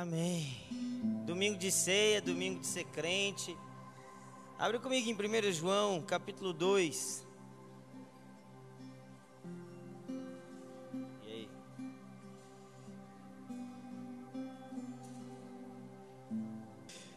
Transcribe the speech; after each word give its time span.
Amém. 0.00 0.46
Domingo 1.26 1.58
de 1.58 1.72
ceia, 1.72 2.22
domingo 2.22 2.60
de 2.60 2.68
ser 2.68 2.84
crente. 2.84 3.56
Abre 4.56 4.78
comigo 4.78 5.10
em 5.10 5.48
1 5.48 5.52
João, 5.52 6.00
capítulo 6.00 6.52
2. 6.52 7.26
E 11.24 11.26
aí? 11.26 11.48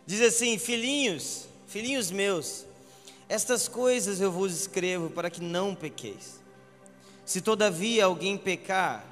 Diz 0.03 0.21
assim: 0.21 0.57
Filhinhos, 0.57 1.47
filhinhos 1.67 2.09
meus, 2.09 2.65
estas 3.29 3.67
coisas 3.67 4.19
eu 4.19 4.31
vos 4.31 4.59
escrevo 4.59 5.11
para 5.11 5.29
que 5.29 5.39
não 5.39 5.75
pequeis. 5.75 6.41
Se 7.27 7.41
todavia 7.41 8.05
alguém 8.05 8.39
pecar, 8.39 9.05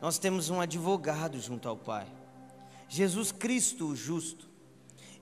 nós 0.00 0.18
temos 0.18 0.50
um 0.50 0.60
advogado 0.60 1.40
junto 1.40 1.68
ao 1.68 1.76
Pai, 1.76 2.08
Jesus 2.92 3.32
Cristo 3.32 3.86
o 3.86 3.96
justo. 3.96 4.46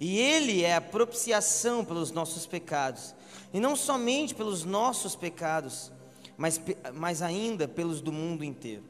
E 0.00 0.18
Ele 0.18 0.64
é 0.64 0.74
a 0.74 0.80
propiciação 0.80 1.84
pelos 1.84 2.10
nossos 2.10 2.44
pecados, 2.44 3.14
e 3.52 3.60
não 3.60 3.76
somente 3.76 4.34
pelos 4.34 4.64
nossos 4.64 5.14
pecados, 5.14 5.92
mas, 6.36 6.60
mas 6.94 7.22
ainda 7.22 7.68
pelos 7.68 8.00
do 8.00 8.10
mundo 8.10 8.42
inteiro. 8.42 8.82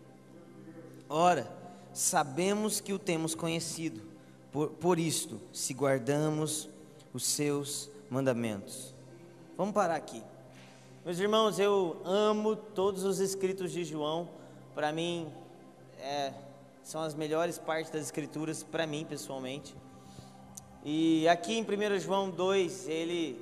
Ora, 1.11 1.47
sabemos 1.93 2.81
que 2.81 2.95
o 2.95 2.99
temos 2.99 3.35
conhecido, 3.35 4.01
por, 4.51 4.71
por 4.71 4.99
isto, 4.99 5.39
se 5.53 5.75
guardamos 5.75 6.67
os 7.13 7.25
seus 7.25 7.91
mandamentos. 8.09 8.95
Vamos 9.59 9.75
parar 9.75 9.97
aqui. 9.97 10.23
Meus 11.05 11.19
irmãos, 11.19 11.59
eu 11.59 12.01
amo 12.03 12.57
todos 12.57 13.05
os 13.05 13.19
escritos 13.21 13.73
de 13.73 13.85
João. 13.85 14.27
Para 14.75 14.91
mim, 14.91 15.31
é, 15.99 16.33
são 16.83 17.01
as 17.01 17.15
melhores 17.15 17.59
partes 17.59 17.91
das 17.91 18.03
escrituras, 18.03 18.63
para 18.63 18.87
mim 18.87 19.05
pessoalmente. 19.09 19.75
E 20.85 21.29
aqui 21.29 21.59
em 21.59 21.63
1 21.63 21.99
João 21.99 22.31
2, 22.31 22.89
ele 22.89 23.39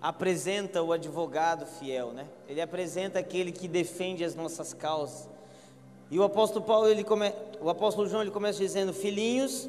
apresenta 0.00 0.82
o 0.82 0.92
advogado 0.92 1.66
fiel, 1.66 2.12
né? 2.12 2.26
Ele 2.48 2.60
apresenta 2.60 3.18
aquele 3.18 3.50
que 3.50 3.66
defende 3.66 4.22
as 4.22 4.34
nossas 4.34 4.72
causas. 4.72 5.28
E 6.10 6.18
o 6.18 6.22
apóstolo 6.22 6.64
Paulo, 6.64 6.88
ele 6.88 7.02
come... 7.02 7.32
o 7.60 7.68
apóstolo 7.68 8.08
João, 8.08 8.22
ele 8.22 8.30
começa 8.30 8.58
dizendo: 8.58 8.92
"Filhinhos, 8.92 9.68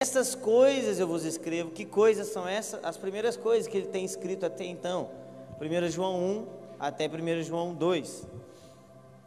essas 0.00 0.36
coisas 0.36 1.00
eu 1.00 1.08
vos 1.08 1.24
escrevo". 1.24 1.70
Que 1.70 1.84
coisas 1.84 2.28
são 2.28 2.46
essas? 2.46 2.82
As 2.84 2.96
primeiras 2.96 3.36
coisas 3.36 3.66
que 3.66 3.76
ele 3.76 3.88
tem 3.88 4.04
escrito 4.04 4.46
até 4.46 4.64
então. 4.64 5.10
1 5.60 5.88
João 5.88 6.20
1 6.20 6.46
até 6.78 7.08
1 7.08 7.42
João 7.42 7.74
2. 7.74 8.28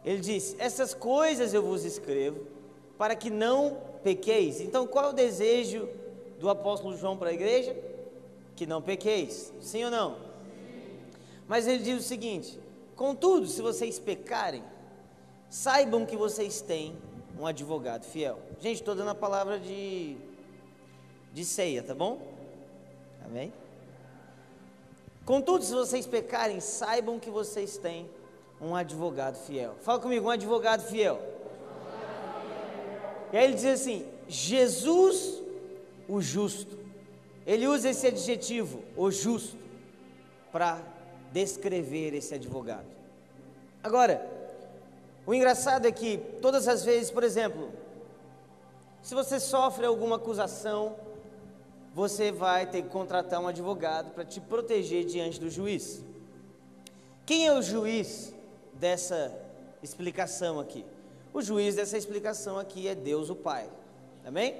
Ele 0.02 0.20
diz: 0.20 0.56
"Essas 0.58 0.94
coisas 0.94 1.52
eu 1.52 1.62
vos 1.62 1.84
escrevo 1.84 2.40
para 3.02 3.16
que 3.16 3.30
não 3.30 3.78
pequeis". 4.04 4.60
Então, 4.60 4.86
qual 4.86 5.06
é 5.06 5.08
o 5.08 5.12
desejo 5.12 5.88
do 6.38 6.48
apóstolo 6.48 6.96
João 6.96 7.16
para 7.16 7.30
a 7.30 7.32
igreja? 7.32 7.76
Que 8.54 8.64
não 8.64 8.80
pequeis. 8.80 9.52
Sim 9.60 9.86
ou 9.86 9.90
não? 9.90 10.16
Mas 11.48 11.66
ele 11.66 11.82
diz 11.82 11.98
o 11.98 12.06
seguinte: 12.06 12.60
Contudo, 12.94 13.48
se 13.48 13.60
vocês 13.60 13.98
pecarem, 13.98 14.62
saibam 15.50 16.06
que 16.06 16.16
vocês 16.16 16.60
têm 16.60 16.96
um 17.36 17.44
advogado 17.44 18.04
fiel. 18.04 18.38
Gente, 18.60 18.76
estou 18.76 18.94
dando 18.94 19.10
a 19.10 19.16
palavra 19.16 19.58
de, 19.58 20.16
de 21.32 21.44
ceia, 21.44 21.82
tá 21.82 21.96
bom? 21.96 22.22
Amém? 23.26 23.52
Contudo, 25.24 25.64
se 25.64 25.74
vocês 25.74 26.06
pecarem, 26.06 26.60
saibam 26.60 27.18
que 27.18 27.30
vocês 27.30 27.76
têm 27.76 28.08
um 28.60 28.76
advogado 28.76 29.34
fiel. 29.44 29.74
Fala 29.80 29.98
comigo, 29.98 30.28
um 30.28 30.30
advogado 30.30 30.84
fiel. 30.84 31.20
E 33.32 33.36
aí 33.36 33.44
ele 33.44 33.54
diz 33.54 33.64
assim: 33.64 34.06
Jesus 34.28 35.42
o 36.08 36.20
justo. 36.20 36.78
Ele 37.46 37.66
usa 37.66 37.90
esse 37.90 38.06
adjetivo, 38.06 38.82
o 38.96 39.10
justo, 39.10 39.56
para 40.52 40.80
descrever 41.32 42.14
esse 42.14 42.34
advogado. 42.34 42.86
Agora, 43.82 44.24
o 45.26 45.34
engraçado 45.34 45.86
é 45.86 45.92
que 45.92 46.18
todas 46.40 46.68
as 46.68 46.84
vezes, 46.84 47.10
por 47.10 47.24
exemplo, 47.24 47.70
se 49.02 49.14
você 49.14 49.40
sofre 49.40 49.86
alguma 49.86 50.16
acusação, 50.16 50.94
você 51.94 52.30
vai 52.30 52.66
ter 52.66 52.82
que 52.82 52.88
contratar 52.88 53.40
um 53.40 53.48
advogado 53.48 54.12
para 54.12 54.24
te 54.24 54.40
proteger 54.40 55.04
diante 55.04 55.40
do 55.40 55.50
juiz. 55.50 56.04
Quem 57.26 57.46
é 57.46 57.52
o 57.52 57.62
juiz 57.62 58.34
dessa 58.74 59.36
explicação 59.82 60.60
aqui? 60.60 60.84
O 61.32 61.40
juiz 61.40 61.76
dessa 61.76 61.96
explicação 61.96 62.58
aqui 62.58 62.88
é 62.88 62.94
Deus 62.94 63.30
o 63.30 63.34
Pai. 63.34 63.68
Amém? 64.24 64.54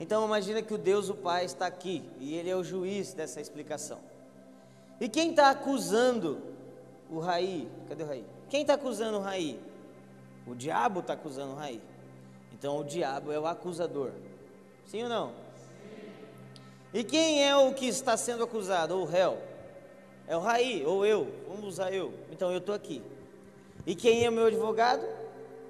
Então 0.00 0.24
imagina 0.24 0.62
que 0.62 0.72
o 0.72 0.78
Deus 0.78 1.08
o 1.08 1.14
Pai 1.14 1.44
está 1.44 1.66
aqui 1.66 2.02
e 2.18 2.34
ele 2.34 2.48
é 2.48 2.56
o 2.56 2.64
juiz 2.64 3.12
dessa 3.12 3.40
explicação. 3.40 3.98
E 5.00 5.08
quem 5.08 5.30
está 5.30 5.50
acusando 5.50 6.38
o 7.10 7.18
Raí? 7.18 7.68
Cadê 7.88 8.02
o 8.02 8.06
Raí? 8.06 8.24
Quem 8.48 8.62
está 8.62 8.74
acusando 8.74 9.18
o 9.18 9.20
Raí? 9.20 9.60
O 10.46 10.54
diabo 10.54 11.00
está 11.00 11.12
acusando 11.12 11.52
o 11.52 11.56
Raí. 11.56 11.80
Então 12.52 12.78
o 12.78 12.84
diabo 12.84 13.30
é 13.30 13.38
o 13.38 13.46
acusador. 13.46 14.12
Sim 14.86 15.02
ou 15.02 15.08
não? 15.08 15.28
Sim. 15.28 16.08
E 16.94 17.04
quem 17.04 17.46
é 17.46 17.54
o 17.54 17.74
que 17.74 17.86
está 17.86 18.16
sendo 18.16 18.44
acusado? 18.44 18.96
O 18.96 19.04
réu? 19.04 19.38
É 20.26 20.36
o 20.36 20.40
Raí, 20.40 20.84
ou 20.86 21.04
eu. 21.04 21.28
Vamos 21.48 21.64
usar 21.64 21.92
eu. 21.92 22.14
Então 22.30 22.50
eu 22.50 22.58
estou 22.58 22.74
aqui. 22.74 23.02
E 23.86 23.94
quem 23.94 24.24
é 24.24 24.30
o 24.30 24.32
meu 24.32 24.46
advogado? 24.46 25.04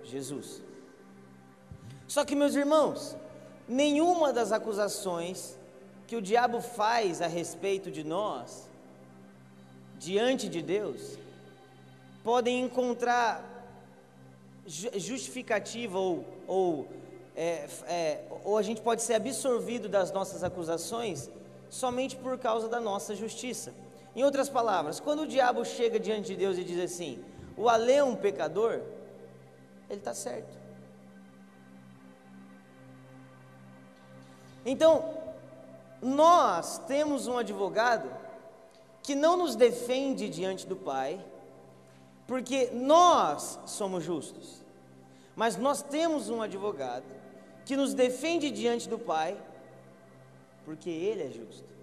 Jesus. 0.04 0.62
Só 2.06 2.24
que, 2.24 2.36
meus 2.36 2.54
irmãos, 2.54 3.16
nenhuma 3.68 4.32
das 4.32 4.52
acusações 4.52 5.58
que 6.06 6.16
o 6.16 6.22
diabo 6.22 6.60
faz 6.60 7.22
a 7.22 7.26
respeito 7.26 7.90
de 7.90 8.04
nós, 8.04 8.68
diante 9.98 10.48
de 10.48 10.60
Deus, 10.60 11.18
podem 12.22 12.60
encontrar 12.60 13.50
justificativa 14.66 15.98
ou, 15.98 16.24
ou, 16.46 16.88
é, 17.36 17.66
é, 17.86 18.24
ou 18.44 18.56
a 18.56 18.62
gente 18.62 18.80
pode 18.80 19.02
ser 19.02 19.14
absorvido 19.14 19.88
das 19.88 20.12
nossas 20.12 20.42
acusações 20.42 21.30
somente 21.68 22.16
por 22.16 22.38
causa 22.38 22.68
da 22.68 22.80
nossa 22.80 23.14
justiça. 23.14 23.72
Em 24.14 24.22
outras 24.22 24.48
palavras, 24.48 25.00
quando 25.00 25.22
o 25.22 25.26
diabo 25.26 25.64
chega 25.64 25.98
diante 25.98 26.28
de 26.28 26.36
Deus 26.36 26.56
e 26.56 26.64
diz 26.64 26.78
assim: 26.78 27.22
o 27.56 27.68
Alê 27.68 27.94
é 27.94 28.04
um 28.04 28.14
pecador, 28.14 28.80
ele 29.88 29.98
está 29.98 30.14
certo. 30.14 30.58
Então, 34.64 35.14
nós 36.00 36.78
temos 36.86 37.26
um 37.26 37.36
advogado 37.38 38.10
que 39.02 39.14
não 39.14 39.36
nos 39.36 39.54
defende 39.54 40.28
diante 40.28 40.66
do 40.66 40.76
Pai, 40.76 41.22
porque 42.26 42.70
nós 42.72 43.60
somos 43.66 44.02
justos, 44.02 44.62
mas 45.36 45.56
nós 45.56 45.82
temos 45.82 46.30
um 46.30 46.40
advogado 46.40 47.04
que 47.66 47.76
nos 47.76 47.92
defende 47.92 48.50
diante 48.50 48.88
do 48.88 48.98
Pai, 48.98 49.36
porque 50.64 50.88
Ele 50.88 51.24
é 51.24 51.30
justo. 51.30 51.74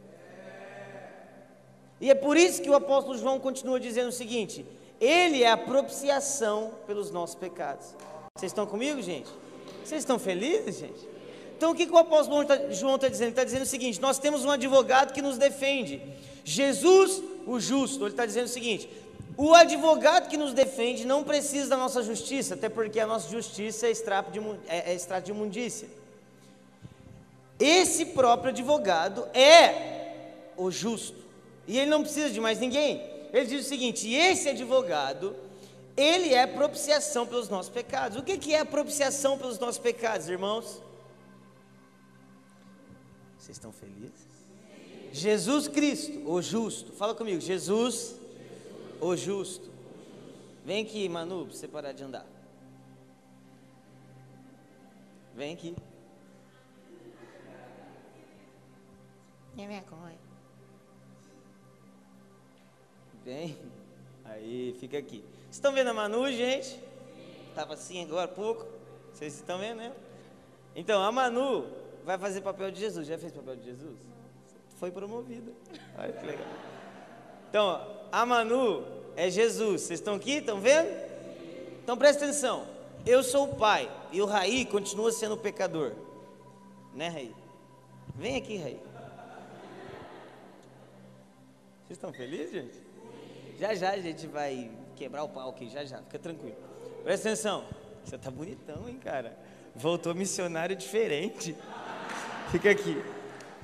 E 2.00 2.10
é 2.10 2.16
por 2.16 2.36
isso 2.36 2.64
que 2.64 2.70
o 2.70 2.76
apóstolo 2.76 3.16
João 3.16 3.40
continua 3.40 3.80
dizendo 3.80 4.10
o 4.10 4.12
seguinte: 4.12 4.66
Ele 5.02 5.42
é 5.42 5.50
a 5.50 5.58
propiciação 5.58 6.72
pelos 6.86 7.10
nossos 7.10 7.36
pecados. 7.36 7.96
Vocês 8.38 8.52
estão 8.52 8.68
comigo, 8.68 9.02
gente? 9.02 9.30
Vocês 9.84 10.04
estão 10.04 10.20
felizes, 10.20 10.78
gente? 10.78 11.10
Então 11.58 11.72
o 11.72 11.76
que, 11.76 11.88
que 11.88 11.92
o 11.92 11.98
apóstolo 11.98 12.46
João 12.72 12.96
está 12.96 13.08
dizendo? 13.08 13.28
Ele 13.28 13.32
está 13.32 13.44
dizendo 13.44 13.64
o 13.64 13.66
seguinte: 13.66 14.00
nós 14.00 14.20
temos 14.20 14.46
um 14.46 14.52
advogado 14.52 15.12
que 15.12 15.22
nos 15.22 15.40
defende, 15.40 16.02
Jesus 16.46 17.22
o 17.48 17.60
justo. 17.60 18.04
Ele 18.04 18.12
está 18.12 18.26
dizendo 18.26 18.46
o 18.46 18.50
seguinte: 18.50 18.88
o 19.36 19.54
advogado 19.56 20.30
que 20.30 20.38
nos 20.38 20.54
defende 20.54 21.06
não 21.06 21.24
precisa 21.24 21.70
da 21.70 21.78
nossa 21.78 22.04
justiça, 22.04 22.54
até 22.54 22.70
porque 22.70 23.00
a 23.00 23.08
nossa 23.08 23.30
justiça 23.30 23.88
é 23.88 23.92
extrato 23.92 24.32
de, 24.32 24.40
é, 24.68 24.92
é 24.92 24.94
extrato 24.94 25.26
de 25.26 25.32
imundícia. 25.32 25.88
Esse 27.60 28.06
próprio 28.08 28.50
advogado 28.50 29.28
é 29.34 30.14
o 30.58 30.70
justo, 30.70 31.18
e 31.68 31.78
ele 31.78 31.90
não 31.90 32.02
precisa 32.02 32.30
de 32.30 32.40
mais 32.40 32.60
ninguém. 32.60 33.11
Ele 33.32 33.46
diz 33.46 33.66
o 33.66 33.70
seguinte: 33.70 34.12
esse 34.12 34.50
advogado, 34.50 35.36
ele 35.96 36.34
é 36.34 36.46
propiciação 36.46 37.26
pelos 37.26 37.50
nossos 37.50 37.72
pecados. 37.72 38.18
O 38.18 38.24
que, 38.24 38.38
que 38.38 38.54
é 38.54 38.64
propiciação 38.64 39.38
pelos 39.38 39.60
nossos 39.60 39.78
pecados, 39.78 40.28
irmãos? 40.28 40.82
Vocês 43.38 43.58
estão 43.58 43.72
felizes? 43.72 44.32
Jesus 45.12 45.68
Cristo, 45.68 46.30
o 46.30 46.42
justo. 46.42 46.94
Fala 46.94 47.14
comigo, 47.14 47.42
Jesus, 47.42 48.16
o 49.00 49.16
justo. 49.16 49.70
Vem 50.64 50.84
aqui, 50.84 51.10
Manu, 51.10 51.46
para 51.46 51.56
você 51.56 51.68
parar 51.68 51.92
de 51.92 52.04
andar. 52.04 52.26
Vem 55.36 55.54
aqui. 55.54 55.76
Tem 59.56 59.68
vergonha. 59.68 60.21
Vem. 63.32 63.58
Aí, 64.26 64.76
fica 64.78 64.98
aqui. 64.98 65.24
Vocês 65.44 65.56
estão 65.56 65.72
vendo 65.72 65.90
a 65.90 65.94
Manu, 65.94 66.30
gente? 66.34 66.78
Estava 67.48 67.76
assim 67.76 68.04
agora 68.04 68.26
há 68.26 68.28
pouco. 68.28 68.68
Vocês 69.14 69.36
estão 69.36 69.58
vendo, 69.58 69.78
né? 69.78 69.94
Então, 70.76 71.02
a 71.02 71.10
Manu, 71.14 71.66
vai 72.04 72.18
fazer 72.18 72.42
papel 72.42 72.70
de 72.72 72.82
Jesus. 72.82 73.08
Já 73.08 73.18
fez 73.18 73.32
papel 73.32 73.56
de 73.56 73.64
Jesus? 73.64 74.00
Foi 74.76 74.92
promovida. 74.92 75.50
Olha 75.98 76.12
que 76.12 76.26
legal. 76.26 76.46
Então, 77.50 77.88
a 78.12 78.26
Manu 78.26 78.86
é 79.16 79.30
Jesus. 79.30 79.84
Vocês 79.84 80.02
estão 80.02 80.16
aqui? 80.16 80.34
Estão 80.34 80.60
vendo? 80.60 80.90
Então 81.82 81.96
presta 81.96 82.26
atenção. 82.26 82.68
Eu 83.06 83.24
sou 83.24 83.46
o 83.46 83.56
pai 83.56 83.90
e 84.12 84.22
o 84.22 84.26
Raí 84.26 84.66
continua 84.66 85.10
sendo 85.10 85.36
o 85.36 85.38
pecador. 85.38 85.94
Né, 86.94 87.08
Raí? 87.08 87.36
Vem 88.14 88.36
aqui, 88.36 88.58
Raí. 88.58 88.80
Vocês 91.88 91.98
estão 91.98 92.12
felizes, 92.12 92.52
gente? 92.52 92.91
Já 93.62 93.76
já 93.76 93.92
a 93.92 94.00
gente 94.00 94.26
vai 94.26 94.72
quebrar 94.96 95.24
o 95.24 95.30
pau 95.30 95.52
aqui, 95.52 95.70
já 95.70 95.86
já, 95.86 96.00
fica 96.00 96.18
tranquilo. 96.18 96.56
Presta 97.04 97.30
atenção. 97.30 97.64
Você 98.04 98.18
tá 98.18 98.32
bonitão, 98.32 98.90
hein, 98.90 98.98
cara? 98.98 99.38
Voltou 99.76 100.16
missionário 100.16 100.76
diferente. 100.76 101.56
Fica 102.50 102.72
aqui. 102.72 103.00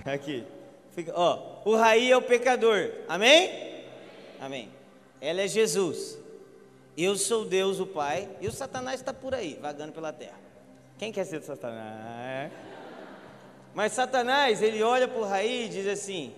Aqui. 0.06 0.46
Fica, 0.92 1.12
ó, 1.16 1.64
o 1.66 1.76
Raí 1.76 2.12
é 2.12 2.16
o 2.16 2.22
pecador. 2.22 2.92
Amém? 3.10 3.84
Amém. 4.40 4.70
Ela 5.20 5.42
é 5.42 5.48
Jesus. 5.48 6.20
Eu 6.96 7.16
sou 7.16 7.44
Deus, 7.44 7.80
o 7.80 7.88
Pai, 7.88 8.30
e 8.40 8.48
o 8.48 8.52
Satanás 8.52 9.00
está 9.00 9.12
por 9.12 9.34
aí, 9.34 9.58
vagando 9.60 9.94
pela 9.94 10.14
terra. 10.14 10.38
Quem 11.00 11.12
quer 11.12 11.26
ser 11.26 11.42
Satanás? 11.42 12.52
Mas 13.74 13.94
Satanás, 13.94 14.62
ele 14.62 14.84
olha 14.84 15.08
para 15.08 15.20
o 15.20 15.26
Raí 15.26 15.66
e 15.66 15.70
diz 15.70 15.88
assim: 15.88 16.36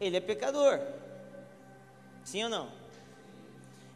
ele 0.00 0.16
é 0.16 0.20
pecador. 0.20 0.80
Sim 2.24 2.44
ou 2.44 2.50
não? 2.50 2.68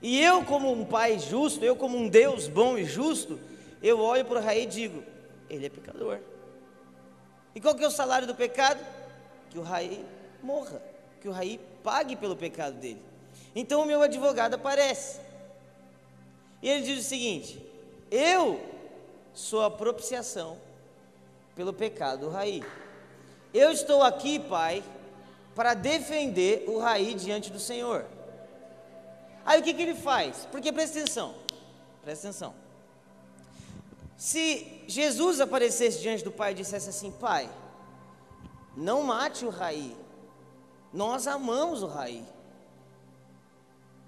E 0.00 0.22
eu, 0.22 0.44
como 0.44 0.70
um 0.70 0.84
pai 0.84 1.18
justo, 1.18 1.64
eu, 1.64 1.74
como 1.74 1.96
um 1.96 2.08
Deus 2.08 2.46
bom 2.46 2.78
e 2.78 2.84
justo, 2.84 3.38
eu 3.82 3.98
olho 4.00 4.24
para 4.24 4.38
o 4.38 4.42
Raí 4.42 4.62
e 4.62 4.66
digo: 4.66 5.02
ele 5.50 5.66
é 5.66 5.68
pecador. 5.68 6.18
E 7.54 7.60
qual 7.60 7.74
que 7.74 7.82
é 7.82 7.86
o 7.86 7.90
salário 7.90 8.26
do 8.26 8.34
pecado? 8.34 8.84
Que 9.50 9.58
o 9.58 9.62
Raí 9.62 10.04
morra, 10.42 10.80
que 11.20 11.28
o 11.28 11.32
Raí 11.32 11.58
pague 11.82 12.14
pelo 12.14 12.36
pecado 12.36 12.76
dele. 12.76 13.02
Então 13.54 13.82
o 13.82 13.86
meu 13.86 14.02
advogado 14.02 14.54
aparece. 14.54 15.18
E 16.62 16.68
ele 16.68 16.82
diz 16.82 17.04
o 17.04 17.08
seguinte: 17.08 17.60
Eu 18.10 18.60
sou 19.34 19.62
a 19.62 19.70
propiciação 19.70 20.58
pelo 21.56 21.72
pecado 21.72 22.20
do 22.20 22.30
Raí. 22.30 22.62
Eu 23.52 23.72
estou 23.72 24.02
aqui, 24.02 24.38
Pai, 24.38 24.84
para 25.54 25.74
defender 25.74 26.64
o 26.68 26.78
Raí 26.78 27.14
diante 27.14 27.50
do 27.50 27.58
Senhor. 27.58 28.04
Aí 29.48 29.60
o 29.60 29.62
que, 29.62 29.72
que 29.72 29.80
ele 29.80 29.94
faz? 29.94 30.46
Porque 30.52 30.70
presta 30.70 30.98
atenção, 30.98 31.34
presta 32.02 32.28
atenção. 32.28 32.54
Se 34.14 34.84
Jesus 34.86 35.40
aparecesse 35.40 36.02
diante 36.02 36.22
do 36.22 36.30
Pai 36.30 36.52
e 36.52 36.56
dissesse 36.56 36.90
assim: 36.90 37.10
Pai, 37.10 37.48
não 38.76 39.02
mate 39.02 39.46
o 39.46 39.48
Raí, 39.48 39.96
nós 40.92 41.26
amamos 41.26 41.82
o 41.82 41.86
Raí, 41.86 42.22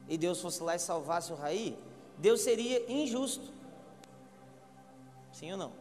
e 0.06 0.18
Deus 0.18 0.42
fosse 0.42 0.62
lá 0.62 0.76
e 0.76 0.78
salvasse 0.78 1.32
o 1.32 1.36
Raí, 1.36 1.74
Deus 2.18 2.42
seria 2.42 2.84
injusto. 2.92 3.50
Sim 5.32 5.52
ou 5.52 5.56
não? 5.56 5.72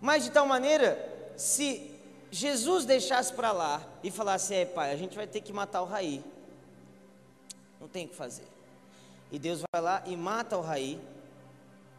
Mas 0.00 0.24
de 0.24 0.32
tal 0.32 0.44
maneira, 0.44 1.32
se 1.36 1.88
Jesus 2.32 2.84
deixasse 2.84 3.32
para 3.32 3.52
lá 3.52 3.80
e 4.02 4.10
falasse: 4.10 4.52
É, 4.56 4.64
pai, 4.64 4.90
a 4.90 4.96
gente 4.96 5.14
vai 5.14 5.28
ter 5.28 5.40
que 5.40 5.52
matar 5.52 5.82
o 5.82 5.86
Raí. 5.86 6.34
Não 7.80 7.88
tem 7.88 8.06
o 8.06 8.08
que 8.08 8.14
fazer. 8.14 8.46
E 9.30 9.38
Deus 9.38 9.62
vai 9.72 9.82
lá 9.82 10.02
e 10.06 10.16
mata 10.16 10.56
o 10.56 10.60
Raí. 10.60 11.00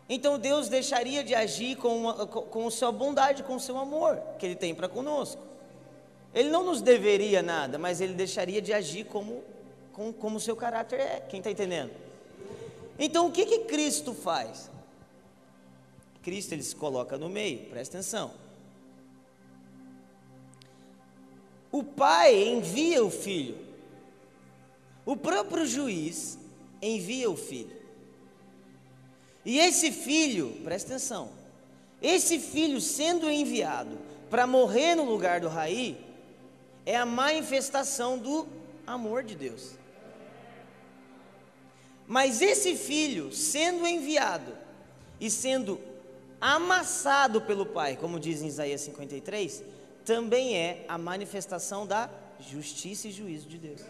Então 0.10 0.40
Deus 0.40 0.70
deixaria 0.70 1.24
de 1.24 1.36
agir 1.36 1.76
com, 1.78 1.98
uma, 1.98 2.26
com, 2.28 2.42
com 2.44 2.70
sua 2.70 2.92
bondade, 2.92 3.44
com 3.44 3.60
seu 3.60 3.78
amor 3.78 4.22
que 4.40 4.46
Ele 4.46 4.56
tem 4.56 4.74
para 4.74 4.88
conosco. 4.88 5.42
Ele 6.34 6.50
não 6.50 6.64
nos 6.64 6.82
deveria 6.82 7.42
nada, 7.42 7.78
mas 7.78 8.00
Ele 8.00 8.14
deixaria 8.14 8.62
de 8.62 8.74
agir 8.74 9.06
como 9.06 9.44
com, 9.98 10.14
como 10.14 10.38
o 10.38 10.40
seu 10.40 10.56
caráter 10.56 11.00
é. 11.00 11.20
Quem 11.22 11.40
está 11.40 11.50
entendendo? 11.50 11.92
Então 13.00 13.28
o 13.28 13.32
que, 13.32 13.46
que 13.46 13.60
Cristo 13.60 14.14
faz? 14.14 14.70
Cristo 16.22 16.54
ele 16.54 16.62
se 16.62 16.76
coloca 16.76 17.18
no 17.18 17.30
meio, 17.30 17.68
presta 17.70 17.98
atenção. 17.98 18.32
O 21.72 21.84
pai 21.84 22.48
envia 22.48 23.04
o 23.04 23.10
filho, 23.10 23.58
o 25.08 25.16
próprio 25.16 25.66
juiz 25.66 26.38
envia 26.82 27.30
o 27.32 27.38
filho. 27.38 27.78
E 29.46 29.58
esse 29.58 29.90
filho, 29.90 30.60
presta 30.66 30.90
atenção, 30.90 31.30
esse 32.02 32.38
filho 32.38 32.82
sendo 32.82 33.32
enviado 33.32 33.98
para 34.30 34.46
morrer 34.46 34.96
no 34.96 35.06
lugar 35.06 35.40
do 35.40 35.48
Raí, 35.48 35.98
é 36.86 36.98
a 36.98 37.06
manifestação 37.06 38.18
do 38.18 38.46
amor 38.86 39.24
de 39.24 39.34
Deus. 39.36 39.76
Mas 42.06 42.42
esse 42.42 42.76
filho, 42.76 43.32
sendo 43.32 43.88
enviado 43.88 44.58
e 45.22 45.32
sendo 45.32 45.80
amassado 46.42 47.42
pelo 47.42 47.66
Pai, 47.66 47.96
como 47.96 48.20
diz 48.20 48.42
em 48.42 48.48
Isaías 48.48 48.82
53, 48.82 49.64
também 50.04 50.58
é 50.58 50.84
a 50.86 50.98
manifestação 50.98 51.88
da 51.88 52.10
justiça 52.42 53.08
e 53.08 53.12
juízo 53.12 53.48
de 53.48 53.58
Deus. 53.58 53.82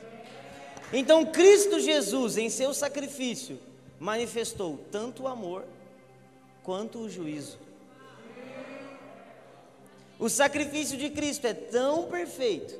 Então, 0.92 1.26
Cristo 1.26 1.80
Jesus, 1.80 2.38
em 2.38 2.50
seu 2.50 2.74
sacrifício, 2.74 3.60
manifestou 4.00 4.80
tanto 4.92 5.24
o 5.24 5.28
amor 5.28 5.66
quanto 6.64 7.00
o 7.00 7.10
juízo. 7.10 7.58
O 10.20 10.30
sacrifício 10.30 10.98
de 10.98 11.10
Cristo 11.10 11.46
é 11.46 11.54
tão 11.54 12.10
perfeito 12.10 12.80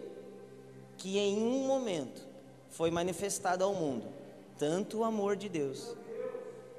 que 0.98 1.18
em 1.18 1.38
um 1.38 1.68
momento 1.68 2.22
foi 2.70 2.90
manifestado 2.90 3.64
ao 3.64 3.74
mundo 3.74 4.18
tanto 4.58 5.00
o 5.00 5.04
amor 5.04 5.36
de 5.36 5.48
Deus, 5.48 5.96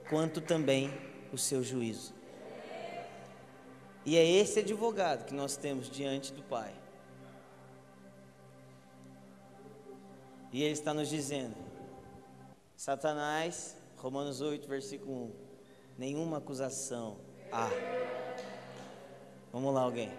quanto 0.09 0.41
também 0.41 0.93
o 1.33 1.39
seu 1.39 1.63
juízo. 1.63 2.13
E 4.05 4.17
é 4.17 4.27
esse 4.27 4.61
advogado 4.61 5.25
que 5.25 5.35
nós 5.35 5.57
temos 5.57 5.89
diante 5.91 6.33
do 6.33 6.43
Pai. 6.43 6.73
E 10.53 10.63
ele 10.63 10.73
está 10.73 10.95
nos 10.95 11.09
dizendo: 11.09 11.55
Satanás, 12.77 13.77
Romanos 13.97 14.41
8, 14.41 14.69
versículo 14.69 15.13
1, 15.13 15.33
nenhuma 15.99 16.39
acusação 16.39 17.19
há. 17.53 17.69
Vamos 19.53 19.75
lá, 19.75 19.83
alguém. 19.83 20.11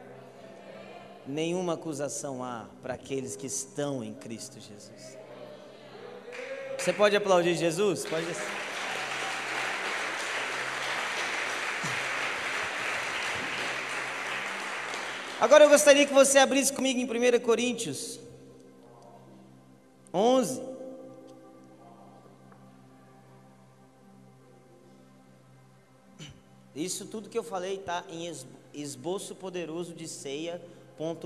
Nenhuma 1.25 1.73
acusação 1.73 2.43
há 2.43 2.67
para 2.81 2.95
aqueles 2.95 3.35
que 3.35 3.47
estão 3.47 4.03
em 4.03 4.13
Cristo 4.13 4.59
Jesus. 4.59 5.17
Você 6.77 6.93
pode 6.93 7.15
aplaudir 7.15 7.55
Jesus? 7.55 8.05
Pode. 8.05 8.25
Agora 15.39 15.63
eu 15.63 15.69
gostaria 15.69 16.05
que 16.05 16.13
você 16.13 16.37
abrisse 16.37 16.73
comigo 16.73 16.99
em 16.99 17.05
1 17.05 17.39
Coríntios 17.39 18.19
11. 20.13 20.61
Isso 26.75 27.05
tudo 27.05 27.29
que 27.29 27.37
eu 27.37 27.43
falei 27.43 27.75
está 27.75 28.03
em 28.09 28.31
esboço 28.73 29.35
poderoso 29.35 29.93
de 29.93 30.07
ceia.com.br. 30.07 31.19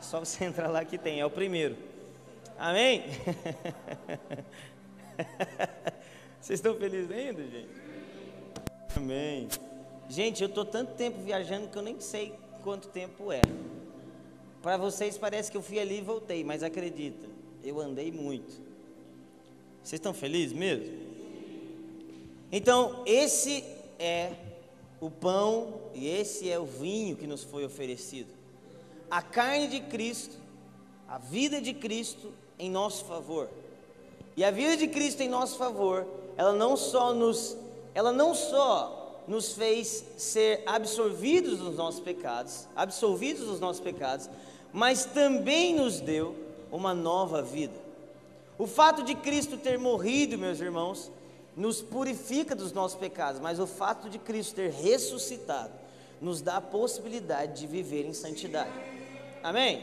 Só 0.00 0.20
você 0.20 0.44
entrar 0.46 0.68
lá 0.68 0.84
que 0.84 0.96
tem, 0.96 1.20
é 1.20 1.26
o 1.26 1.30
primeiro. 1.30 1.76
Amém? 2.58 3.04
Vocês 6.40 6.58
estão 6.58 6.74
felizes 6.74 7.10
ainda, 7.10 7.42
gente? 7.42 7.68
Amém. 8.96 9.48
Gente, 10.08 10.42
eu 10.42 10.48
estou 10.48 10.64
tanto 10.64 10.94
tempo 10.94 11.20
viajando 11.22 11.68
que 11.68 11.76
eu 11.76 11.82
nem 11.82 12.00
sei 12.00 12.34
quanto 12.62 12.88
tempo 12.88 13.30
é. 13.30 13.42
Para 14.62 14.76
vocês 14.76 15.16
parece 15.16 15.50
que 15.50 15.56
eu 15.56 15.62
fui 15.62 15.78
ali 15.78 15.98
e 15.98 16.02
voltei, 16.02 16.44
mas 16.44 16.62
acredita, 16.62 17.26
eu 17.64 17.80
andei 17.80 18.12
muito. 18.12 18.52
Vocês 19.82 19.98
estão 19.98 20.12
felizes 20.12 20.56
mesmo? 20.56 21.10
Então, 22.52 23.02
esse 23.06 23.64
é 23.98 24.32
o 25.00 25.10
pão 25.10 25.80
e 25.94 26.06
esse 26.08 26.50
é 26.50 26.58
o 26.58 26.66
vinho 26.66 27.16
que 27.16 27.26
nos 27.26 27.42
foi 27.42 27.64
oferecido. 27.64 28.28
A 29.10 29.22
carne 29.22 29.68
de 29.68 29.80
Cristo, 29.80 30.36
a 31.08 31.16
vida 31.18 31.60
de 31.60 31.72
Cristo 31.72 32.32
em 32.58 32.70
nosso 32.70 33.04
favor. 33.06 33.48
E 34.36 34.44
a 34.44 34.50
vida 34.50 34.76
de 34.76 34.88
Cristo 34.88 35.22
em 35.22 35.28
nosso 35.28 35.56
favor, 35.56 36.06
ela 36.36 36.52
não 36.52 36.76
só 36.76 37.14
nos, 37.14 37.56
ela 37.94 38.12
não 38.12 38.34
só 38.34 39.22
nos 39.26 39.52
fez 39.52 40.04
ser 40.16 40.62
absorvidos 40.66 41.58
dos 41.58 41.76
nossos 41.76 42.00
pecados, 42.00 42.66
absolvidos 42.74 43.46
dos 43.46 43.60
nossos 43.60 43.80
pecados, 43.80 44.28
mas 44.72 45.04
também 45.04 45.74
nos 45.74 46.00
deu 46.00 46.36
uma 46.70 46.94
nova 46.94 47.42
vida. 47.42 47.74
O 48.58 48.66
fato 48.66 49.02
de 49.02 49.14
Cristo 49.14 49.56
ter 49.56 49.78
morrido, 49.78 50.36
meus 50.38 50.60
irmãos, 50.60 51.10
nos 51.56 51.82
purifica 51.82 52.54
dos 52.54 52.72
nossos 52.72 52.98
pecados, 52.98 53.40
mas 53.40 53.58
o 53.58 53.66
fato 53.66 54.08
de 54.08 54.18
Cristo 54.18 54.54
ter 54.54 54.70
ressuscitado 54.70 55.72
nos 56.20 56.40
dá 56.40 56.56
a 56.56 56.60
possibilidade 56.60 57.60
de 57.60 57.66
viver 57.66 58.04
em 58.04 58.12
santidade. 58.12 58.70
Amém? 59.42 59.82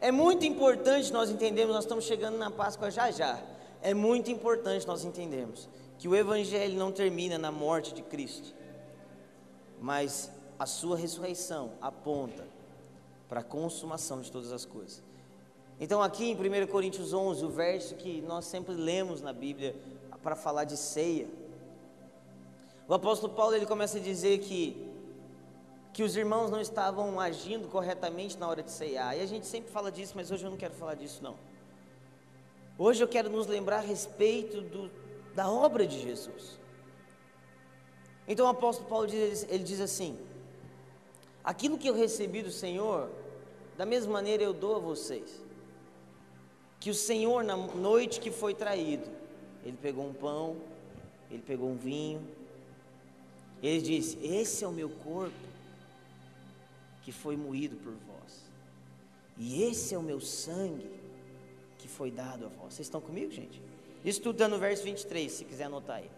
É 0.00 0.10
muito 0.10 0.44
importante 0.44 1.12
nós 1.12 1.30
entendermos, 1.30 1.74
nós 1.74 1.84
estamos 1.84 2.04
chegando 2.04 2.38
na 2.38 2.50
Páscoa 2.50 2.90
já 2.90 3.10
já. 3.10 3.38
É 3.82 3.94
muito 3.94 4.30
importante 4.30 4.86
nós 4.86 5.04
entendermos 5.04 5.68
que 5.98 6.06
o 6.08 6.14
Evangelho 6.14 6.78
não 6.78 6.92
termina 6.92 7.38
na 7.38 7.50
morte 7.50 7.92
de 7.92 8.02
Cristo, 8.02 8.54
mas 9.80 10.30
a 10.58 10.66
sua 10.66 10.96
ressurreição 10.96 11.72
aponta 11.80 12.46
para 13.30 13.40
a 13.40 13.44
consumação 13.44 14.20
de 14.20 14.30
todas 14.30 14.52
as 14.52 14.66
coisas. 14.66 15.02
Então, 15.78 16.02
aqui 16.02 16.30
em 16.30 16.34
1 16.34 16.66
Coríntios 16.66 17.14
11, 17.14 17.42
o 17.44 17.48
verso 17.48 17.94
que 17.94 18.20
nós 18.20 18.44
sempre 18.44 18.74
lemos 18.74 19.22
na 19.22 19.32
Bíblia 19.32 19.74
para 20.22 20.36
falar 20.36 20.64
de 20.64 20.76
ceia, 20.76 21.26
o 22.86 22.92
apóstolo 22.92 23.32
Paulo 23.32 23.54
ele 23.54 23.64
começa 23.64 23.96
a 23.96 24.00
dizer 24.00 24.40
que 24.40 24.90
que 25.92 26.04
os 26.04 26.16
irmãos 26.16 26.50
não 26.50 26.60
estavam 26.60 27.18
agindo 27.18 27.68
corretamente 27.68 28.38
na 28.38 28.48
hora 28.48 28.62
de 28.62 28.70
ceiar. 28.70 29.16
E 29.16 29.22
a 29.22 29.26
gente 29.26 29.46
sempre 29.46 29.72
fala 29.72 29.90
disso, 29.90 30.12
mas 30.14 30.30
hoje 30.30 30.44
eu 30.44 30.50
não 30.50 30.56
quero 30.56 30.74
falar 30.74 30.94
disso 30.94 31.22
não. 31.22 31.36
Hoje 32.78 33.02
eu 33.02 33.08
quero 33.08 33.28
nos 33.28 33.46
lembrar 33.46 33.78
a 33.78 33.80
respeito 33.80 34.60
do, 34.60 34.90
da 35.34 35.50
obra 35.50 35.86
de 35.86 36.00
Jesus. 36.00 36.58
Então 38.26 38.46
o 38.46 38.48
apóstolo 38.48 38.88
Paulo 38.88 39.06
diz, 39.06 39.44
ele 39.50 39.64
diz 39.64 39.80
assim: 39.80 40.16
Aquilo 41.42 41.76
que 41.76 41.88
eu 41.88 41.94
recebi 41.94 42.40
do 42.42 42.52
Senhor, 42.52 43.10
da 43.80 43.86
mesma 43.86 44.12
maneira 44.12 44.42
eu 44.42 44.52
dou 44.52 44.76
a 44.76 44.78
vocês. 44.78 45.42
Que 46.78 46.90
o 46.90 46.94
Senhor, 46.94 47.42
na 47.42 47.56
noite 47.56 48.20
que 48.20 48.30
foi 48.30 48.52
traído, 48.52 49.08
ele 49.64 49.78
pegou 49.80 50.06
um 50.06 50.12
pão, 50.12 50.58
ele 51.30 51.40
pegou 51.40 51.70
um 51.70 51.78
vinho, 51.78 52.20
ele 53.62 53.80
disse: 53.80 54.18
Esse 54.22 54.64
é 54.64 54.68
o 54.68 54.70
meu 54.70 54.90
corpo 54.90 55.32
que 57.02 57.10
foi 57.10 57.38
moído 57.38 57.74
por 57.76 57.94
vós. 57.94 58.50
E 59.38 59.62
esse 59.62 59.94
é 59.94 59.98
o 59.98 60.02
meu 60.02 60.20
sangue 60.20 60.90
que 61.78 61.88
foi 61.88 62.10
dado 62.10 62.44
a 62.44 62.48
vós. 62.48 62.74
Vocês 62.74 62.86
estão 62.86 63.00
comigo, 63.00 63.32
gente? 63.32 63.62
Isso 64.04 64.20
tudo 64.20 64.34
está 64.34 64.46
no 64.46 64.58
verso 64.58 64.84
23, 64.84 65.32
se 65.32 65.42
quiser 65.46 65.64
anotar 65.64 65.96
aí. 65.96 66.10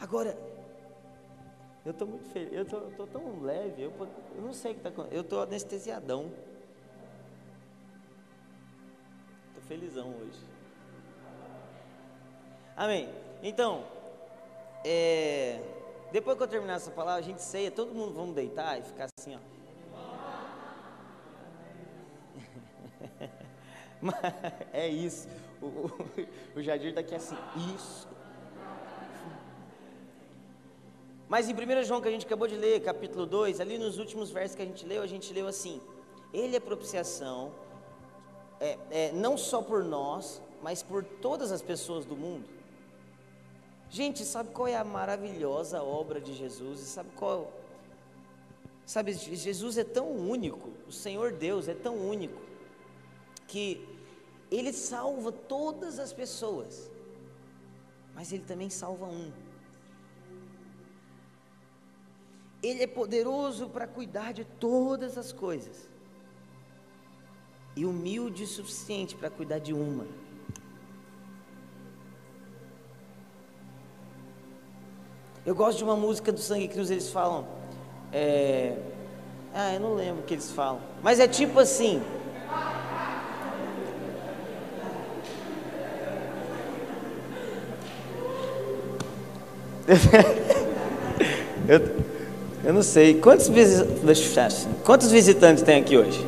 Agora, 0.00 0.38
eu 1.84 1.90
estou 1.90 2.08
muito 2.08 2.28
feliz, 2.30 2.52
eu 2.52 2.62
estou 2.62 3.06
tão 3.06 3.42
leve, 3.42 3.82
eu, 3.82 3.92
eu 4.34 4.42
não 4.42 4.54
sei 4.54 4.72
o 4.72 4.74
que 4.74 4.80
está 4.80 4.88
acontecendo, 4.88 5.16
eu 5.16 5.20
estou 5.20 5.42
anestesiadão. 5.42 6.32
Estou 9.48 9.62
felizão 9.64 10.14
hoje. 10.16 10.40
Amém. 12.74 13.08
Então, 13.42 13.84
é, 14.82 15.60
depois 16.10 16.36
que 16.36 16.42
eu 16.42 16.48
terminar 16.48 16.74
essa 16.74 16.90
palavra, 16.90 17.20
a 17.20 17.24
gente 17.24 17.42
ceia, 17.42 17.70
todo 17.70 17.94
mundo 17.94 18.14
vamos 18.14 18.34
deitar 18.34 18.78
e 18.78 18.82
ficar 18.82 19.08
assim, 19.18 19.36
ó. 19.36 19.54
é 24.72 24.88
isso. 24.88 25.28
O, 25.60 25.66
o, 25.66 25.92
o 26.56 26.62
Jadir 26.62 26.88
está 26.88 27.00
aqui 27.00 27.14
assim, 27.14 27.36
isso. 27.74 28.13
Mas 31.28 31.48
em 31.48 31.54
1 31.54 31.84
João 31.84 32.00
que 32.00 32.08
a 32.08 32.10
gente 32.10 32.26
acabou 32.26 32.46
de 32.46 32.56
ler, 32.56 32.80
capítulo 32.82 33.26
2, 33.26 33.60
ali 33.60 33.78
nos 33.78 33.98
últimos 33.98 34.30
versos 34.30 34.54
que 34.54 34.62
a 34.62 34.66
gente 34.66 34.84
leu, 34.84 35.02
a 35.02 35.06
gente 35.06 35.32
leu 35.32 35.46
assim: 35.46 35.80
Ele 36.32 36.56
é 36.56 36.60
propiciação, 36.60 37.52
é, 38.60 38.78
é, 38.90 39.12
não 39.12 39.36
só 39.36 39.62
por 39.62 39.82
nós, 39.82 40.42
mas 40.62 40.82
por 40.82 41.02
todas 41.04 41.50
as 41.50 41.62
pessoas 41.62 42.04
do 42.04 42.16
mundo. 42.16 42.48
Gente, 43.90 44.24
sabe 44.24 44.50
qual 44.50 44.66
é 44.66 44.76
a 44.76 44.84
maravilhosa 44.84 45.82
obra 45.82 46.20
de 46.20 46.34
Jesus? 46.34 46.80
E 46.80 46.84
sabe 46.86 47.10
qual? 47.16 47.52
Sabe, 48.84 49.12
Jesus 49.12 49.78
é 49.78 49.84
tão 49.84 50.10
único, 50.10 50.70
o 50.86 50.92
Senhor 50.92 51.32
Deus 51.32 51.68
é 51.68 51.74
tão 51.74 51.96
único, 51.96 52.40
que 53.46 53.86
Ele 54.50 54.72
salva 54.72 55.32
todas 55.32 55.98
as 55.98 56.12
pessoas, 56.12 56.90
mas 58.14 58.30
Ele 58.30 58.44
também 58.44 58.68
salva 58.68 59.06
um. 59.06 59.32
Ele 62.64 62.82
é 62.82 62.86
poderoso 62.86 63.68
para 63.68 63.86
cuidar 63.86 64.32
de 64.32 64.42
todas 64.42 65.18
as 65.18 65.30
coisas, 65.32 65.86
e 67.76 67.84
humilde 67.84 68.44
o 68.44 68.46
suficiente 68.46 69.14
para 69.14 69.28
cuidar 69.28 69.58
de 69.58 69.74
uma. 69.74 70.06
Eu 75.44 75.54
gosto 75.54 75.76
de 75.76 75.84
uma 75.84 75.94
música 75.94 76.32
do 76.32 76.40
Sangue 76.40 76.68
Cruz, 76.68 76.90
eles 76.90 77.10
falam. 77.10 77.46
É, 78.10 78.78
ah, 79.52 79.74
eu 79.74 79.80
não 79.80 79.94
lembro 79.94 80.22
o 80.22 80.24
que 80.24 80.32
eles 80.32 80.50
falam. 80.50 80.80
Mas 81.02 81.20
é 81.20 81.28
tipo 81.28 81.60
assim. 81.60 82.02
eu, 91.68 92.13
eu 92.64 92.72
não 92.72 92.82
sei. 92.82 93.14
Quantos, 93.14 93.48
visitantes, 93.48 94.68
quantos 94.84 95.10
visitantes 95.10 95.62
tem 95.62 95.80
aqui 95.80 95.96
hoje? 95.96 96.26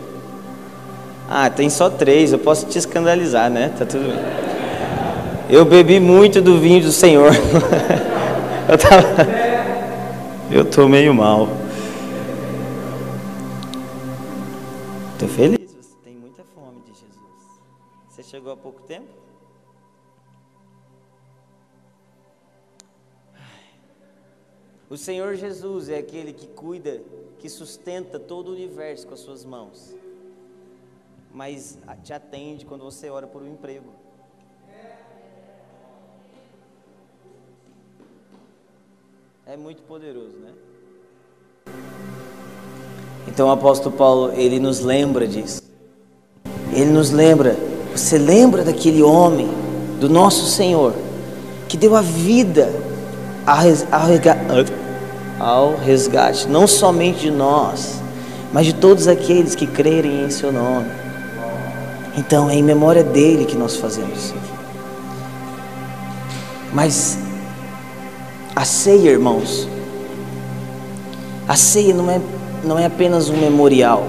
Ah, 1.28 1.48
tem 1.50 1.68
só 1.70 1.90
três. 1.90 2.32
Eu 2.32 2.38
posso 2.38 2.66
te 2.66 2.78
escandalizar, 2.78 3.50
né? 3.50 3.72
Tá 3.76 3.84
tudo 3.84 4.04
bem. 4.04 4.46
Eu 5.48 5.64
bebi 5.64 5.98
muito 5.98 6.42
do 6.42 6.60
vinho 6.60 6.82
do 6.82 6.92
Senhor. 6.92 7.32
Eu 8.68 8.76
tava. 8.76 9.06
Eu 10.50 10.64
tô 10.64 10.88
meio 10.88 11.14
mal. 11.14 11.48
Tô 15.18 15.26
feliz, 15.28 15.70
você 15.72 15.94
tem 16.04 16.14
muita 16.14 16.42
fome 16.54 16.80
de 16.84 16.90
Jesus. 16.90 17.16
Você 18.08 18.22
chegou 18.22 18.52
há 18.52 18.56
pouco 18.56 18.82
tempo? 18.82 19.25
O 24.88 24.96
Senhor 24.96 25.34
Jesus 25.34 25.88
é 25.88 25.98
aquele 25.98 26.32
que 26.32 26.46
cuida, 26.46 27.00
que 27.38 27.48
sustenta 27.48 28.18
todo 28.18 28.48
o 28.48 28.52
universo 28.52 29.06
com 29.06 29.14
as 29.14 29.20
suas 29.20 29.44
mãos. 29.44 29.94
Mas 31.32 31.78
te 32.04 32.12
atende 32.12 32.64
quando 32.64 32.84
você 32.84 33.10
ora 33.10 33.26
por 33.26 33.42
um 33.42 33.52
emprego. 33.52 34.06
é 39.46 39.56
muito 39.56 39.80
poderoso, 39.82 40.36
né? 40.38 40.50
Então 43.28 43.46
o 43.46 43.50
apóstolo 43.52 43.96
Paulo, 43.96 44.32
ele 44.32 44.58
nos 44.58 44.80
lembra 44.80 45.26
disso. 45.26 45.62
Ele 46.72 46.90
nos 46.90 47.10
lembra, 47.10 47.56
você 47.94 48.18
lembra 48.18 48.64
daquele 48.64 49.02
homem, 49.02 49.48
do 50.00 50.08
nosso 50.08 50.46
Senhor, 50.46 50.92
que 51.68 51.76
deu 51.76 51.94
a 51.94 52.02
vida 52.02 52.68
ao 55.38 55.76
resgate, 55.76 56.48
não 56.48 56.66
somente 56.66 57.20
de 57.20 57.30
nós, 57.30 58.02
mas 58.52 58.66
de 58.66 58.74
todos 58.74 59.06
aqueles 59.06 59.54
que 59.54 59.66
crerem 59.66 60.24
em 60.24 60.30
seu 60.30 60.52
nome. 60.52 60.90
Então 62.16 62.50
é 62.50 62.54
em 62.54 62.62
memória 62.62 63.04
dele 63.04 63.44
que 63.44 63.56
nós 63.56 63.76
fazemos 63.76 64.18
isso 64.18 64.34
aqui. 64.34 64.56
Mas 66.72 67.18
a 68.54 68.64
ceia, 68.64 69.10
irmãos, 69.10 69.68
a 71.46 71.54
ceia 71.54 71.94
não 71.94 72.10
é, 72.10 72.20
não 72.64 72.78
é 72.78 72.86
apenas 72.86 73.28
um 73.28 73.36
memorial. 73.36 74.04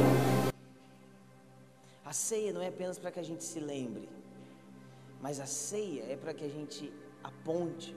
A 2.05 2.13
ceia 2.13 2.51
não 2.53 2.61
é 2.61 2.67
apenas 2.69 2.97
para 2.97 3.11
que 3.11 3.19
a 3.19 3.23
gente 3.23 3.43
se 3.43 3.59
lembre, 3.59 4.07
mas 5.21 5.39
a 5.39 5.45
ceia 5.45 6.03
é 6.09 6.15
para 6.15 6.33
que 6.33 6.45
a 6.45 6.49
gente 6.49 6.91
aponte. 7.23 7.95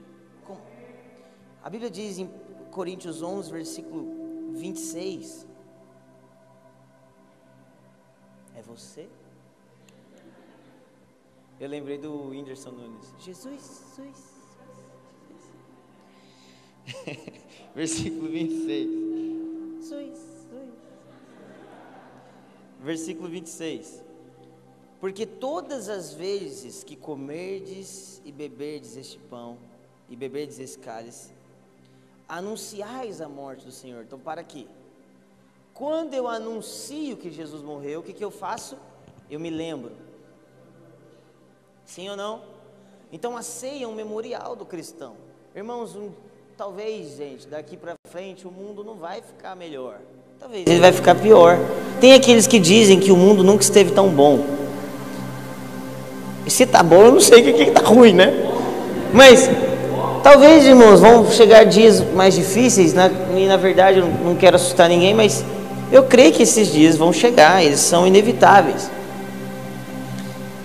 A 1.63 1.69
Bíblia 1.69 1.91
diz 1.91 2.17
em 2.17 2.29
Coríntios 2.71 3.21
11, 3.21 3.51
versículo 3.51 4.53
26: 4.53 5.47
É 8.55 8.61
você? 8.61 9.07
Eu 11.59 11.69
lembrei 11.69 11.97
do 11.99 12.29
Whindersson 12.29 12.71
Nunes. 12.71 13.13
Jesus, 13.19 13.93
Jesus. 13.95 14.41
Versículo 17.75 18.29
26. 18.29 18.89
Versículo 22.83 23.29
26. 23.29 24.03
Porque 24.99 25.25
todas 25.25 25.87
as 25.87 26.13
vezes 26.13 26.83
que 26.83 26.95
comerdes 26.95 28.21
e 28.25 28.31
beberdes 28.31 28.97
este 28.97 29.19
pão 29.19 29.57
e 30.09 30.15
beberdes 30.15 30.59
esse 30.59 30.77
cálice, 30.77 31.31
anunciais 32.31 33.19
a 33.19 33.27
morte 33.27 33.65
do 33.65 33.71
Senhor. 33.73 34.03
Então, 34.03 34.17
para 34.17 34.39
aqui. 34.39 34.65
Quando 35.73 36.13
eu 36.13 36.29
anuncio 36.29 37.17
que 37.17 37.29
Jesus 37.29 37.61
morreu, 37.61 37.99
o 37.99 38.03
que, 38.03 38.13
que 38.13 38.23
eu 38.23 38.31
faço? 38.31 38.77
Eu 39.29 39.37
me 39.37 39.49
lembro. 39.49 39.91
Sim 41.85 42.09
ou 42.09 42.15
não? 42.15 42.41
Então, 43.11 43.35
a 43.35 43.41
ceia 43.41 43.83
é 43.83 43.87
um 43.87 43.93
memorial 43.93 44.55
do 44.55 44.65
cristão. 44.65 45.15
Irmãos, 45.53 45.93
um, 45.97 46.11
talvez, 46.55 47.17
gente, 47.17 47.47
daqui 47.47 47.75
para 47.75 47.95
frente, 48.07 48.47
o 48.47 48.51
mundo 48.51 48.81
não 48.81 48.95
vai 48.95 49.21
ficar 49.21 49.53
melhor. 49.53 49.99
Talvez 50.39 50.65
ele 50.65 50.79
vai 50.79 50.93
ficar 50.93 51.15
pior. 51.15 51.57
Tem 51.99 52.13
aqueles 52.13 52.47
que 52.47 52.59
dizem 52.59 52.97
que 52.97 53.11
o 53.11 53.17
mundo 53.17 53.43
nunca 53.43 53.61
esteve 53.61 53.91
tão 53.91 54.09
bom. 54.09 54.39
E 56.45 56.49
se 56.49 56.65
tá 56.65 56.81
bom, 56.81 57.07
eu 57.07 57.11
não 57.11 57.19
sei 57.19 57.41
o 57.41 57.43
que, 57.43 57.65
que 57.65 57.71
tá 57.71 57.81
ruim, 57.81 58.13
né? 58.13 58.31
Mas 59.13 59.49
talvez, 60.23 60.65
irmãos, 60.65 60.99
vão 60.99 61.29
chegar 61.29 61.65
dias 61.65 62.03
mais 62.13 62.33
difíceis, 62.33 62.93
na, 62.93 63.09
e 63.35 63.45
na 63.45 63.57
verdade 63.57 63.99
eu 63.99 64.07
não 64.23 64.35
quero 64.35 64.55
assustar 64.55 64.89
ninguém, 64.89 65.13
mas 65.13 65.43
eu 65.91 66.03
creio 66.03 66.31
que 66.31 66.43
esses 66.43 66.71
dias 66.71 66.97
vão 66.97 67.11
chegar, 67.11 67.63
eles 67.63 67.79
são 67.79 68.07
inevitáveis. 68.07 68.89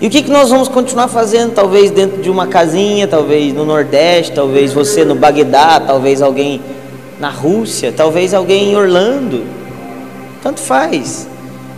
E 0.00 0.06
o 0.06 0.10
que, 0.10 0.22
que 0.22 0.30
nós 0.30 0.50
vamos 0.50 0.68
continuar 0.68 1.08
fazendo? 1.08 1.54
Talvez 1.54 1.90
dentro 1.90 2.20
de 2.20 2.30
uma 2.30 2.46
casinha, 2.46 3.08
talvez 3.08 3.54
no 3.54 3.64
Nordeste, 3.64 4.32
talvez 4.32 4.72
você 4.72 5.04
no 5.04 5.14
Bagdá, 5.14 5.80
talvez 5.80 6.20
alguém 6.20 6.60
na 7.18 7.30
Rússia, 7.30 7.92
talvez 7.96 8.34
alguém 8.34 8.72
em 8.72 8.76
Orlando. 8.76 9.44
Tanto 10.42 10.60
faz. 10.60 11.26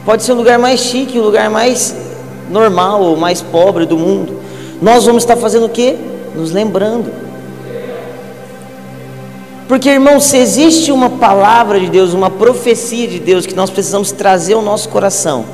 Pode 0.05 0.25
ser 0.25 0.33
o 0.33 0.35
lugar 0.35 0.59
mais 0.59 0.81
chique, 0.81 1.19
o 1.19 1.23
lugar 1.23 1.49
mais 1.49 1.95
normal 2.51 3.03
ou 3.03 3.17
mais 3.17 3.41
pobre 3.41 3.87
do 3.87 3.97
mundo. 3.97 4.41
Nós 4.83 5.07
vamos 5.07 5.23
estar 5.23 5.37
fazendo 5.37 5.67
o 5.67 5.69
quê? 5.69 5.97
Nos 6.35 6.51
lembrando. 6.51 7.28
Porque, 9.69 9.91
irmão, 9.91 10.19
se 10.19 10.39
existe 10.39 10.91
uma 10.91 11.11
palavra 11.11 11.79
de 11.79 11.91
Deus, 11.91 12.15
uma 12.15 12.31
profecia 12.31 13.07
de 13.07 13.19
Deus 13.19 13.45
que 13.45 13.55
nós 13.55 13.69
precisamos 13.69 14.11
trazer 14.11 14.55
ao 14.55 14.63
nosso 14.63 14.89
coração, 14.89 15.45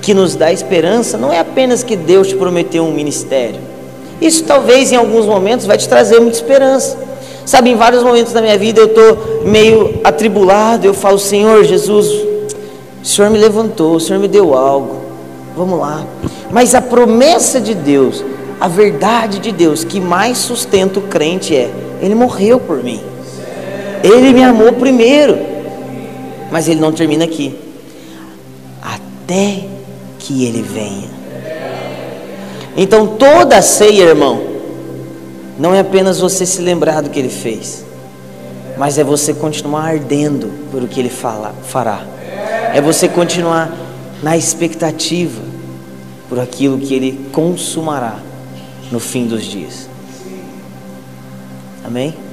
que 0.00 0.14
nos 0.14 0.36
dá 0.36 0.52
esperança, 0.52 1.18
não 1.18 1.32
é 1.32 1.40
apenas 1.40 1.82
que 1.82 1.96
Deus 1.96 2.28
te 2.28 2.36
prometeu 2.36 2.84
um 2.84 2.92
ministério. 2.92 3.60
Isso 4.20 4.44
talvez 4.44 4.92
em 4.92 4.96
alguns 4.96 5.26
momentos 5.26 5.66
vai 5.66 5.76
te 5.76 5.88
trazer 5.88 6.20
muita 6.20 6.36
esperança. 6.36 6.96
Sabe, 7.44 7.70
em 7.70 7.74
vários 7.74 8.04
momentos 8.04 8.32
da 8.32 8.40
minha 8.40 8.56
vida 8.56 8.80
eu 8.80 8.86
estou 8.86 9.42
meio 9.44 10.00
atribulado, 10.04 10.86
eu 10.86 10.94
falo, 10.94 11.18
Senhor 11.18 11.64
Jesus, 11.64 12.06
o 13.02 13.06
Senhor 13.06 13.28
me 13.28 13.38
levantou, 13.38 13.96
o 13.96 14.00
Senhor 14.00 14.20
me 14.20 14.28
deu 14.28 14.54
algo, 14.56 15.00
vamos 15.56 15.80
lá. 15.80 16.06
Mas 16.48 16.76
a 16.76 16.80
promessa 16.80 17.60
de 17.60 17.74
Deus, 17.74 18.24
a 18.60 18.68
verdade 18.68 19.40
de 19.40 19.50
Deus 19.50 19.82
que 19.82 20.00
mais 20.00 20.38
sustenta 20.38 21.00
o 21.00 21.02
crente 21.02 21.56
é: 21.56 21.70
Ele 22.00 22.14
morreu 22.14 22.60
por 22.60 22.82
mim. 22.82 23.13
Ele 24.04 24.34
me 24.34 24.44
amou 24.44 24.74
primeiro. 24.74 25.38
Mas 26.52 26.68
ele 26.68 26.78
não 26.78 26.92
termina 26.92 27.24
aqui. 27.24 27.58
Até 28.82 29.64
que 30.18 30.44
ele 30.44 30.60
venha. 30.60 31.08
Então 32.76 33.06
toda 33.06 33.62
ceia, 33.62 34.02
irmão, 34.02 34.42
não 35.58 35.74
é 35.74 35.80
apenas 35.80 36.20
você 36.20 36.44
se 36.44 36.60
lembrar 36.60 37.00
do 37.00 37.08
que 37.08 37.18
ele 37.18 37.28
fez, 37.28 37.84
mas 38.76 38.98
é 38.98 39.04
você 39.04 39.32
continuar 39.32 39.84
ardendo 39.84 40.50
por 40.70 40.82
o 40.82 40.88
que 40.88 40.98
ele 40.98 41.08
fala, 41.08 41.54
fará. 41.62 42.04
É 42.74 42.80
você 42.80 43.08
continuar 43.08 43.72
na 44.22 44.36
expectativa 44.36 45.40
por 46.28 46.40
aquilo 46.40 46.78
que 46.78 46.92
ele 46.92 47.30
consumará 47.32 48.18
no 48.90 48.98
fim 48.98 49.26
dos 49.26 49.44
dias. 49.44 49.88
Amém? 51.84 52.23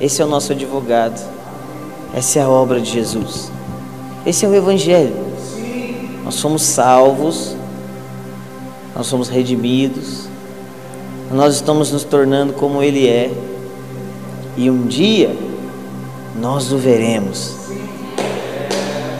Esse 0.00 0.22
é 0.22 0.24
o 0.24 0.28
nosso 0.28 0.52
advogado. 0.52 1.20
Essa 2.14 2.38
é 2.38 2.42
a 2.42 2.48
obra 2.48 2.80
de 2.80 2.90
Jesus. 2.90 3.50
Esse 4.24 4.44
é 4.44 4.48
o 4.48 4.54
Evangelho. 4.54 5.14
Nós 6.24 6.34
somos 6.34 6.62
salvos, 6.62 7.56
nós 8.94 9.06
somos 9.06 9.28
redimidos, 9.28 10.28
nós 11.32 11.54
estamos 11.54 11.90
nos 11.90 12.04
tornando 12.04 12.52
como 12.52 12.82
Ele 12.82 13.08
é, 13.08 13.30
e 14.56 14.70
um 14.70 14.86
dia 14.86 15.34
nós 16.38 16.72
o 16.72 16.76
veremos 16.76 17.54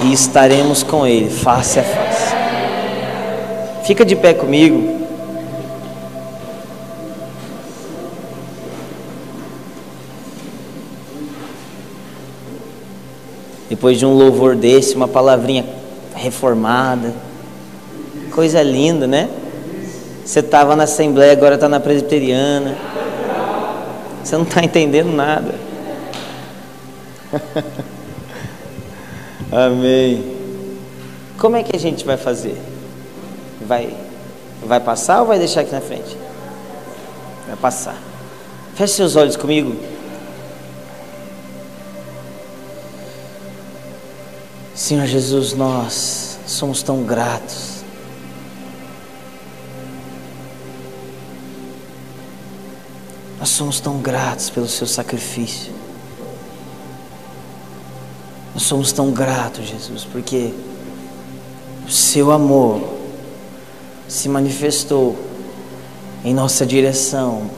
e 0.05 0.13
estaremos 0.13 0.83
com 0.83 1.07
Ele 1.07 1.31
face 1.31 1.81
a 1.81 1.83
face. 1.83 2.35
Fica 3.85 4.05
de 4.05 4.15
pé 4.15 4.35
comigo. 4.35 5.08
Depois 13.69 13.99
de 13.99 14.07
um 14.07 14.15
louvor 14.15 14.57
desse, 14.57 14.95
uma 14.95 15.09
palavrinha 15.09 15.65
reformada. 16.15 17.13
Coisa 18.31 18.63
linda, 18.63 19.07
né? 19.07 19.29
Você 20.25 20.41
estava 20.41 20.75
na 20.77 20.85
Assembleia, 20.85 21.33
agora 21.33 21.55
está 21.55 21.69
na 21.69 21.81
Presbiteriana. 21.81 22.77
Você 24.23 24.37
não 24.37 24.45
está 24.45 24.63
entendendo 24.63 25.11
nada. 25.15 25.55
Amém. 29.51 30.37
Como 31.39 31.57
é 31.57 31.63
que 31.63 31.75
a 31.75 31.79
gente 31.79 32.05
vai 32.05 32.17
fazer? 32.17 32.57
Vai, 33.67 33.95
vai 34.65 34.81
passar 34.81 35.21
ou 35.21 35.27
vai 35.27 35.39
deixar 35.39 35.63
aqui 35.63 35.73
na 35.73 35.81
frente? 35.81 36.17
Vai 37.47 37.57
passar. 37.57 37.97
Feche 38.75 38.95
seus 38.95 39.17
olhos 39.17 39.37
comigo. 39.37 39.75
Senhor 44.89 45.05
Jesus, 45.05 45.53
nós 45.53 46.39
somos 46.47 46.83
tão 46.83 47.03
gratos. 47.03 47.85
Nós 53.39 53.51
somos 53.51 53.81
tão 53.81 53.99
gratos 53.99 54.49
pelo 54.49 54.67
seu 54.67 54.87
sacrifício. 54.87 55.75
Nós 58.55 58.63
somos 58.63 58.91
tão 58.91 59.11
gratos, 59.11 59.67
Jesus, 59.67 60.07
porque 60.11 60.55
o 61.87 61.91
seu 61.91 62.33
amor 62.33 62.81
se 64.09 64.27
manifestou 64.27 65.19
em 66.25 66.33
nossa 66.33 66.65
direção 66.65 67.51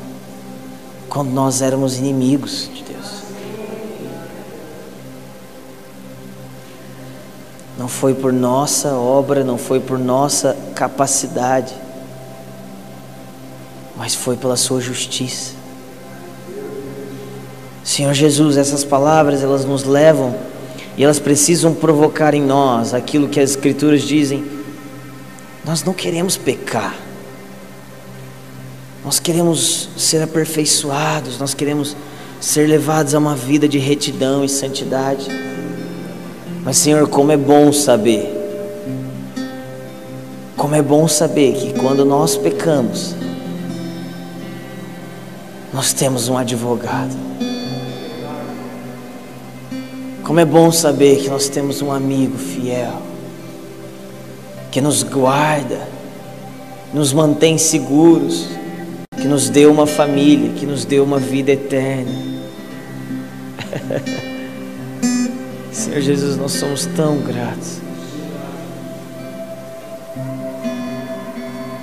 quando 1.09 1.31
nós 1.31 1.63
éramos 1.63 1.97
inimigos 1.97 2.69
de 2.75 2.83
foi 7.91 8.15
por 8.15 8.33
nossa 8.33 8.95
obra, 8.95 9.43
não 9.43 9.59
foi 9.59 9.81
por 9.81 9.99
nossa 9.99 10.57
capacidade, 10.75 11.75
mas 13.97 14.15
foi 14.15 14.37
pela 14.37 14.57
sua 14.57 14.81
justiça. 14.81 15.53
Senhor 17.83 18.15
Jesus, 18.15 18.57
essas 18.57 18.85
palavras 18.85 19.43
elas 19.43 19.65
nos 19.65 19.83
levam 19.83 20.35
e 20.97 21.03
elas 21.03 21.19
precisam 21.19 21.75
provocar 21.75 22.33
em 22.33 22.41
nós 22.41 22.95
aquilo 22.95 23.29
que 23.29 23.41
as 23.41 23.51
escrituras 23.51 24.03
dizem. 24.03 24.45
Nós 25.65 25.83
não 25.83 25.93
queremos 25.93 26.37
pecar. 26.37 26.95
Nós 29.05 29.19
queremos 29.19 29.89
ser 29.97 30.23
aperfeiçoados, 30.23 31.39
nós 31.39 31.55
queremos 31.55 31.97
ser 32.41 32.69
levados 32.69 33.15
a 33.15 33.19
uma 33.19 33.35
vida 33.35 33.69
de 33.69 33.79
retidão 33.79 34.45
e 34.45 34.49
santidade. 34.49 35.27
Mas, 36.63 36.77
Senhor, 36.77 37.09
como 37.09 37.33
é 37.33 37.37
bom 37.37 37.73
saber, 37.73 38.37
como 40.57 40.75
é 40.75 40.83
bom 40.83 41.09
saber 41.09 41.55
que 41.55 41.73
quando 41.81 42.05
nós 42.05 42.37
pecamos, 42.37 43.15
nós 45.73 45.93
temos 45.93 46.29
um 46.29 46.37
advogado. 46.37 47.17
Como 50.23 50.39
é 50.39 50.45
bom 50.45 50.71
saber 50.71 51.23
que 51.23 51.31
nós 51.31 51.49
temos 51.49 51.81
um 51.81 51.91
amigo 51.91 52.37
fiel, 52.37 53.01
que 54.71 54.81
nos 54.81 55.03
guarda, 55.03 55.89
nos 56.93 57.13
mantém 57.13 57.57
seguros, 57.57 58.49
que 59.17 59.27
nos 59.27 59.49
deu 59.49 59.73
uma 59.73 59.87
família, 59.87 60.53
que 60.53 60.67
nos 60.67 60.85
deu 60.85 61.05
uma 61.05 61.19
vida 61.19 61.53
eterna. 61.53 62.13
Senhor 65.81 66.03
Jesus, 66.03 66.37
nós 66.37 66.53
somos 66.53 66.85
tão 66.95 67.17
gratos. 67.21 67.79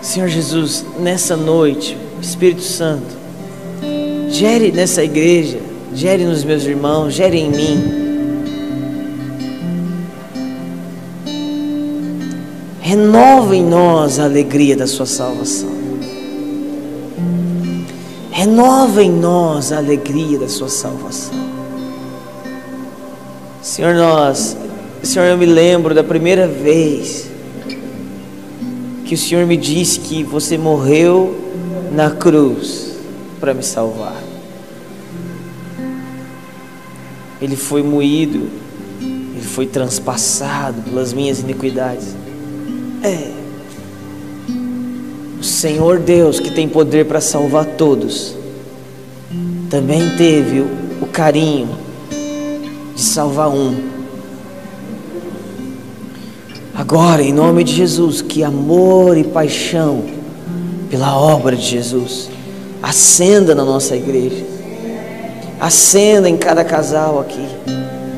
Senhor 0.03 0.27
Jesus, 0.27 0.85
nessa 0.99 1.35
noite, 1.35 1.97
Espírito 2.21 2.61
Santo, 2.61 3.17
gere 4.29 4.71
nessa 4.71 5.03
igreja, 5.03 5.59
gere 5.95 6.25
nos 6.25 6.43
meus 6.43 6.63
irmãos, 6.65 7.15
gere 7.15 7.39
em 7.39 7.49
mim. 7.49 7.83
Renova 12.79 13.55
em 13.55 13.65
nós 13.65 14.19
a 14.19 14.25
alegria 14.25 14.77
da 14.77 14.85
Sua 14.85 15.07
salvação. 15.07 15.71
Renova 18.29 19.03
em 19.03 19.11
nós 19.11 19.71
a 19.71 19.77
alegria 19.77 20.37
da 20.37 20.47
Sua 20.47 20.69
salvação. 20.69 21.56
Senhor, 23.67 23.95
nós, 23.95 24.55
Senhor, 25.03 25.25
eu 25.25 25.37
me 25.37 25.45
lembro 25.45 25.93
da 25.93 26.01
primeira 26.01 26.47
vez 26.47 27.29
que 29.03 29.13
o 29.13 29.17
Senhor 29.17 29.45
me 29.45 29.57
disse 29.57 29.99
que 29.99 30.23
você 30.23 30.57
morreu 30.57 31.35
na 31.91 32.09
cruz 32.09 32.95
para 33.41 33.53
me 33.53 33.61
salvar. 33.61 34.23
Ele 37.41 37.57
foi 37.57 37.83
moído, 37.83 38.47
ele 39.01 39.45
foi 39.45 39.67
transpassado 39.67 40.81
pelas 40.83 41.11
minhas 41.11 41.41
iniquidades. 41.41 42.15
É. 43.03 43.31
O 45.37 45.43
Senhor 45.43 45.99
Deus, 45.99 46.39
que 46.39 46.51
tem 46.51 46.69
poder 46.69 47.05
para 47.05 47.19
salvar 47.19 47.65
todos, 47.65 48.33
também 49.69 50.15
teve 50.15 50.61
o, 51.01 51.05
carinho 51.05 51.86
de 52.97 53.03
salvar 53.03 53.49
um. 53.49 53.75
Agora, 56.73 57.21
em 57.21 57.31
nome 57.31 57.63
de 57.63 57.73
Jesus, 57.73 58.23
que 58.23 58.43
amor 58.43 59.15
e 59.15 59.23
paixão 59.23 60.03
pela 60.89 61.15
obra 61.15 61.55
de 61.55 61.61
Jesus 61.61 62.27
acenda 62.81 63.53
na 63.53 63.63
nossa 63.63 63.95
igreja, 63.95 64.43
acenda 65.59 66.27
em 66.27 66.37
cada 66.37 66.63
casal 66.63 67.19
aqui, 67.19 67.45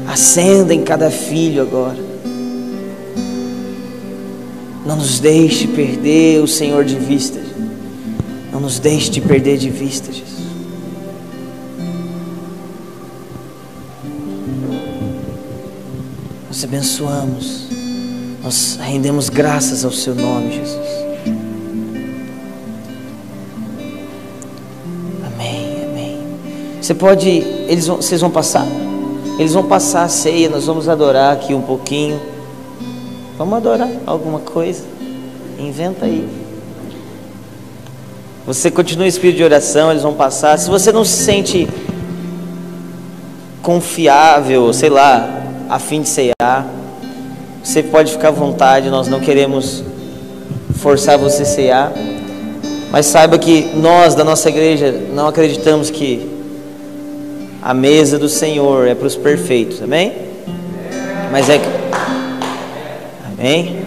acenda 0.07 0.73
em 0.73 0.81
cada 0.81 1.11
filho 1.11 1.61
agora. 1.61 1.99
Não 4.85 4.95
nos 4.95 5.19
deixe 5.19 5.67
perder 5.67 6.41
o 6.41 6.47
Senhor 6.47 6.85
de 6.85 6.95
vista, 6.95 7.39
não 8.51 8.61
nos 8.61 8.79
deixe 8.79 9.09
de 9.09 9.19
perder 9.19 9.57
de 9.57 9.69
vista, 9.69 10.09
Jesus. 10.09 10.48
Nós 16.59 16.65
abençoamos, 16.65 17.67
nós 18.43 18.77
rendemos 18.81 19.29
graças 19.29 19.85
ao 19.85 19.93
Seu 19.93 20.13
nome, 20.13 20.51
Jesus. 20.51 20.87
Amém, 25.25 25.85
amém. 25.89 26.17
Você 26.81 26.93
pode, 26.93 27.29
eles 27.29 27.87
vão, 27.87 27.95
vocês 27.95 28.19
vão 28.19 28.29
passar? 28.29 28.67
Eles 29.39 29.53
vão 29.53 29.63
passar 29.69 30.03
a 30.03 30.09
ceia, 30.09 30.49
nós 30.49 30.65
vamos 30.65 30.89
adorar 30.89 31.31
aqui 31.31 31.53
um 31.53 31.61
pouquinho. 31.61 32.19
Vamos 33.37 33.55
adorar 33.55 33.89
alguma 34.05 34.39
coisa? 34.39 34.83
Inventa 35.57 36.07
aí. 36.07 36.27
Você 38.45 38.69
continua 38.69 39.05
em 39.05 39.07
espírito 39.07 39.37
de 39.37 39.45
oração, 39.45 39.91
eles 39.91 40.03
vão 40.03 40.13
passar. 40.13 40.59
Se 40.59 40.69
você 40.69 40.91
não 40.91 41.05
se 41.05 41.23
sente 41.23 41.69
confiável, 43.61 44.73
sei 44.73 44.89
lá, 44.89 45.38
a 45.69 45.77
fim 45.77 46.01
de 46.01 46.09
ceiar, 46.09 46.65
você 47.63 47.83
pode 47.83 48.11
ficar 48.11 48.29
à 48.29 48.31
vontade, 48.31 48.89
nós 48.89 49.07
não 49.07 49.19
queremos 49.19 49.83
forçar 50.75 51.17
você 51.17 51.43
a 51.43 51.45
ceiar, 51.45 51.93
mas 52.91 53.05
saiba 53.05 53.37
que 53.37 53.69
nós 53.75 54.15
da 54.15 54.23
nossa 54.23 54.49
igreja 54.49 54.91
não 55.13 55.27
acreditamos 55.27 55.91
que 55.91 56.27
a 57.61 57.73
mesa 57.73 58.17
do 58.17 58.27
Senhor 58.27 58.87
é 58.87 58.95
para 58.95 59.05
os 59.05 59.15
perfeitos, 59.15 59.81
amém? 59.81 60.13
Mas 61.31 61.47
é. 61.49 61.61
Amém? 63.27 63.77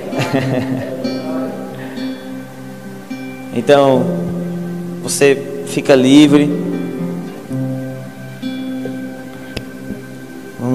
então, 3.56 4.04
você 5.02 5.64
fica 5.66 5.96
livre. 5.96 6.71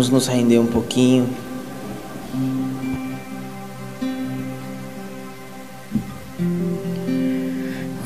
Vamos 0.08 0.28
nos 0.28 0.34
render 0.34 0.58
um 0.60 0.65
pouquinho. 0.65 1.28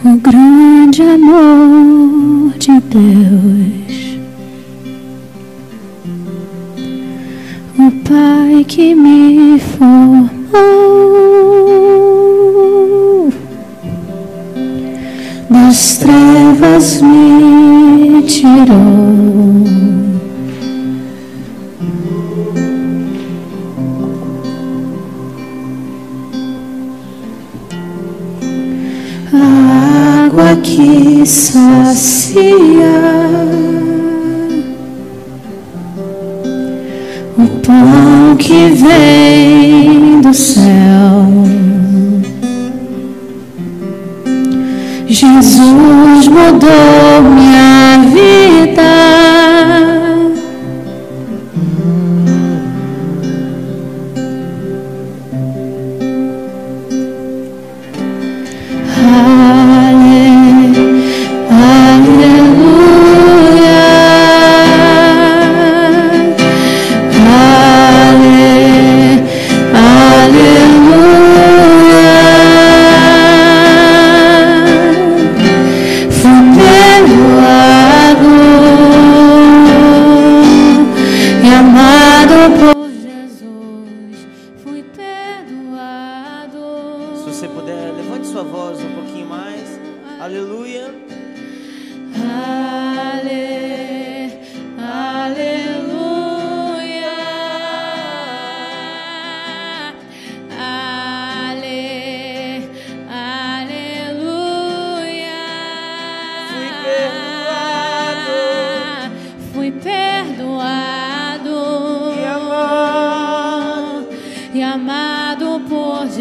O 0.03 0.17
grande 0.17 1.03
amor 1.03 2.57
de 2.57 2.79
Deus, 2.79 4.17
o 7.77 7.91
Pai 8.03 8.65
que 8.67 8.95
me 8.95 9.59
formou, 9.59 10.31
das 15.51 15.99
trevas 15.99 16.99
me 16.99 18.23
tirou. 18.23 19.50
Que 30.81 31.25
sacia 31.25 32.05
o 37.37 37.47
pão 37.63 38.35
que 38.37 38.69
vem 38.69 40.21
do 40.21 40.33
céu. 40.33 40.63
Jesus 45.07 46.27
mudou 46.27 47.21
minha 47.35 47.99
vida. 48.11 48.90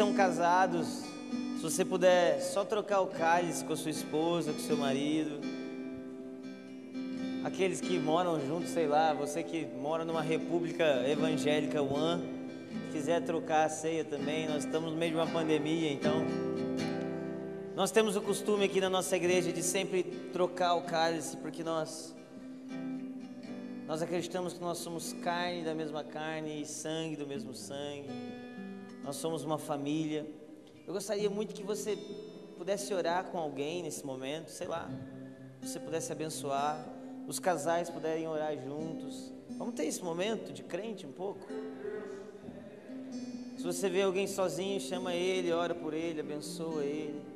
são 0.00 0.14
casados, 0.14 0.86
se 1.56 1.62
você 1.62 1.84
puder 1.84 2.40
só 2.40 2.64
trocar 2.64 3.02
o 3.02 3.08
cálice 3.08 3.62
com 3.62 3.74
a 3.74 3.76
sua 3.76 3.90
esposa, 3.90 4.50
com 4.50 4.58
o 4.58 4.62
seu 4.62 4.74
marido. 4.74 5.38
Aqueles 7.44 7.82
que 7.82 7.98
moram 7.98 8.40
juntos, 8.40 8.70
sei 8.70 8.86
lá, 8.86 9.12
você 9.12 9.42
que 9.42 9.66
mora 9.66 10.02
numa 10.02 10.22
república 10.22 11.06
evangélica 11.06 11.82
one, 11.82 12.22
quiser 12.90 13.20
trocar 13.26 13.66
a 13.66 13.68
ceia 13.68 14.02
também, 14.02 14.48
nós 14.48 14.64
estamos 14.64 14.90
no 14.90 14.96
meio 14.96 15.10
de 15.12 15.18
uma 15.18 15.26
pandemia, 15.26 15.92
então 15.92 16.24
nós 17.76 17.90
temos 17.90 18.16
o 18.16 18.22
costume 18.22 18.64
aqui 18.64 18.80
na 18.80 18.88
nossa 18.88 19.14
igreja 19.14 19.52
de 19.52 19.62
sempre 19.62 20.02
trocar 20.32 20.76
o 20.76 20.82
cálice, 20.84 21.36
porque 21.36 21.62
nós 21.62 22.16
nós 23.86 24.00
acreditamos 24.00 24.54
que 24.54 24.62
nós 24.62 24.78
somos 24.78 25.12
carne 25.22 25.62
da 25.62 25.74
mesma 25.74 26.02
carne 26.02 26.62
e 26.62 26.64
sangue 26.64 27.16
do 27.16 27.26
mesmo 27.26 27.54
sangue. 27.54 28.08
Nós 29.02 29.16
somos 29.16 29.44
uma 29.44 29.58
família. 29.58 30.26
Eu 30.86 30.92
gostaria 30.92 31.30
muito 31.30 31.54
que 31.54 31.62
você 31.62 31.96
pudesse 32.56 32.92
orar 32.92 33.24
com 33.24 33.38
alguém 33.38 33.82
nesse 33.82 34.04
momento, 34.04 34.50
sei 34.50 34.66
lá, 34.66 34.90
você 35.62 35.78
pudesse 35.78 36.12
abençoar, 36.12 36.86
os 37.26 37.38
casais 37.38 37.88
puderem 37.88 38.26
orar 38.28 38.56
juntos. 38.58 39.32
Vamos 39.56 39.74
ter 39.74 39.84
esse 39.84 40.02
momento 40.02 40.52
de 40.52 40.62
crente 40.62 41.06
um 41.06 41.12
pouco? 41.12 41.46
Se 43.56 43.62
você 43.62 43.88
vê 43.88 44.02
alguém 44.02 44.26
sozinho, 44.26 44.80
chama 44.80 45.14
ele, 45.14 45.52
ora 45.52 45.74
por 45.74 45.92
ele, 45.94 46.20
abençoa 46.20 46.82
ele. 46.82 47.29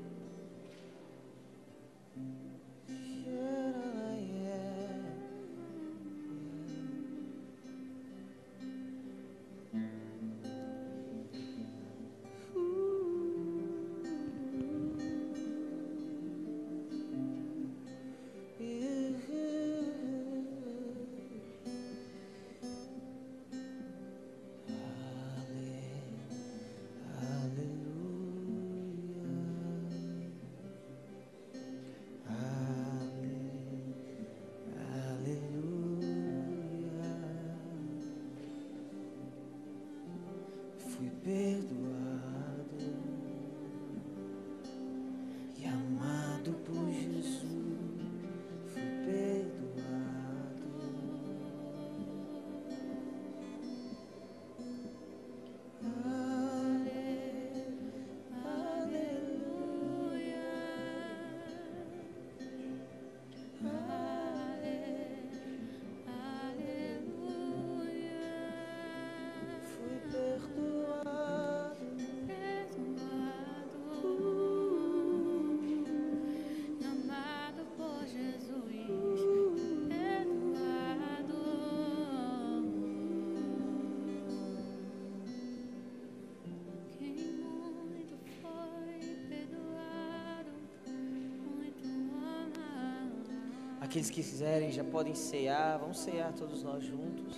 Aqueles 93.95 94.11
que 94.11 94.25
quiserem 94.25 94.73
já 94.73 94.83
podem 94.83 95.15
cear. 95.15 95.79
Vamos 95.79 95.99
cear 95.99 96.33
todos 96.33 96.65
nós 96.65 96.83
juntos. 96.83 97.37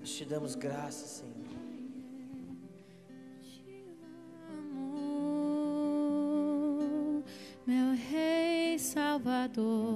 Nós 0.00 0.10
te 0.10 0.24
damos 0.24 0.56
graça, 0.56 1.06
Senhor. 1.06 1.32
meu 7.64 7.94
Rei 7.94 8.76
Salvador, 8.76 9.93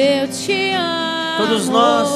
eu 0.00 0.28
te 0.28 0.72
amo. 0.72 1.46
Todos 1.46 1.68
nós, 1.68 2.08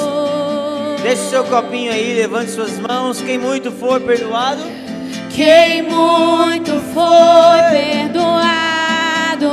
Deixe 1.05 1.23
o 1.23 1.29
seu 1.29 1.45
copinho 1.45 1.93
aí, 1.93 2.15
levante 2.15 2.51
suas 2.51 2.79
mãos. 2.79 3.21
Quem 3.21 3.37
muito 3.37 3.71
for 3.71 4.01
perdoado, 4.01 4.63
Quem 5.29 5.83
muito 5.83 6.71
foi 6.95 7.63
perdoado, 7.71 9.49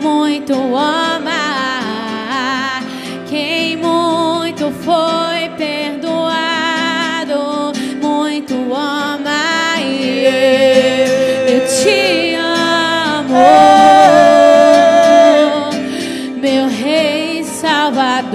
muito 0.00 0.54
ama. 0.54 1.07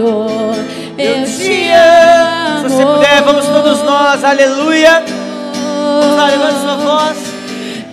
Salvador. 0.04 0.56
Eu 0.98 1.24
te 1.26 1.72
amo. 1.72 2.70
se 2.70 2.76
você 2.76 2.86
puder, 2.86 3.22
vamos 3.24 3.46
todos 3.46 3.82
nós, 3.84 4.24
aleluia. 4.24 5.04
Vamos 6.02 6.18
lá, 6.18 6.28
levante 6.28 6.60
sua 6.60 6.76
voz. 6.76 7.18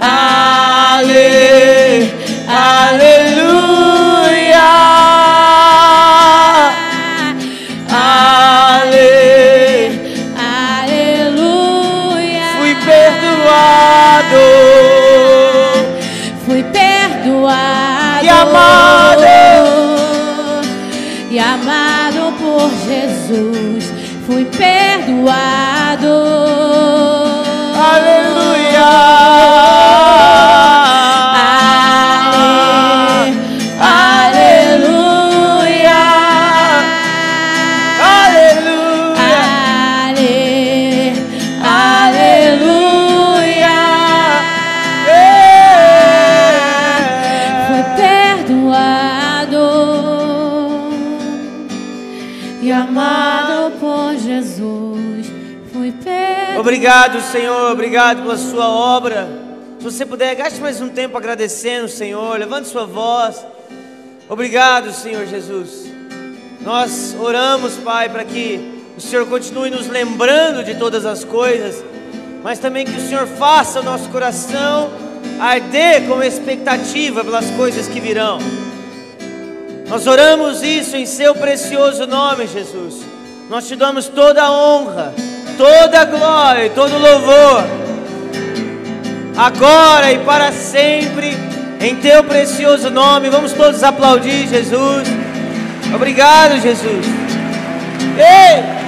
Ale, 0.00 1.14
aleluia. 2.48 3.70
Ale, 8.72 9.10
Aleluia. 10.82 12.42
fui 12.58 12.74
perdoado 12.74 14.46
Fui 16.46 16.62
perdoado 16.64 18.24
e 18.24 18.28
amado. 18.28 19.20
e 21.30 21.38
amado 21.38 21.89
por 22.60 22.70
Jesus. 22.86 23.90
Fui 24.26 24.44
perdoado. 24.44 26.10
Obrigado, 57.00 57.32
Senhor, 57.32 57.72
obrigado 57.72 58.22
pela 58.24 58.36
sua 58.36 58.68
obra. 58.68 59.26
Se 59.78 59.84
você 59.84 60.04
puder, 60.04 60.34
gaste 60.34 60.60
mais 60.60 60.82
um 60.82 60.88
tempo 60.90 61.16
agradecendo, 61.16 61.88
Senhor. 61.88 62.38
Levante 62.38 62.68
sua 62.68 62.84
voz. 62.84 63.42
Obrigado, 64.28 64.92
Senhor 64.92 65.24
Jesus. 65.24 65.90
Nós 66.60 67.16
oramos, 67.18 67.78
Pai, 67.78 68.10
para 68.10 68.22
que 68.22 68.82
o 68.98 69.00
Senhor 69.00 69.26
continue 69.26 69.70
nos 69.70 69.88
lembrando 69.88 70.62
de 70.62 70.74
todas 70.74 71.06
as 71.06 71.24
coisas, 71.24 71.82
mas 72.42 72.58
também 72.58 72.84
que 72.84 72.98
o 72.98 73.08
Senhor 73.08 73.26
faça 73.26 73.80
o 73.80 73.82
nosso 73.82 74.10
coração 74.10 74.90
arder 75.40 76.06
com 76.06 76.22
expectativa 76.22 77.24
pelas 77.24 77.50
coisas 77.52 77.88
que 77.88 77.98
virão. 77.98 78.36
Nós 79.88 80.06
oramos 80.06 80.62
isso 80.62 80.98
em 80.98 81.06
Seu 81.06 81.34
precioso 81.34 82.06
nome, 82.06 82.46
Jesus. 82.46 82.96
Nós 83.48 83.66
te 83.66 83.74
damos 83.74 84.06
toda 84.06 84.42
a 84.42 84.52
honra, 84.52 85.14
toda 85.60 86.06
glória 86.06 86.64
e 86.64 86.70
todo 86.70 86.96
louvor, 86.96 87.64
agora 89.36 90.10
e 90.10 90.18
para 90.20 90.52
sempre, 90.52 91.36
em 91.78 91.96
Teu 91.96 92.24
precioso 92.24 92.88
nome. 92.88 93.28
Vamos 93.28 93.52
todos 93.52 93.82
aplaudir, 93.82 94.48
Jesus. 94.48 95.06
Obrigado, 95.94 96.58
Jesus. 96.62 97.04
Ei! 98.16 98.80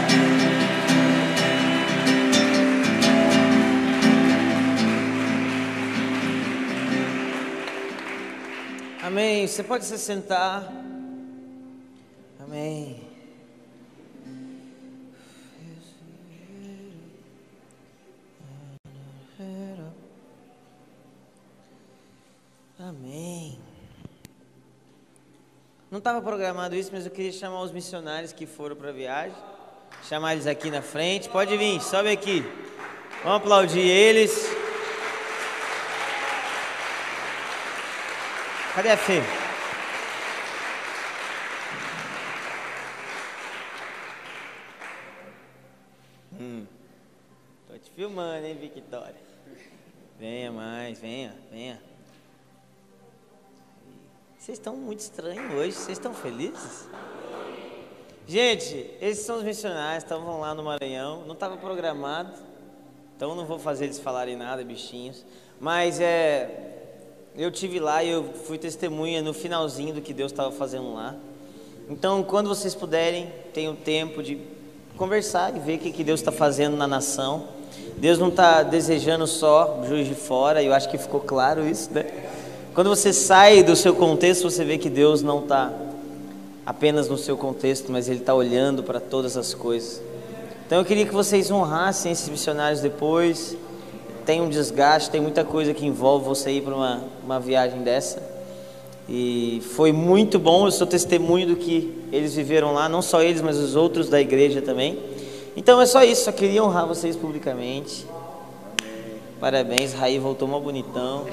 Amém. 9.05 9.47
Você 9.47 9.63
pode 9.63 9.85
se 9.85 9.99
sentar. 9.99 10.73
Amém. 12.43 13.02
Amém. 22.89 23.61
Não 25.89 25.99
estava 25.99 26.21
programado 26.21 26.75
isso, 26.75 26.91
mas 26.93 27.07
eu 27.07 27.13
queria 27.13 27.31
chamar 27.31 27.63
os 27.63 27.71
missionários 27.71 28.33
que 28.33 28.45
foram 28.45 28.75
para 28.75 28.89
a 28.89 28.93
viagem. 28.93 29.37
Chamar 30.09 30.33
eles 30.33 30.49
aqui 30.49 30.69
na 30.69 30.83
frente. 30.83 31.29
Pode 31.29 31.57
vir, 31.57 31.81
sobe 31.81 32.11
aqui. 32.11 32.43
Vamos 33.23 33.37
aplaudir 33.37 33.79
eles. 33.79 34.49
Cadê 38.75 38.91
a 38.91 38.97
Fê? 38.97 39.23
Hum. 46.33 46.67
Tô 47.69 47.79
te 47.79 47.93
filmando, 47.93 48.45
hein, 48.45 48.59
Victoria? 48.61 49.15
Venha 50.19 50.51
mais, 50.51 50.99
venha, 50.99 51.33
venha. 51.49 51.92
Vocês 54.43 54.59
estão 54.59 54.75
muito 54.75 54.99
estranhos 54.99 55.55
hoje, 55.55 55.71
vocês 55.71 55.97
estão 55.97 56.13
felizes? 56.13 56.89
Gente, 58.27 58.91
esses 59.01 59.25
são 59.25 59.37
os 59.37 59.45
missionários, 59.45 60.03
estavam 60.03 60.41
lá 60.41 60.53
no 60.53 60.65
Maranhão, 60.65 61.23
não 61.25 61.35
estava 61.35 61.57
programado, 61.57 62.33
então 63.17 63.37
não 63.37 63.47
vou 63.47 63.57
fazer 63.57 63.85
eles 63.85 64.01
falarem 64.01 64.35
nada, 64.35 64.65
bichinhos. 64.65 65.25
Mas 65.61 66.01
é, 66.01 66.51
eu 67.37 67.53
tive 67.53 67.79
lá 67.79 68.03
e 68.03 68.09
eu 68.09 68.25
fui 68.35 68.59
testemunha 68.59 69.23
no 69.23 69.33
finalzinho 69.33 69.95
do 69.95 70.01
que 70.01 70.13
Deus 70.13 70.33
estava 70.33 70.51
fazendo 70.51 70.93
lá. 70.93 71.15
Então, 71.89 72.25
quando 72.25 72.49
vocês 72.49 72.75
puderem, 72.75 73.33
tenham 73.55 73.77
tempo 73.77 74.25
de 74.25 74.41
conversar 74.97 75.57
e 75.57 75.61
ver 75.61 75.77
o 75.77 75.79
que, 75.79 75.93
que 75.93 76.03
Deus 76.03 76.19
está 76.19 76.33
fazendo 76.33 76.77
na 76.77 76.89
nação. 76.89 77.47
Deus 77.97 78.19
não 78.19 78.31
está 78.31 78.65
desejando 78.65 79.25
só 79.25 79.85
juiz 79.87 80.09
de 80.09 80.17
fora, 80.17 80.61
eu 80.65 80.75
acho 80.75 80.91
que 80.91 80.99
ficou 80.99 81.21
claro 81.21 81.65
isso, 81.65 81.93
né? 81.93 82.42
Quando 82.75 82.89
você 82.89 83.13
sai 83.13 83.63
do 83.63 83.77
seu 83.77 83.95
contexto, 83.95 84.51
você 84.51 84.65
vê 84.65 84.79
que 84.79 84.89
Deus 84.89 85.23
não 85.23 85.41
está 85.41 85.71
apenas 86.65 87.09
no 87.09 87.19
seu 87.19 87.37
contexto, 87.37 87.93
mas 87.93 88.09
Ele 88.09 88.21
está 88.21 88.35
olhando 88.35 88.83
para 88.83 88.99
todas 88.99 89.37
as 89.37 89.53
coisas. 89.53 90.01
Então 90.67 90.79
eu 90.79 90.85
queria 90.85 91.05
que 91.05 91.13
vocês 91.13 91.51
honrassem 91.51 92.11
esses 92.13 92.29
missionários 92.29 92.81
depois 92.81 93.57
tem 94.25 94.41
um 94.41 94.49
desgaste, 94.49 95.11
tem 95.11 95.21
muita 95.21 95.45
coisa 95.45 95.75
que 95.75 95.85
envolve 95.85 96.25
você 96.25 96.53
ir 96.53 96.63
para 96.63 96.75
uma, 96.75 97.05
uma 97.23 97.41
viagem 97.41 97.83
dessa. 97.83 98.23
E 99.09 99.61
foi 99.75 99.93
muito 99.93 100.39
bom, 100.39 100.67
eu 100.67 100.71
sou 100.71 100.87
testemunho 100.87 101.49
do 101.49 101.57
que 101.57 101.93
eles 102.13 102.35
viveram 102.35 102.73
lá, 102.73 102.89
não 102.89 103.03
só 103.03 103.21
eles, 103.21 103.43
mas 103.43 103.59
os 103.59 103.75
outros 103.75 104.09
da 104.09 104.21
igreja 104.21 104.63
também. 104.63 104.99
Então 105.57 105.81
é 105.81 105.87
só 105.87 106.03
isso, 106.03 106.25
só 106.25 106.33
queria 106.33 106.63
honrar 106.63 106.87
vocês 106.87 107.17
publicamente. 107.17 108.07
Parabéns, 109.41 109.93
Raí 109.93 110.19
voltou 110.19 110.47
mal 110.47 110.61
bonitão. 110.61 111.27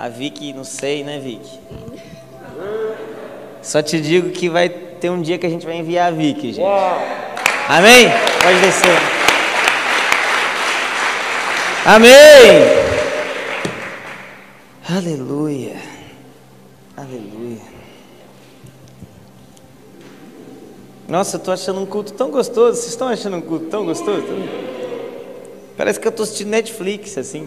A 0.00 0.08
Vicky, 0.08 0.54
não 0.54 0.64
sei, 0.64 1.04
né, 1.04 1.18
Vicky? 1.18 1.60
Só 3.60 3.82
te 3.82 4.00
digo 4.00 4.30
que 4.30 4.48
vai 4.48 4.70
ter 4.70 5.10
um 5.10 5.20
dia 5.20 5.36
que 5.36 5.44
a 5.44 5.50
gente 5.50 5.66
vai 5.66 5.76
enviar 5.76 6.08
a 6.08 6.10
Vicky, 6.10 6.54
gente. 6.54 6.66
Amém? 7.68 8.08
Pode 8.42 8.60
descer. 8.60 8.98
Amém. 11.84 12.10
Aleluia. 14.88 15.76
Aleluia. 16.96 17.60
Nossa, 21.06 21.36
eu 21.36 21.40
tô 21.40 21.52
achando 21.52 21.78
um 21.78 21.84
culto 21.84 22.14
tão 22.14 22.30
gostoso. 22.30 22.78
Vocês 22.78 22.92
estão 22.92 23.06
achando 23.06 23.36
um 23.36 23.42
culto 23.42 23.66
tão 23.66 23.84
gostoso? 23.84 24.24
Parece 25.76 26.00
que 26.00 26.06
eu 26.06 26.10
estou 26.10 26.24
assistindo 26.24 26.48
Netflix, 26.48 27.18
assim. 27.18 27.46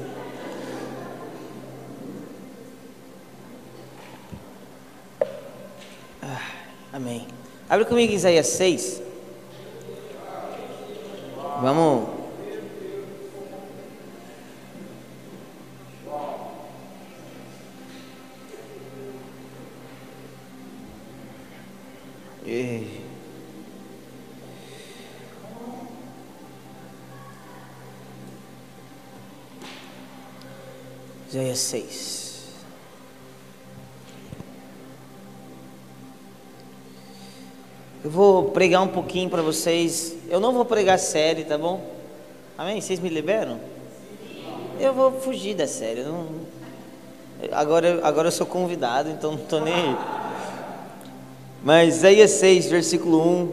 Ah, 6.22 6.42
amém. 6.94 7.28
Abre 7.74 7.86
comigo 7.86 8.14
Isaías 8.14 8.46
6. 8.50 9.02
Vamos 11.60 12.08
Isaías 31.28 31.58
6. 31.58 32.23
Eu 38.04 38.10
vou 38.10 38.50
pregar 38.50 38.82
um 38.82 38.89
pouquinho 38.89 39.30
para 39.30 39.42
vocês. 39.42 40.13
Eu 40.28 40.42
não 40.42 40.52
vou 40.52 40.66
pregar 40.66 41.00
série, 41.00 41.46
tá 41.46 41.58
bom? 41.58 41.89
Amém? 42.58 42.82
Vocês 42.82 43.00
me 43.00 43.08
liberam? 43.08 43.60
Eu 44.78 44.94
vou 44.94 45.13
fugir 45.22 45.56
da 45.56 45.65
série. 45.65 46.04
Não... 46.04 46.27
Agora, 47.54 48.02
agora 48.04 48.27
eu 48.27 48.32
sou 48.32 48.46
convidado, 48.46 49.10
então 49.10 49.32
não 49.32 49.40
estou 49.40 49.62
nem 49.62 49.73
aí. 49.73 49.98
Mas 51.63 51.96
Isaías 51.96 52.32
6, 52.32 52.65
versículo 52.65 53.25
1, 53.25 53.52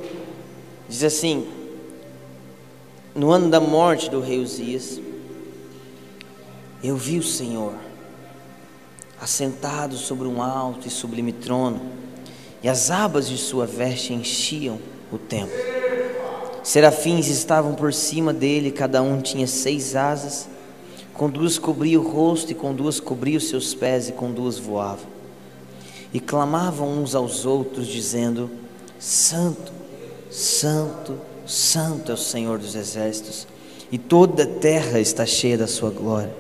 diz 0.89 1.05
assim: 1.05 1.47
No 3.15 3.31
ano 3.31 3.49
da 3.49 3.61
morte 3.61 4.11
do 4.11 4.21
rei 4.21 4.41
Uzias, 4.41 5.01
eu 6.83 6.97
vi 6.97 7.19
o 7.19 7.23
Senhor 7.23 7.75
assentado 9.21 9.97
sobre 9.97 10.27
um 10.27 10.43
alto 10.43 10.89
e 10.89 10.91
sublime 10.91 11.33
trono, 11.33 11.81
e 12.63 12.69
as 12.69 12.91
abas 12.91 13.29
de 13.29 13.39
sua 13.39 13.67
veste 13.67 14.13
enchiam 14.13 14.79
o 15.11 15.19
templo. 15.19 15.57
Serafins 16.63 17.27
estavam 17.29 17.75
por 17.75 17.93
cima 17.93 18.33
dele, 18.33 18.71
cada 18.71 19.03
um 19.03 19.21
tinha 19.21 19.47
seis 19.47 19.97
asas, 19.97 20.49
com 21.15 21.29
duas 21.29 21.59
cobria 21.59 21.99
o 22.01 22.09
rosto, 22.09 22.53
e 22.53 22.55
com 22.55 22.75
duas 22.75 23.01
cobria 23.01 23.39
os 23.39 23.49
seus 23.49 23.75
pés, 23.75 24.09
e 24.09 24.13
com 24.13 24.31
duas 24.31 24.59
voavam. 24.59 25.07
E 26.13 26.21
clamavam 26.21 26.89
uns 26.89 27.15
aos 27.15 27.47
outros, 27.47 27.87
dizendo: 27.87 28.51
Santo, 28.99 29.73
Santo, 30.31 31.19
Santo 31.47 32.11
é 32.11 32.15
o 32.15 32.19
Senhor 32.19 32.59
dos 32.59 32.75
exércitos, 32.75 33.47
e 33.91 33.99
toda 33.99 34.45
a 34.45 34.47
terra 34.47 35.01
está 35.01 35.25
cheia 35.25 35.57
da 35.57 35.67
sua 35.67 35.91
glória. 35.91 36.33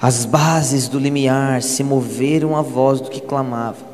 As 0.00 0.24
bases 0.24 0.88
do 0.88 0.98
limiar 0.98 1.62
se 1.62 1.84
moveram 1.84 2.56
à 2.56 2.62
voz 2.62 3.00
do 3.00 3.08
que 3.10 3.20
clamava, 3.20 3.91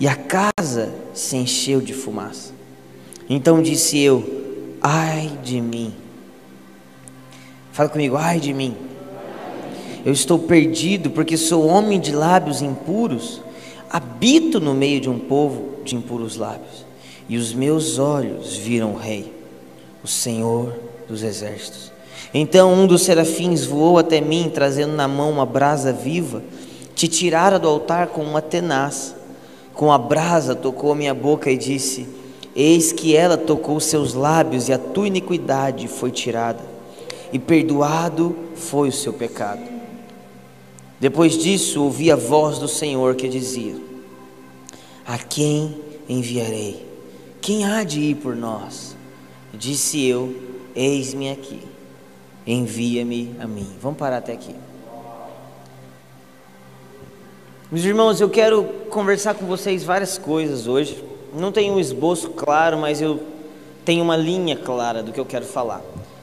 e 0.00 0.08
a 0.08 0.16
casa 0.16 0.90
se 1.12 1.36
encheu 1.36 1.82
de 1.82 1.92
fumaça. 1.92 2.54
Então 3.28 3.62
disse 3.62 3.98
eu: 4.00 4.24
Ai 4.80 5.30
de 5.44 5.60
mim. 5.60 5.92
Fala 7.70 7.90
comigo, 7.90 8.16
ai 8.16 8.40
de 8.40 8.54
mim. 8.54 8.74
Eu 10.04 10.12
estou 10.14 10.38
perdido 10.38 11.10
porque 11.10 11.36
sou 11.36 11.66
homem 11.66 12.00
de 12.00 12.12
lábios 12.12 12.62
impuros, 12.62 13.42
habito 13.90 14.58
no 14.58 14.72
meio 14.72 14.98
de 14.98 15.10
um 15.10 15.18
povo 15.18 15.82
de 15.84 15.94
impuros 15.94 16.36
lábios, 16.36 16.86
e 17.28 17.36
os 17.36 17.52
meus 17.52 17.98
olhos 17.98 18.56
viram 18.56 18.94
o 18.94 18.96
Rei, 18.96 19.30
o 20.02 20.08
Senhor 20.08 20.74
dos 21.06 21.22
Exércitos. 21.22 21.92
Então 22.32 22.72
um 22.72 22.86
dos 22.86 23.02
serafins 23.02 23.64
voou 23.64 23.98
até 23.98 24.20
mim, 24.20 24.50
trazendo 24.52 24.94
na 24.94 25.06
mão 25.06 25.30
uma 25.30 25.44
brasa 25.44 25.92
viva, 25.92 26.42
te 26.94 27.06
tirara 27.06 27.58
do 27.58 27.68
altar 27.68 28.08
com 28.08 28.22
uma 28.22 28.40
tenaz. 28.40 29.14
Com 29.80 29.90
a 29.90 29.96
brasa 29.96 30.54
tocou 30.54 30.92
a 30.92 30.94
minha 30.94 31.14
boca 31.14 31.50
e 31.50 31.56
disse: 31.56 32.06
Eis 32.54 32.92
que 32.92 33.16
ela 33.16 33.38
tocou 33.38 33.80
seus 33.80 34.12
lábios, 34.12 34.68
e 34.68 34.74
a 34.74 34.78
tua 34.78 35.06
iniquidade 35.06 35.88
foi 35.88 36.10
tirada, 36.10 36.62
e 37.32 37.38
perdoado 37.38 38.36
foi 38.54 38.90
o 38.90 38.92
seu 38.92 39.10
pecado. 39.10 39.62
Depois 41.00 41.32
disso, 41.38 41.82
ouvi 41.82 42.12
a 42.12 42.16
voz 42.16 42.58
do 42.58 42.68
Senhor 42.68 43.14
que 43.14 43.26
dizia: 43.26 43.74
A 45.06 45.16
quem 45.16 45.74
enviarei? 46.06 46.86
Quem 47.40 47.64
há 47.64 47.82
de 47.82 48.00
ir 48.00 48.16
por 48.16 48.36
nós? 48.36 48.94
Disse 49.54 50.04
eu: 50.04 50.36
Eis-me 50.76 51.30
aqui, 51.30 51.62
envia-me 52.46 53.34
a 53.40 53.46
mim. 53.46 53.66
Vamos 53.80 53.98
parar 53.98 54.18
até 54.18 54.34
aqui. 54.34 54.54
Meus 57.72 57.84
irmãos, 57.84 58.20
eu 58.20 58.28
quero 58.28 58.64
conversar 58.90 59.34
com 59.34 59.46
vocês 59.46 59.84
várias 59.84 60.18
coisas 60.18 60.66
hoje. 60.66 61.04
Não 61.32 61.52
tenho 61.52 61.74
um 61.74 61.78
esboço 61.78 62.30
claro, 62.30 62.76
mas 62.76 63.00
eu 63.00 63.20
tenho 63.84 64.02
uma 64.02 64.16
linha 64.16 64.56
clara 64.56 65.04
do 65.04 65.12
que 65.12 65.20
eu 65.20 65.24
quero 65.24 65.44
falar. 65.44 65.80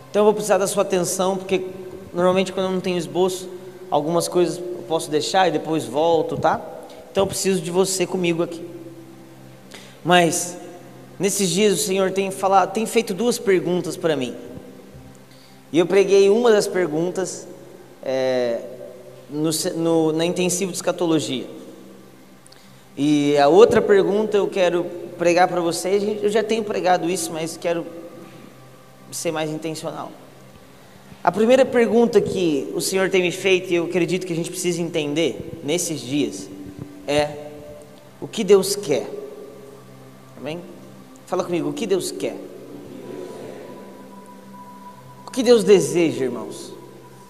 Então 0.09 0.19
eu 0.19 0.23
vou 0.25 0.33
precisar 0.33 0.57
da 0.57 0.67
sua 0.67 0.81
atenção, 0.81 1.37
porque 1.37 1.67
normalmente 2.13 2.51
quando 2.51 2.65
eu 2.65 2.73
não 2.73 2.81
tenho 2.81 2.97
esboço, 2.97 3.47
algumas 3.89 4.27
coisas 4.27 4.57
eu 4.57 4.83
posso 4.89 5.09
deixar 5.09 5.47
e 5.47 5.51
depois 5.51 5.85
volto, 5.85 6.35
tá? 6.35 6.59
Então 7.09 7.23
eu 7.23 7.27
preciso 7.27 7.61
de 7.61 7.71
você 7.71 8.05
comigo 8.05 8.43
aqui. 8.43 8.67
Mas 10.03 10.57
nesses 11.17 11.49
dias 11.49 11.79
o 11.79 11.81
Senhor 11.81 12.11
tem 12.11 12.29
falado, 12.29 12.73
tem 12.73 12.85
feito 12.85 13.13
duas 13.13 13.39
perguntas 13.39 13.95
para 13.95 14.17
mim. 14.17 14.35
E 15.71 15.79
eu 15.79 15.85
preguei 15.85 16.29
uma 16.29 16.51
das 16.51 16.67
perguntas 16.67 17.47
é, 18.03 18.59
no, 19.29 19.49
no, 19.75 20.11
na 20.11 20.25
intensivo 20.25 20.71
de 20.71 20.77
escatologia. 20.77 21.45
E 22.97 23.37
a 23.37 23.47
outra 23.47 23.81
pergunta 23.81 24.37
eu 24.37 24.47
quero 24.47 24.83
pregar 25.17 25.47
para 25.47 25.61
vocês, 25.61 26.03
eu 26.23 26.29
já 26.29 26.43
tenho 26.43 26.63
pregado 26.63 27.09
isso, 27.09 27.31
mas 27.31 27.57
quero 27.57 27.85
ser 29.11 29.31
mais 29.31 29.49
intencional. 29.49 30.11
A 31.23 31.31
primeira 31.31 31.65
pergunta 31.65 32.21
que 32.21 32.71
o 32.73 32.81
Senhor 32.81 33.09
tem 33.09 33.21
me 33.21 33.31
feito 33.31 33.71
e 33.71 33.75
eu 33.75 33.85
acredito 33.85 34.25
que 34.25 34.33
a 34.33 34.35
gente 34.35 34.49
precisa 34.49 34.81
entender 34.81 35.59
nesses 35.63 35.99
dias 35.99 36.49
é: 37.05 37.49
o 38.21 38.27
que 38.27 38.43
Deus 38.43 38.75
quer? 38.75 39.09
Amém? 40.37 40.61
Fala 41.25 41.43
comigo, 41.43 41.69
o 41.69 41.73
que 41.73 41.85
Deus 41.85 42.11
quer? 42.11 42.37
O 45.25 45.31
que 45.31 45.43
Deus 45.43 45.63
deseja, 45.63 46.25
irmãos? 46.25 46.76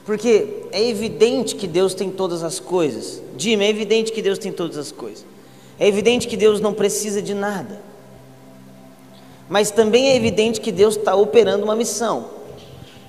Porque 0.08 0.64
é 0.72 0.82
evidente 0.82 1.54
que 1.54 1.68
Deus 1.68 1.94
tem 1.94 2.10
todas 2.10 2.42
as 2.42 2.62
coisas. 2.62 3.22
Dime, 3.36 3.66
é 3.66 3.70
evidente 3.70 4.14
que 4.14 4.22
Deus 4.22 4.38
tem 4.38 4.54
todas 4.54 4.78
as 4.78 4.90
coisas. 4.90 5.26
É 5.78 5.86
evidente 5.86 6.30
que 6.30 6.38
Deus 6.38 6.62
não 6.62 6.74
precisa 6.74 7.22
de 7.22 7.34
nada. 7.34 7.82
Mas 9.50 9.70
também 9.70 10.08
é 10.12 10.16
evidente 10.16 10.62
que 10.62 10.72
Deus 10.72 10.96
está 10.96 11.14
operando 11.14 11.66
uma 11.66 11.76
missão. 11.76 12.30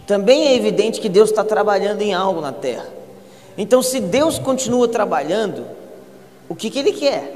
Também 0.08 0.48
é 0.48 0.56
evidente 0.56 1.00
que 1.00 1.08
Deus 1.08 1.30
está 1.30 1.44
trabalhando 1.44 2.02
em 2.02 2.14
algo 2.14 2.40
na 2.40 2.50
terra. 2.50 2.88
Então, 3.56 3.80
se 3.80 4.00
Deus 4.00 4.36
continua 4.36 4.88
trabalhando, 4.88 5.66
o 6.48 6.54
que, 6.56 6.68
que 6.68 6.80
Ele 6.80 6.92
quer? 6.92 7.32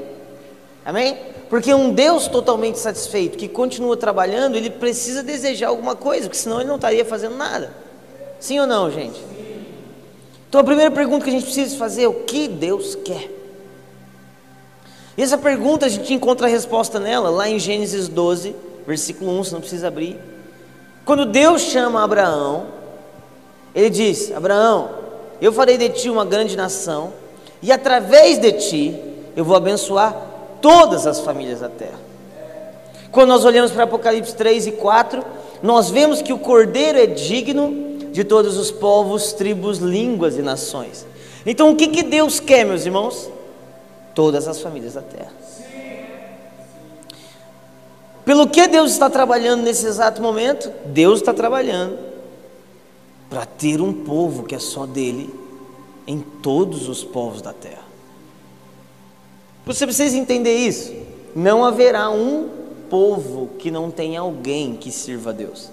Amém? 0.83 1.17
Porque 1.49 1.73
um 1.73 1.93
Deus 1.93 2.27
totalmente 2.27 2.79
satisfeito, 2.79 3.37
que 3.37 3.47
continua 3.47 3.95
trabalhando, 3.95 4.57
ele 4.57 4.69
precisa 4.69 5.23
desejar 5.23 5.69
alguma 5.69 5.95
coisa, 5.95 6.23
porque 6.23 6.37
senão 6.37 6.59
ele 6.59 6.67
não 6.67 6.75
estaria 6.75 7.05
fazendo 7.05 7.37
nada. 7.37 7.71
Sim 8.39 8.59
ou 8.59 8.67
não, 8.67 8.91
gente? 8.91 9.32
Então 10.53 10.61
a 10.61 10.65
primeira 10.65 10.91
pergunta 10.91 11.23
que 11.23 11.31
a 11.31 11.33
gente 11.33 11.45
precisa 11.45 11.75
fazer 11.77 12.03
é 12.03 12.07
o 12.07 12.13
que 12.13 12.47
Deus 12.47 12.93
quer? 12.93 13.27
E 15.17 15.23
essa 15.23 15.35
pergunta 15.35 15.87
a 15.87 15.89
gente 15.89 16.13
encontra 16.13 16.45
a 16.45 16.49
resposta 16.49 16.99
nela 16.99 17.31
lá 17.31 17.49
em 17.49 17.57
Gênesis 17.57 18.07
12, 18.07 18.55
versículo 18.85 19.31
1, 19.31 19.43
você 19.45 19.53
não 19.55 19.61
precisa 19.61 19.87
abrir. 19.87 20.15
Quando 21.05 21.25
Deus 21.25 21.63
chama 21.63 22.03
Abraão, 22.03 22.67
ele 23.73 23.89
diz: 23.89 24.31
Abraão, 24.31 24.91
eu 25.41 25.51
farei 25.51 25.75
de 25.75 25.89
ti 25.89 26.07
uma 26.07 26.23
grande 26.23 26.55
nação, 26.55 27.13
e 27.59 27.71
através 27.71 28.37
de 28.37 28.51
ti 28.51 29.01
eu 29.35 29.43
vou 29.43 29.55
abençoar 29.55 30.15
todas 30.61 31.07
as 31.07 31.19
famílias 31.19 31.61
da 31.61 31.69
terra. 31.69 31.99
Quando 33.11 33.29
nós 33.29 33.43
olhamos 33.43 33.71
para 33.71 33.85
Apocalipse 33.85 34.35
3 34.35 34.67
e 34.67 34.71
4, 34.73 35.25
nós 35.63 35.89
vemos 35.89 36.21
que 36.21 36.31
o 36.31 36.37
cordeiro 36.37 36.99
é 36.99 37.07
digno 37.07 37.92
de 38.13 38.23
todos 38.23 38.57
os 38.57 38.71
povos, 38.71 39.33
tribos, 39.33 39.79
línguas 39.79 40.37
e 40.37 40.41
nações. 40.43 41.05
Então 41.45 41.71
o 41.71 41.75
que, 41.75 41.87
que 41.87 42.03
Deus 42.03 42.39
quer, 42.39 42.63
meus 42.63 42.85
irmãos? 42.85 43.29
Todas 44.13 44.47
as 44.47 44.61
famílias 44.61 44.93
da 44.93 45.01
terra. 45.01 45.33
Pelo 48.23 48.47
que 48.47 48.67
Deus 48.67 48.91
está 48.91 49.09
trabalhando 49.09 49.63
nesse 49.63 49.85
exato 49.85 50.21
momento? 50.21 50.71
Deus 50.85 51.19
está 51.19 51.33
trabalhando 51.33 51.97
para 53.29 53.45
ter 53.45 53.81
um 53.81 53.91
povo 53.91 54.43
que 54.43 54.55
é 54.55 54.59
só 54.59 54.85
dele 54.85 55.33
em 56.05 56.19
todos 56.19 56.87
os 56.87 57.03
povos 57.03 57.41
da 57.41 57.51
terra. 57.51 57.83
Você 59.65 59.85
precisa 59.85 60.15
entender 60.15 60.55
isso. 60.55 60.93
Não 61.35 61.65
haverá 61.65 62.11
um 62.11 62.47
povo 62.89 63.49
que 63.57 63.71
não 63.71 63.89
tenha 63.89 64.19
alguém 64.19 64.75
que 64.75 64.91
sirva 64.91 65.31
a 65.31 65.33
Deus. 65.33 65.69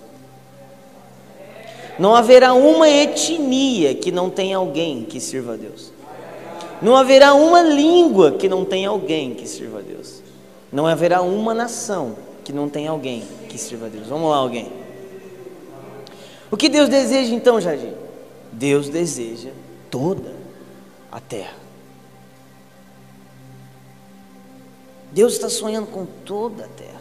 Não 2.01 2.15
haverá 2.15 2.55
uma 2.55 2.89
etnia 2.89 3.95
que 3.95 4.11
não 4.11 4.31
tenha 4.31 4.57
alguém 4.57 5.05
que 5.05 5.21
sirva 5.21 5.53
a 5.53 5.57
Deus. 5.57 5.93
Não 6.81 6.97
haverá 6.97 7.35
uma 7.35 7.61
língua 7.61 8.33
que 8.33 8.49
não 8.49 8.65
tenha 8.65 8.89
alguém 8.89 9.35
que 9.35 9.47
sirva 9.47 9.81
a 9.81 9.83
Deus. 9.83 10.23
Não 10.73 10.87
haverá 10.87 11.21
uma 11.21 11.53
nação 11.53 12.17
que 12.43 12.55
não 12.55 12.71
tenha 12.71 12.91
alguém 12.91 13.23
que 13.51 13.59
sirva 13.59 13.85
a 13.85 13.89
Deus. 13.91 14.07
Vamos 14.07 14.31
lá, 14.31 14.39
alguém. 14.39 14.73
O 16.51 16.57
que 16.57 16.71
Deus 16.71 16.89
deseja 16.89 17.35
então, 17.35 17.61
Jardim? 17.61 17.93
Deus 18.51 18.89
deseja 18.89 19.51
toda 19.91 20.35
a 21.13 21.21
terra. 21.21 21.59
Deus 25.13 25.35
está 25.35 25.51
sonhando 25.51 25.89
com 25.89 26.07
toda 26.25 26.65
a 26.65 26.69
terra. 26.69 27.00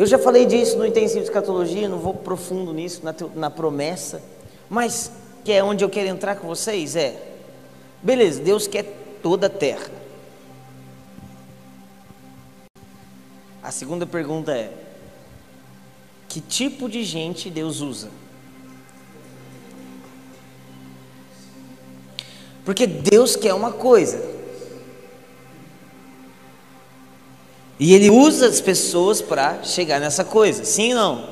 Eu 0.00 0.06
já 0.06 0.18
falei 0.18 0.46
disso 0.46 0.78
no 0.78 0.86
intensivo 0.86 1.20
de 1.20 1.26
escatologia, 1.26 1.86
não 1.86 1.98
vou 1.98 2.14
profundo 2.14 2.72
nisso, 2.72 3.02
na, 3.04 3.14
na 3.34 3.50
promessa, 3.50 4.22
mas 4.66 5.12
que 5.44 5.52
é 5.52 5.62
onde 5.62 5.84
eu 5.84 5.90
quero 5.90 6.08
entrar 6.08 6.36
com 6.36 6.48
vocês, 6.48 6.96
é, 6.96 7.22
beleza, 8.02 8.40
Deus 8.40 8.66
quer 8.66 8.84
toda 9.22 9.48
a 9.48 9.50
terra. 9.50 9.90
A 13.62 13.70
segunda 13.70 14.06
pergunta 14.06 14.56
é: 14.56 14.72
que 16.30 16.40
tipo 16.40 16.88
de 16.88 17.04
gente 17.04 17.50
Deus 17.50 17.82
usa? 17.82 18.08
Porque 22.64 22.86
Deus 22.86 23.36
quer 23.36 23.52
uma 23.52 23.70
coisa, 23.70 24.18
E 27.80 27.94
ele 27.94 28.10
usa 28.10 28.46
as 28.46 28.60
pessoas 28.60 29.22
para 29.22 29.62
chegar 29.62 29.98
nessa 29.98 30.22
coisa, 30.22 30.66
sim 30.66 30.90
ou 30.90 30.94
não? 30.94 31.30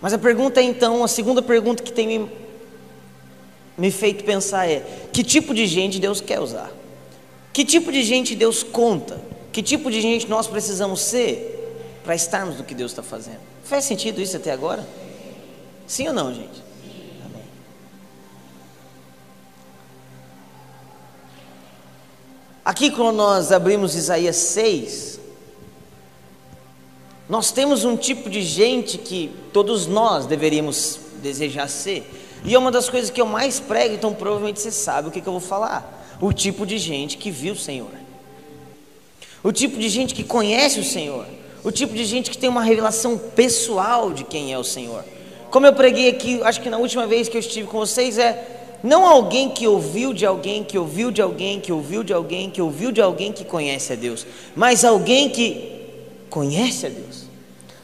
Mas 0.00 0.12
a 0.12 0.18
pergunta 0.18 0.58
é 0.58 0.64
então, 0.64 1.04
a 1.04 1.06
segunda 1.06 1.40
pergunta 1.40 1.80
que 1.80 1.92
tem 1.92 2.08
me, 2.08 2.30
me 3.78 3.92
feito 3.92 4.24
pensar 4.24 4.68
é: 4.68 4.84
que 5.12 5.22
tipo 5.22 5.54
de 5.54 5.64
gente 5.64 6.00
Deus 6.00 6.20
quer 6.20 6.40
usar? 6.40 6.72
Que 7.52 7.64
tipo 7.64 7.92
de 7.92 8.02
gente 8.02 8.34
Deus 8.34 8.64
conta? 8.64 9.20
Que 9.52 9.62
tipo 9.62 9.92
de 9.92 10.00
gente 10.00 10.28
nós 10.28 10.48
precisamos 10.48 11.02
ser 11.02 12.00
para 12.02 12.16
estarmos 12.16 12.58
no 12.58 12.64
que 12.64 12.74
Deus 12.74 12.90
está 12.90 13.04
fazendo? 13.04 13.38
Faz 13.62 13.84
sentido 13.84 14.20
isso 14.20 14.36
até 14.36 14.50
agora? 14.50 14.84
Sim 15.86 16.08
ou 16.08 16.14
não, 16.14 16.34
gente? 16.34 16.66
Aqui, 22.64 22.90
quando 22.90 23.16
nós 23.16 23.50
abrimos 23.52 23.94
Isaías 23.94 24.36
6, 24.36 25.18
nós 27.28 27.52
temos 27.52 27.84
um 27.84 27.96
tipo 27.96 28.30
de 28.30 28.40
gente 28.40 28.96
que 28.96 29.30
todos 29.52 29.86
nós 29.86 30.24
deveríamos 30.24 30.98
desejar 31.22 31.68
ser. 31.68 32.08
E 32.44 32.54
é 32.54 32.58
uma 32.58 32.70
das 32.70 32.88
coisas 32.88 33.10
que 33.10 33.20
eu 33.20 33.26
mais 33.26 33.60
prego, 33.60 33.94
então 33.94 34.14
provavelmente 34.14 34.60
você 34.60 34.70
sabe 34.70 35.08
o 35.08 35.10
que, 35.10 35.20
que 35.20 35.26
eu 35.26 35.32
vou 35.32 35.40
falar. 35.40 36.16
O 36.20 36.32
tipo 36.32 36.64
de 36.64 36.78
gente 36.78 37.18
que 37.18 37.30
viu 37.30 37.52
o 37.52 37.58
Senhor. 37.58 37.90
O 39.42 39.52
tipo 39.52 39.78
de 39.78 39.88
gente 39.88 40.14
que 40.14 40.24
conhece 40.24 40.80
o 40.80 40.84
Senhor. 40.84 41.26
O 41.62 41.70
tipo 41.70 41.94
de 41.94 42.04
gente 42.04 42.30
que 42.30 42.38
tem 42.38 42.48
uma 42.48 42.62
revelação 42.62 43.18
pessoal 43.18 44.12
de 44.12 44.24
quem 44.24 44.52
é 44.52 44.58
o 44.58 44.64
Senhor. 44.64 45.04
Como 45.50 45.66
eu 45.66 45.72
preguei 45.72 46.08
aqui, 46.08 46.40
acho 46.42 46.60
que 46.60 46.70
na 46.70 46.78
última 46.78 47.06
vez 47.06 47.28
que 47.28 47.36
eu 47.36 47.40
estive 47.40 47.66
com 47.66 47.78
vocês, 47.78 48.16
é 48.16 48.78
não 48.82 49.06
alguém 49.06 49.50
que 49.50 49.66
ouviu 49.66 50.14
de 50.14 50.24
alguém, 50.24 50.62
que 50.62 50.78
ouviu 50.78 51.10
de 51.10 51.20
alguém, 51.20 51.60
que 51.60 51.72
ouviu 51.72 52.02
de 52.02 52.12
alguém, 52.12 52.50
que 52.50 52.62
ouviu 52.62 52.92
de 52.92 53.00
alguém 53.00 53.32
que 53.32 53.44
conhece 53.44 53.92
a 53.92 53.96
Deus, 53.96 54.26
mas 54.54 54.84
alguém 54.84 55.28
que 55.28 55.77
conhece 56.30 56.86
a 56.86 56.88
Deus, 56.88 57.24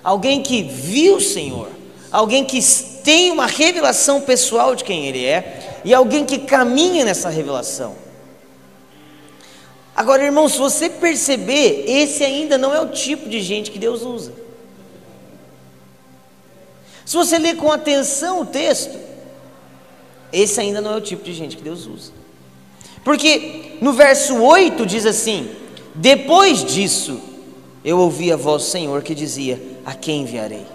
alguém 0.03 0.43
que 0.43 0.63
viu 0.63 1.17
o 1.17 1.21
Senhor, 1.21 1.69
alguém 2.11 2.45
que 2.45 2.61
tem 3.03 3.31
uma 3.31 3.47
revelação 3.47 4.21
pessoal 4.21 4.75
de 4.75 4.85
quem 4.85 5.07
Ele 5.07 5.25
é 5.25 5.81
e 5.85 5.93
alguém 5.93 6.25
que 6.25 6.39
caminha 6.39 7.05
nessa 7.05 7.29
revelação. 7.29 7.95
Agora, 9.95 10.25
irmão, 10.25 10.49
se 10.49 10.59
você 10.59 10.89
perceber, 10.89 11.85
esse 11.87 12.25
ainda 12.25 12.59
não 12.59 12.75
é 12.75 12.81
o 12.81 12.89
tipo 12.89 13.29
de 13.29 13.41
gente 13.41 13.71
que 13.71 13.79
Deus 13.79 14.03
usa. 14.03 14.33
Se 17.05 17.17
você 17.17 17.39
ler 17.39 17.57
com 17.57 17.71
atenção 17.71 18.41
o 18.41 18.47
texto, 18.47 18.99
esse 20.33 20.59
ainda 20.61 20.81
não 20.81 20.95
é 20.95 20.97
o 20.97 21.01
tipo 21.01 21.23
de 21.23 21.33
gente 21.33 21.57
que 21.57 21.63
Deus 21.63 21.87
usa. 21.87 22.13
Porque 23.05 23.77
no 23.81 23.93
verso 23.93 24.37
8 24.37 24.85
diz 24.87 25.05
assim: 25.07 25.49
Depois 25.95 26.65
disso, 26.65 27.21
eu 27.85 27.99
ouvi 27.99 28.33
a 28.33 28.37
voz 28.37 28.63
do 28.63 28.69
Senhor 28.69 29.03
que 29.03 29.15
dizia: 29.15 29.61
A 29.85 29.95
quem 29.95 30.23
enviarei? 30.23 30.67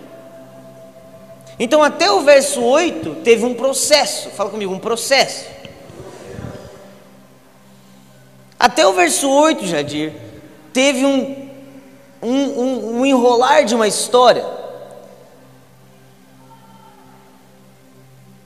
Então, 1.60 1.84
até 1.84 2.10
o 2.12 2.22
verso 2.22 2.62
8 2.62 3.16
teve 3.24 3.43
um 3.43 3.53
processo, 3.53 4.30
fala 4.30 4.49
comigo, 4.49 4.74
um 4.74 4.80
processo. 4.80 5.45
Até 8.57 8.86
o 8.88 8.93
verso 8.93 9.30
8, 9.30 9.66
Jadir, 9.66 10.14
teve 10.72 11.05
um, 11.05 11.49
um, 12.22 12.32
um, 12.32 12.99
um 12.99 13.05
enrolar 13.05 13.66
de 13.66 13.74
uma 13.74 13.88
história. 13.88 14.45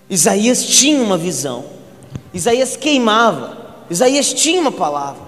Isaías 0.10 0.64
tinha 0.66 1.02
uma 1.02 1.18
visão, 1.18 1.66
Isaías 2.34 2.76
queimava, 2.78 3.58
Isaías 3.90 4.34
tinha 4.34 4.62
uma 4.62 4.72
palavra, 4.72 5.24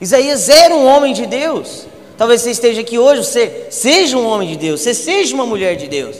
Isaías 0.00 0.48
era 0.48 0.74
um 0.74 0.86
homem 0.86 1.12
de 1.12 1.26
Deus. 1.26 1.86
Talvez 2.22 2.42
você 2.42 2.52
esteja 2.52 2.82
aqui 2.82 3.00
hoje, 3.00 3.24
você 3.24 3.66
seja 3.68 4.16
um 4.16 4.24
homem 4.24 4.50
de 4.50 4.56
Deus, 4.56 4.80
você 4.80 4.94
seja 4.94 5.34
uma 5.34 5.44
mulher 5.44 5.74
de 5.74 5.88
Deus. 5.88 6.16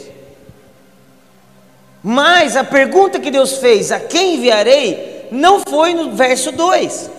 Mas 2.03 2.57
a 2.57 2.63
pergunta 2.65 3.21
que 3.21 3.31
Deus 3.31 3.59
fez, 3.59 3.89
a 3.89 4.01
quem 4.01 4.35
enviarei, 4.35 5.29
não 5.31 5.61
foi 5.61 5.93
no 5.93 6.11
verso 6.11 6.51
2. 6.51 7.09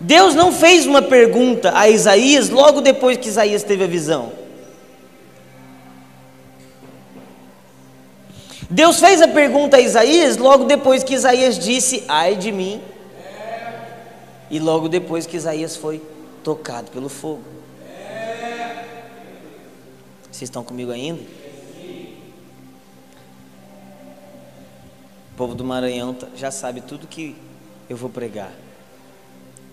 Deus 0.00 0.34
não 0.34 0.50
fez 0.50 0.86
uma 0.86 1.00
pergunta 1.00 1.70
a 1.72 1.88
Isaías 1.88 2.50
logo 2.50 2.80
depois 2.80 3.16
que 3.16 3.28
Isaías 3.28 3.62
teve 3.62 3.84
a 3.84 3.86
visão. 3.86 4.32
Deus 8.68 8.98
fez 8.98 9.22
a 9.22 9.28
pergunta 9.28 9.76
a 9.76 9.80
Isaías 9.80 10.36
logo 10.36 10.64
depois 10.64 11.04
que 11.04 11.14
Isaías 11.14 11.56
disse: 11.56 12.02
Ai 12.08 12.34
de 12.34 12.50
mim. 12.50 12.82
E 14.50 14.58
logo 14.58 14.88
depois 14.88 15.26
que 15.26 15.36
Isaías 15.36 15.76
foi 15.76 16.02
tocado 16.44 16.90
pelo 16.90 17.08
fogo. 17.08 17.42
Vocês 20.30 20.42
estão 20.42 20.62
comigo 20.62 20.92
ainda? 20.92 21.22
O 25.32 25.36
povo 25.36 25.54
do 25.54 25.64
Maranhão 25.64 26.14
tá, 26.14 26.28
já 26.36 26.50
sabe 26.50 26.80
tudo 26.80 27.08
que 27.08 27.34
eu 27.88 27.96
vou 27.96 28.08
pregar 28.10 28.52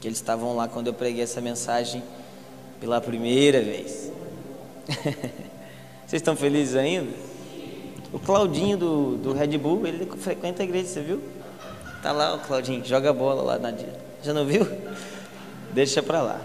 que 0.01 0.07
eles 0.07 0.17
estavam 0.17 0.55
lá 0.55 0.67
quando 0.67 0.87
eu 0.87 0.93
preguei 0.93 1.21
essa 1.21 1.39
mensagem 1.39 2.01
pela 2.79 2.99
primeira 2.99 3.61
vez. 3.61 4.11
Vocês 6.07 6.19
estão 6.21 6.35
felizes 6.35 6.75
ainda? 6.75 7.11
O 8.11 8.17
Claudinho 8.17 8.75
do, 8.77 9.17
do 9.17 9.33
Red 9.33 9.55
Bull, 9.59 9.85
ele 9.85 10.05
frequenta 10.17 10.63
a 10.63 10.65
igreja, 10.65 10.87
você 10.87 11.01
viu? 11.01 11.21
Tá 12.01 12.11
lá 12.11 12.33
o 12.33 12.39
Claudinho, 12.39 12.83
joga 12.83 13.13
bola 13.13 13.41
lá 13.43 13.59
na 13.59 13.71
dia. 13.71 13.93
Já 14.23 14.33
não 14.33 14.43
viu? 14.43 14.67
Deixa 15.71 16.03
pra 16.03 16.21
lá. 16.21 16.41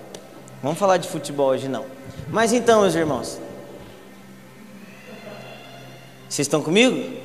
Vamos 0.62 0.78
falar 0.78 0.96
de 0.96 1.08
futebol 1.08 1.50
hoje 1.50 1.68
não. 1.68 1.86
Mas 2.28 2.52
então, 2.52 2.80
meus 2.80 2.94
irmãos. 2.94 3.38
Vocês 6.28 6.46
estão 6.46 6.62
comigo? 6.62 7.16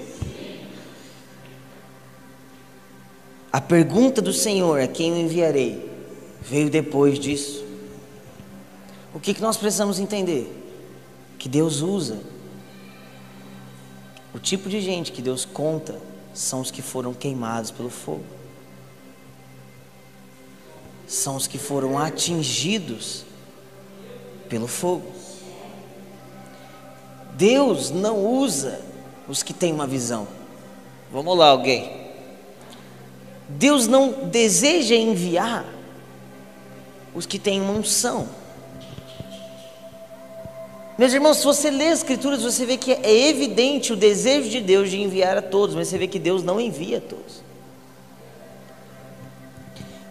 A 3.52 3.60
pergunta 3.60 4.22
do 4.22 4.32
Senhor 4.32 4.78
é 4.78 4.88
quem 4.88 5.10
eu 5.10 5.18
enviarei 5.18 5.90
veio 6.42 6.70
depois 6.70 7.20
disso. 7.20 7.64
O 9.14 9.20
que, 9.20 9.34
que 9.34 9.42
nós 9.42 9.58
precisamos 9.58 10.00
entender? 10.00 10.50
Que 11.38 11.50
Deus 11.50 11.82
usa. 11.82 12.20
O 14.34 14.40
tipo 14.40 14.70
de 14.70 14.80
gente 14.80 15.12
que 15.12 15.22
Deus 15.22 15.44
conta 15.44 16.00
são 16.34 16.62
os 16.62 16.72
que 16.72 16.82
foram 16.82 17.14
queimados 17.14 17.72
pelo 17.72 17.90
fogo. 17.90 18.24
São 21.12 21.36
os 21.36 21.45
que 21.45 21.57
foram 21.57 21.99
atingidos 21.99 23.26
pelo 24.47 24.66
fogo. 24.66 25.12
Deus 27.34 27.91
não 27.91 28.26
usa 28.26 28.80
os 29.28 29.43
que 29.43 29.53
têm 29.53 29.74
uma 29.74 29.86
visão. 29.86 30.26
Vamos 31.12 31.38
lá, 31.38 31.49
alguém. 31.49 31.91
Deus 33.49 33.88
não 33.88 34.30
deseja 34.30 34.95
enviar 34.95 35.66
os 37.14 37.26
que 37.26 37.38
têm 37.38 37.59
uma 37.59 37.74
unção. 37.74 38.30
Meus 40.97 41.12
irmãos, 41.12 41.39
se 41.39 41.43
você 41.43 41.70
lê 41.70 41.89
as 41.89 41.99
Escrituras, 41.99 42.41
você 42.41 42.66
vê 42.66 42.78
que 42.78 42.93
é 42.93 43.28
evidente 43.28 43.91
o 43.91 43.97
desejo 43.97 44.49
de 44.49 44.62
Deus 44.62 44.89
de 44.89 45.01
enviar 45.01 45.38
a 45.38 45.41
todos, 45.41 45.76
mas 45.76 45.89
você 45.89 45.97
vê 45.97 46.07
que 46.07 46.20
Deus 46.20 46.41
não 46.41 46.57
envia 46.57 46.99
a 46.99 47.01
todos. 47.01 47.41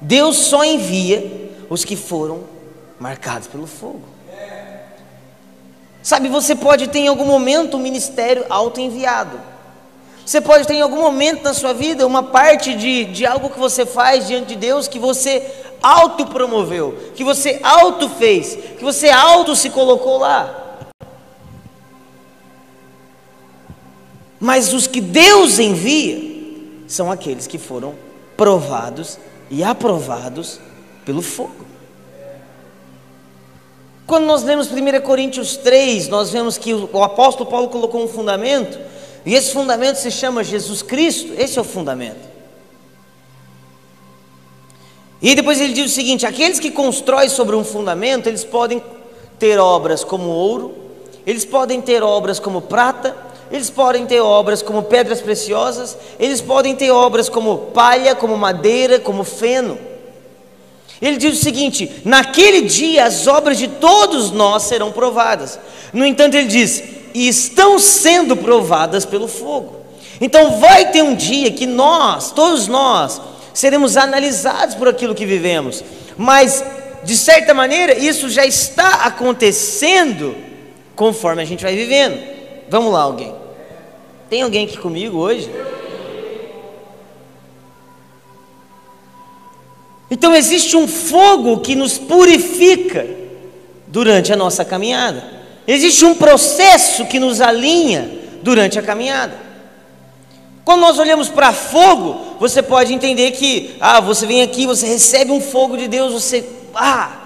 Deus 0.00 0.36
só 0.36 0.64
envia 0.64 1.50
os 1.68 1.84
que 1.84 1.96
foram 1.96 2.44
marcados 2.98 3.48
pelo 3.48 3.66
fogo. 3.66 4.02
Sabe, 6.02 6.28
você 6.28 6.54
pode 6.54 6.88
ter 6.88 7.00
em 7.00 7.08
algum 7.08 7.26
momento 7.26 7.76
um 7.76 7.80
ministério 7.80 8.44
auto-enviado. 8.48 9.38
Você 10.24 10.40
pode 10.40 10.66
ter 10.66 10.74
em 10.74 10.80
algum 10.80 11.00
momento 11.00 11.42
na 11.42 11.52
sua 11.52 11.74
vida 11.74 12.06
uma 12.06 12.22
parte 12.22 12.74
de, 12.74 13.04
de 13.04 13.26
algo 13.26 13.50
que 13.50 13.58
você 13.58 13.84
faz 13.84 14.26
diante 14.26 14.48
de 14.48 14.56
Deus 14.56 14.88
que 14.88 14.98
você 14.98 15.44
autopromoveu, 15.82 16.96
que 17.14 17.24
você 17.24 17.58
auto 17.62 18.08
fez, 18.08 18.56
que 18.78 18.84
você 18.84 19.10
auto 19.10 19.56
se 19.56 19.70
colocou 19.70 20.18
lá. 20.18 20.88
Mas 24.38 24.72
os 24.72 24.86
que 24.86 25.00
Deus 25.00 25.58
envia 25.58 26.30
são 26.86 27.10
aqueles 27.10 27.46
que 27.46 27.58
foram 27.58 27.94
provados 28.36 29.18
e 29.50 29.64
aprovados 29.64 30.60
pelo 31.04 31.20
fogo. 31.20 31.66
Quando 34.06 34.24
nós 34.24 34.42
lemos 34.42 34.68
1 34.70 35.00
Coríntios 35.02 35.56
3, 35.56 36.08
nós 36.08 36.30
vemos 36.30 36.56
que 36.56 36.72
o 36.72 37.02
apóstolo 37.02 37.50
Paulo 37.50 37.68
colocou 37.68 38.02
um 38.02 38.08
fundamento, 38.08 38.78
e 39.24 39.34
esse 39.34 39.52
fundamento 39.52 39.96
se 39.96 40.10
chama 40.10 40.42
Jesus 40.42 40.82
Cristo, 40.82 41.32
esse 41.36 41.58
é 41.58 41.60
o 41.60 41.64
fundamento. 41.64 42.30
E 45.22 45.34
depois 45.34 45.60
ele 45.60 45.72
diz 45.72 45.92
o 45.92 45.94
seguinte: 45.94 46.26
aqueles 46.26 46.58
que 46.58 46.70
constroem 46.70 47.28
sobre 47.28 47.54
um 47.54 47.64
fundamento, 47.64 48.26
eles 48.26 48.42
podem 48.42 48.82
ter 49.38 49.58
obras 49.58 50.02
como 50.02 50.28
ouro, 50.28 50.74
eles 51.26 51.44
podem 51.44 51.80
ter 51.80 52.02
obras 52.02 52.40
como 52.40 52.62
prata, 52.62 53.16
eles 53.50 53.68
podem 53.68 54.06
ter 54.06 54.20
obras 54.20 54.62
como 54.62 54.84
pedras 54.84 55.20
preciosas, 55.20 55.96
eles 56.18 56.40
podem 56.40 56.76
ter 56.76 56.90
obras 56.90 57.28
como 57.28 57.56
palha, 57.74 58.14
como 58.14 58.36
madeira, 58.36 58.98
como 59.00 59.24
feno. 59.24 59.78
Ele 61.02 61.16
diz 61.16 61.38
o 61.38 61.42
seguinte: 61.42 61.90
naquele 62.04 62.62
dia 62.62 63.04
as 63.04 63.26
obras 63.26 63.58
de 63.58 63.66
todos 63.66 64.30
nós 64.30 64.64
serão 64.64 64.92
provadas. 64.92 65.58
No 65.92 66.06
entanto, 66.06 66.36
ele 66.36 66.46
diz: 66.46 66.82
e 67.14 67.28
estão 67.28 67.78
sendo 67.78 68.36
provadas 68.36 69.04
pelo 69.04 69.26
fogo. 69.26 69.80
Então 70.20 70.60
vai 70.60 70.90
ter 70.90 71.02
um 71.02 71.14
dia 71.14 71.50
que 71.50 71.66
nós, 71.66 72.30
todos 72.30 72.68
nós, 72.68 73.20
seremos 73.54 73.96
analisados 73.96 74.74
por 74.74 74.86
aquilo 74.86 75.14
que 75.14 75.24
vivemos, 75.24 75.82
mas 76.16 76.62
de 77.02 77.16
certa 77.16 77.54
maneira 77.54 77.98
isso 77.98 78.28
já 78.28 78.44
está 78.44 79.04
acontecendo 79.04 80.36
conforme 80.94 81.40
a 81.42 81.46
gente 81.46 81.62
vai 81.64 81.74
vivendo. 81.74 82.20
Vamos 82.68 82.92
lá, 82.92 83.00
alguém. 83.00 83.39
Tem 84.30 84.42
alguém 84.42 84.64
aqui 84.64 84.78
comigo 84.78 85.18
hoje? 85.18 85.50
Então 90.08 90.32
existe 90.36 90.76
um 90.76 90.86
fogo 90.86 91.58
que 91.58 91.74
nos 91.74 91.98
purifica 91.98 93.08
durante 93.88 94.32
a 94.32 94.36
nossa 94.36 94.64
caminhada. 94.64 95.24
Existe 95.66 96.04
um 96.04 96.14
processo 96.14 97.06
que 97.06 97.18
nos 97.18 97.40
alinha 97.40 98.08
durante 98.40 98.78
a 98.78 98.82
caminhada. 98.82 99.36
Quando 100.64 100.82
nós 100.82 101.00
olhamos 101.00 101.28
para 101.28 101.52
fogo, 101.52 102.36
você 102.38 102.62
pode 102.62 102.94
entender 102.94 103.32
que, 103.32 103.74
ah, 103.80 103.98
você 103.98 104.26
vem 104.26 104.42
aqui, 104.42 104.64
você 104.64 104.86
recebe 104.86 105.32
um 105.32 105.40
fogo 105.40 105.76
de 105.76 105.88
Deus, 105.88 106.12
você, 106.12 106.44
ah, 106.72 107.18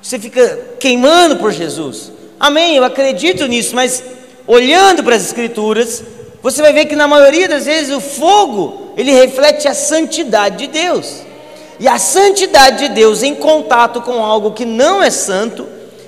você 0.00 0.18
fica 0.18 0.76
queimando 0.80 1.36
por 1.36 1.52
Jesus. 1.52 2.10
Amém, 2.38 2.76
eu 2.76 2.84
acredito 2.84 3.46
nisso, 3.46 3.74
mas 3.74 4.02
olhando 4.46 5.04
para 5.04 5.16
as 5.16 5.26
Escrituras, 5.26 6.02
você 6.42 6.62
vai 6.62 6.72
ver 6.72 6.86
que 6.86 6.96
na 6.96 7.06
maioria 7.06 7.48
das 7.48 7.66
vezes 7.66 7.94
o 7.94 8.00
fogo, 8.00 8.92
ele 8.96 9.12
reflete 9.12 9.68
a 9.68 9.74
santidade 9.74 10.56
de 10.58 10.66
Deus. 10.68 11.22
E 11.78 11.88
a 11.88 11.98
santidade 11.98 12.88
de 12.88 12.94
Deus 12.94 13.22
em 13.22 13.34
contato 13.34 14.00
com 14.02 14.24
algo 14.24 14.52
que 14.52 14.64
não 14.64 15.02
é 15.02 15.10
santo, 15.10 15.66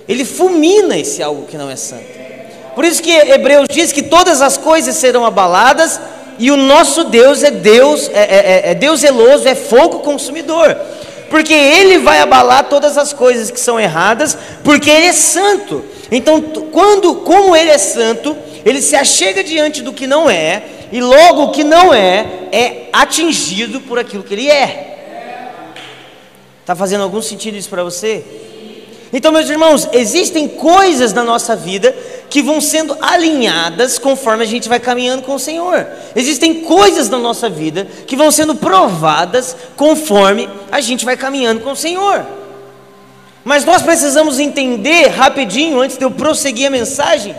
ele 0.08 0.24
fulmina 0.24 0.96
esse 0.98 1.22
algo 1.22 1.46
que 1.46 1.56
não 1.56 1.70
é 1.70 1.76
santo. 1.76 2.22
Por 2.74 2.84
isso 2.84 3.02
que 3.02 3.10
Hebreus 3.10 3.68
diz 3.70 3.92
que 3.92 4.02
todas 4.02 4.40
as 4.40 4.56
coisas 4.56 4.96
serão 4.96 5.24
abaladas 5.24 6.00
e 6.38 6.50
o 6.50 6.56
nosso 6.56 7.04
Deus 7.04 7.42
é 7.42 7.50
Deus, 7.50 8.08
é, 8.12 8.20
é, 8.20 8.68
é, 8.68 8.70
é 8.70 8.74
Deus 8.74 9.00
zeloso, 9.00 9.46
é 9.46 9.54
fogo 9.54 10.00
consumidor. 10.00 10.76
Porque 11.30 11.52
Ele 11.54 11.98
vai 11.98 12.20
abalar 12.20 12.68
todas 12.68 12.98
as 12.98 13.12
coisas 13.12 13.50
que 13.50 13.60
são 13.60 13.80
erradas, 13.80 14.36
porque 14.64 14.90
Ele 14.90 15.06
é 15.06 15.12
santo. 15.12 15.82
Então, 16.10 16.40
quando, 16.70 17.16
como 17.16 17.56
Ele 17.56 17.70
é 17.70 17.78
santo, 17.78 18.36
Ele 18.64 18.80
se 18.80 18.94
achega 18.94 19.42
diante 19.42 19.82
do 19.82 19.92
que 19.92 20.06
não 20.06 20.28
é, 20.28 20.62
e 20.92 21.00
logo 21.00 21.44
o 21.44 21.50
que 21.50 21.64
não 21.64 21.92
é, 21.92 22.26
é 22.52 22.88
atingido 22.92 23.80
por 23.80 23.98
aquilo 23.98 24.22
que 24.22 24.34
Ele 24.34 24.50
é. 24.50 24.88
Está 26.60 26.76
fazendo 26.76 27.02
algum 27.02 27.20
sentido 27.20 27.56
isso 27.56 27.68
para 27.68 27.82
você? 27.82 28.24
Então, 29.12 29.30
meus 29.30 29.50
irmãos, 29.50 29.88
existem 29.92 30.48
coisas 30.48 31.12
na 31.12 31.22
nossa 31.22 31.54
vida 31.54 31.94
que 32.30 32.40
vão 32.40 32.62
sendo 32.62 32.96
alinhadas 32.98 33.98
conforme 33.98 34.42
a 34.42 34.46
gente 34.46 34.70
vai 34.70 34.80
caminhando 34.80 35.22
com 35.22 35.34
o 35.34 35.38
Senhor. 35.38 35.86
Existem 36.16 36.62
coisas 36.62 37.10
na 37.10 37.18
nossa 37.18 37.50
vida 37.50 37.86
que 38.06 38.16
vão 38.16 38.30
sendo 38.30 38.54
provadas 38.54 39.54
conforme 39.76 40.48
a 40.70 40.80
gente 40.80 41.04
vai 41.04 41.14
caminhando 41.14 41.60
com 41.60 41.72
o 41.72 41.76
Senhor. 41.76 42.24
Mas 43.44 43.66
nós 43.66 43.82
precisamos 43.82 44.40
entender 44.40 45.08
rapidinho, 45.08 45.80
antes 45.80 45.98
de 45.98 46.04
eu 46.04 46.10
prosseguir 46.10 46.68
a 46.68 46.70
mensagem, 46.70 47.34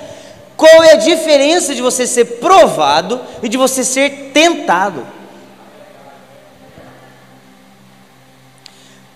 qual 0.64 0.84
é 0.84 0.93
a 0.93 0.97
diferença 0.97 1.74
de 1.74 1.82
você 1.82 2.05
ser 2.07 2.26
provado 2.39 3.20
e 3.41 3.49
de 3.49 3.57
você 3.57 3.84
ser 3.84 4.32
tentado. 4.34 5.05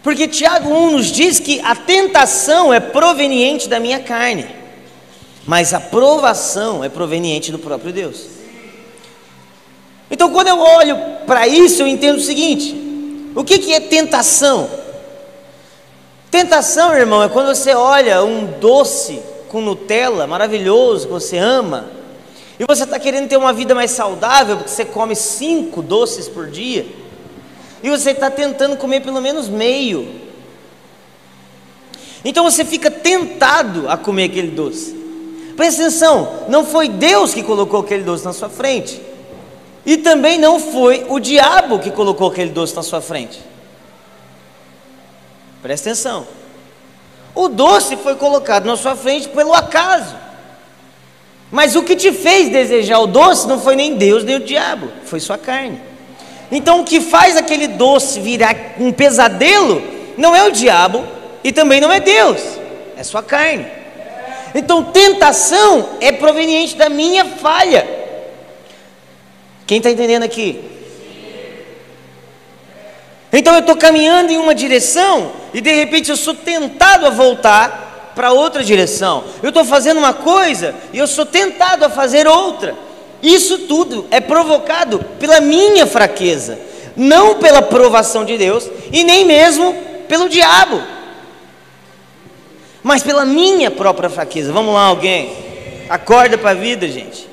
Porque 0.03 0.27
Tiago 0.27 0.69
1 0.69 0.91
nos 0.91 1.11
diz 1.11 1.39
que 1.39 1.59
a 1.61 1.75
tentação 1.75 2.73
é 2.73 2.79
proveniente 2.79 3.69
da 3.69 3.79
minha 3.79 3.99
carne 3.99 4.57
mas 5.47 5.73
a 5.73 5.79
provação 5.79 6.83
é 6.83 6.89
proveniente 6.89 7.53
do 7.53 7.57
próprio 7.57 7.93
Deus. 7.93 8.25
Então, 10.11 10.29
quando 10.29 10.49
eu 10.49 10.59
olho 10.59 10.97
para 11.25 11.47
isso, 11.47 11.81
eu 11.81 11.87
entendo 11.87 12.17
o 12.17 12.21
seguinte: 12.21 12.75
o 13.33 13.45
que, 13.45 13.57
que 13.57 13.73
é 13.73 13.79
tentação? 13.79 14.69
Tentação, 16.29 16.93
irmão, 16.93 17.23
é 17.23 17.29
quando 17.29 17.55
você 17.55 17.73
olha 17.73 18.21
um 18.25 18.59
doce 18.59 19.21
com 19.47 19.61
Nutella 19.61 20.27
maravilhoso 20.27 21.07
que 21.07 21.13
você 21.13 21.37
ama, 21.37 21.89
e 22.59 22.65
você 22.65 22.83
está 22.83 22.99
querendo 22.99 23.27
ter 23.27 23.37
uma 23.37 23.53
vida 23.53 23.75
mais 23.75 23.91
saudável, 23.91 24.57
porque 24.57 24.71
você 24.71 24.85
come 24.85 25.15
cinco 25.15 25.81
doces 25.81 26.27
por 26.27 26.47
dia, 26.47 26.85
e 27.83 27.89
você 27.89 28.11
está 28.11 28.29
tentando 28.29 28.77
comer 28.77 29.01
pelo 29.01 29.21
menos 29.21 29.47
meio. 29.47 30.27
Então 32.25 32.43
você 32.43 32.65
fica 32.65 32.89
tentado 32.89 33.89
a 33.89 33.95
comer 33.95 34.25
aquele 34.25 34.49
doce. 34.49 34.95
Presta 35.55 35.81
atenção, 35.81 36.45
não 36.49 36.65
foi 36.65 36.89
Deus 36.89 37.33
que 37.33 37.41
colocou 37.41 37.79
aquele 37.79 38.03
doce 38.03 38.25
na 38.25 38.33
sua 38.33 38.49
frente. 38.49 39.01
E 39.85 39.97
também 39.97 40.37
não 40.37 40.59
foi 40.59 41.05
o 41.07 41.19
diabo 41.19 41.79
que 41.79 41.89
colocou 41.89 42.29
aquele 42.29 42.49
doce 42.51 42.75
na 42.75 42.83
sua 42.83 42.99
frente. 42.99 43.39
Presta 45.61 45.89
atenção. 45.89 46.27
O 47.37 47.47
doce 47.47 47.95
foi 47.97 48.15
colocado 48.15 48.65
na 48.65 48.75
sua 48.75 48.95
frente 48.95 49.29
pelo 49.29 49.53
acaso. 49.53 50.15
Mas 51.51 51.75
o 51.75 51.83
que 51.83 51.95
te 51.95 52.11
fez 52.11 52.49
desejar 52.49 52.97
o 52.97 53.05
doce 53.05 53.47
não 53.47 53.61
foi 53.61 53.75
nem 53.75 53.93
Deus 53.93 54.23
nem 54.23 54.37
o 54.37 54.39
diabo, 54.39 54.89
foi 55.05 55.19
sua 55.19 55.37
carne. 55.37 55.79
Então 56.51 56.81
o 56.81 56.83
que 56.83 56.99
faz 56.99 57.37
aquele 57.37 57.67
doce 57.67 58.19
virar 58.19 58.55
um 58.79 58.91
pesadelo 58.91 59.83
não 60.17 60.35
é 60.35 60.47
o 60.47 60.51
diabo 60.51 61.05
e 61.43 61.51
também 61.51 61.79
não 61.79 61.91
é 61.91 61.99
Deus, 61.99 62.41
é 62.97 63.03
sua 63.03 63.21
carne. 63.21 63.67
Então, 64.55 64.85
tentação 64.85 65.89
é 66.01 66.11
proveniente 66.11 66.75
da 66.75 66.89
minha 66.89 67.23
falha. 67.23 67.87
Quem 69.67 69.77
está 69.77 69.91
entendendo 69.91 70.23
aqui? 70.23 70.76
Então 73.37 73.53
eu 73.53 73.59
estou 73.59 73.77
caminhando 73.77 74.31
em 74.31 74.37
uma 74.37 74.55
direção 74.55 75.31
e 75.53 75.61
de 75.61 75.71
repente 75.71 76.09
eu 76.09 76.17
sou 76.17 76.33
tentado 76.33 77.05
a 77.05 77.09
voltar 77.09 78.11
para 78.15 78.31
outra 78.31 78.63
direção. 78.63 79.23
Eu 79.43 79.49
estou 79.49 79.63
fazendo 79.63 79.97
uma 79.97 80.13
coisa 80.13 80.73
e 80.91 80.97
eu 80.97 81.07
sou 81.07 81.25
tentado 81.25 81.85
a 81.85 81.89
fazer 81.89 82.27
outra. 82.27 82.75
Isso 83.21 83.59
tudo 83.59 84.07
é 84.09 84.19
provocado 84.19 84.99
pela 85.19 85.39
minha 85.39 85.85
fraqueza, 85.85 86.57
não 86.95 87.35
pela 87.35 87.61
provação 87.61 88.25
de 88.25 88.37
Deus 88.37 88.67
e 88.91 89.03
nem 89.03 89.23
mesmo 89.23 89.73
pelo 90.07 90.27
diabo 90.27 90.97
mas 92.87 93.03
pela 93.03 93.25
minha 93.25 93.69
própria 93.69 94.09
fraqueza. 94.09 94.53
Vamos 94.53 94.73
lá, 94.73 94.83
alguém. 94.83 95.35
Acorda 95.89 96.37
para 96.37 96.51
a 96.51 96.53
vida, 96.53 96.87
gente. 96.87 97.27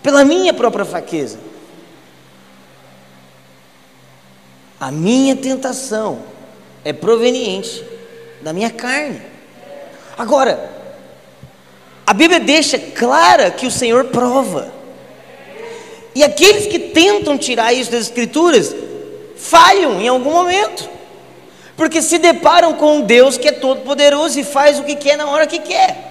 Pela 0.00 0.24
minha 0.24 0.54
própria 0.54 0.84
fraqueza. 0.84 1.36
A 4.78 4.90
minha 4.90 5.34
tentação 5.34 6.22
é 6.84 6.92
proveniente 6.92 7.84
da 8.42 8.52
minha 8.52 8.70
carne. 8.70 9.22
Agora, 10.16 10.70
a 12.06 12.12
Bíblia 12.12 12.40
deixa 12.40 12.78
clara 12.78 13.50
que 13.50 13.66
o 13.66 13.70
Senhor 13.70 14.04
prova. 14.06 14.72
E 16.14 16.22
aqueles 16.22 16.66
que 16.66 16.78
tentam 16.78 17.36
tirar 17.36 17.72
isso 17.72 17.90
das 17.90 18.02
Escrituras 18.02 18.74
falham 19.36 20.00
em 20.00 20.08
algum 20.08 20.32
momento 20.32 20.96
porque 21.76 22.00
se 22.00 22.18
deparam 22.18 22.74
com 22.74 22.96
um 22.96 23.00
Deus 23.02 23.36
que 23.36 23.48
é 23.48 23.52
todo-poderoso 23.52 24.40
e 24.40 24.44
faz 24.44 24.78
o 24.80 24.84
que 24.84 24.96
quer 24.96 25.16
na 25.16 25.26
hora 25.26 25.46
que 25.46 25.58
quer. 25.58 26.04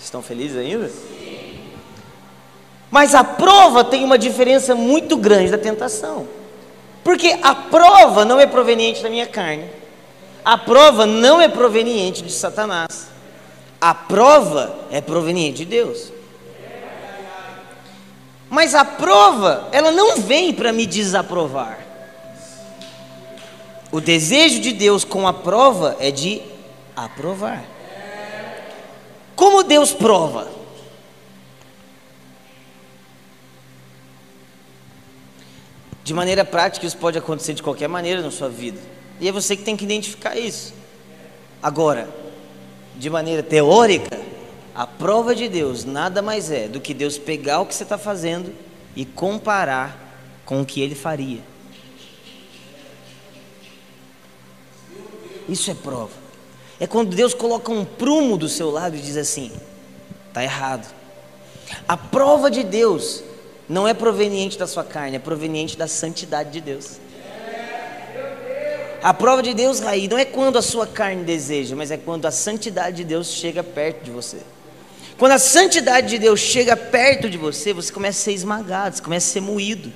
Estão 0.00 0.22
felizes 0.22 0.56
ainda? 0.56 0.90
Mas 2.88 3.14
a 3.14 3.24
prova 3.24 3.82
tem 3.82 4.04
uma 4.04 4.16
diferença 4.16 4.76
muito 4.76 5.16
grande 5.16 5.50
da 5.50 5.58
tentação. 5.58 6.28
Porque 7.04 7.38
a 7.42 7.54
prova 7.54 8.24
não 8.24 8.40
é 8.40 8.46
proveniente 8.46 9.02
da 9.02 9.10
minha 9.10 9.26
carne. 9.26 9.68
A 10.42 10.56
prova 10.56 11.04
não 11.04 11.40
é 11.40 11.46
proveniente 11.46 12.22
de 12.22 12.32
Satanás. 12.32 13.08
A 13.78 13.94
prova 13.94 14.74
é 14.90 15.02
proveniente 15.02 15.58
de 15.58 15.64
Deus. 15.66 16.10
Mas 18.48 18.74
a 18.74 18.84
prova, 18.84 19.68
ela 19.72 19.90
não 19.90 20.16
vem 20.16 20.52
para 20.54 20.72
me 20.72 20.86
desaprovar. 20.86 21.78
O 23.92 24.00
desejo 24.00 24.60
de 24.60 24.72
Deus 24.72 25.04
com 25.04 25.28
a 25.28 25.32
prova 25.32 25.96
é 26.00 26.10
de 26.10 26.40
aprovar. 26.96 27.62
Como 29.36 29.62
Deus 29.62 29.92
prova? 29.92 30.48
De 36.04 36.12
maneira 36.12 36.44
prática, 36.44 36.86
isso 36.86 36.98
pode 36.98 37.16
acontecer 37.16 37.54
de 37.54 37.62
qualquer 37.62 37.88
maneira 37.88 38.20
na 38.20 38.30
sua 38.30 38.50
vida. 38.50 38.78
E 39.18 39.26
é 39.26 39.32
você 39.32 39.56
que 39.56 39.62
tem 39.62 39.74
que 39.74 39.84
identificar 39.84 40.36
isso. 40.36 40.74
Agora, 41.62 42.10
de 42.96 43.08
maneira 43.08 43.42
teórica, 43.42 44.20
a 44.74 44.86
prova 44.86 45.34
de 45.34 45.48
Deus 45.48 45.82
nada 45.86 46.20
mais 46.20 46.50
é 46.50 46.68
do 46.68 46.78
que 46.78 46.92
Deus 46.92 47.16
pegar 47.16 47.60
o 47.60 47.66
que 47.66 47.74
você 47.74 47.84
está 47.84 47.96
fazendo 47.96 48.52
e 48.94 49.06
comparar 49.06 49.98
com 50.44 50.60
o 50.60 50.66
que 50.66 50.82
ele 50.82 50.94
faria. 50.94 51.40
Isso 55.48 55.70
é 55.70 55.74
prova. 55.74 56.12
É 56.78 56.86
quando 56.86 57.16
Deus 57.16 57.32
coloca 57.32 57.72
um 57.72 57.82
prumo 57.82 58.36
do 58.36 58.48
seu 58.48 58.70
lado 58.70 58.94
e 58.94 59.00
diz 59.00 59.16
assim: 59.16 59.50
está 60.28 60.44
errado. 60.44 60.86
A 61.88 61.96
prova 61.96 62.50
de 62.50 62.62
Deus 62.62 63.22
não 63.68 63.88
é 63.88 63.94
proveniente 63.94 64.58
da 64.58 64.66
sua 64.66 64.84
carne, 64.84 65.16
é 65.16 65.18
proveniente 65.18 65.76
da 65.76 65.88
santidade 65.88 66.50
de 66.50 66.60
Deus. 66.60 66.98
A 69.02 69.12
prova 69.12 69.42
de 69.42 69.52
Deus, 69.52 69.80
Raí, 69.80 70.08
não 70.08 70.16
é 70.18 70.24
quando 70.24 70.56
a 70.56 70.62
sua 70.62 70.86
carne 70.86 71.24
deseja, 71.24 71.76
mas 71.76 71.90
é 71.90 71.96
quando 71.96 72.24
a 72.26 72.30
santidade 72.30 72.96
de 72.96 73.04
Deus 73.04 73.28
chega 73.28 73.62
perto 73.62 74.04
de 74.04 74.10
você. 74.10 74.38
Quando 75.18 75.32
a 75.32 75.38
santidade 75.38 76.08
de 76.08 76.18
Deus 76.18 76.40
chega 76.40 76.76
perto 76.76 77.28
de 77.28 77.36
você, 77.36 77.72
você 77.72 77.92
começa 77.92 78.18
a 78.18 78.24
ser 78.24 78.32
esmagado, 78.32 78.96
você 78.96 79.02
começa 79.02 79.28
a 79.28 79.32
ser 79.32 79.40
moído. 79.40 79.92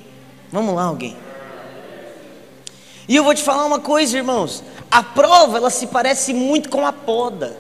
Vamos 0.53 0.75
lá, 0.75 0.85
alguém. 0.85 1.17
E 3.09 3.17
eu 3.17 3.25
vou 3.25 3.35
te 3.35 3.43
falar 3.43 3.65
uma 3.65 3.81
coisa, 3.81 4.17
irmãos. 4.17 4.63
A 4.91 5.03
prova, 5.03 5.57
ela 5.57 5.71
se 5.71 5.87
parece 5.87 6.35
muito 6.35 6.69
com 6.69 6.87
a 6.87 6.93
poda 6.93 7.57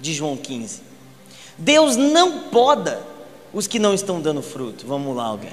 de 0.00 0.14
João 0.14 0.36
15. 0.36 0.82
Deus 1.58 1.94
não 1.96 2.40
poda 2.48 3.13
os 3.54 3.68
que 3.68 3.78
não 3.78 3.94
estão 3.94 4.20
dando 4.20 4.42
fruto. 4.42 4.84
Vamos 4.86 5.16
lá, 5.16 5.26
alguém. 5.26 5.52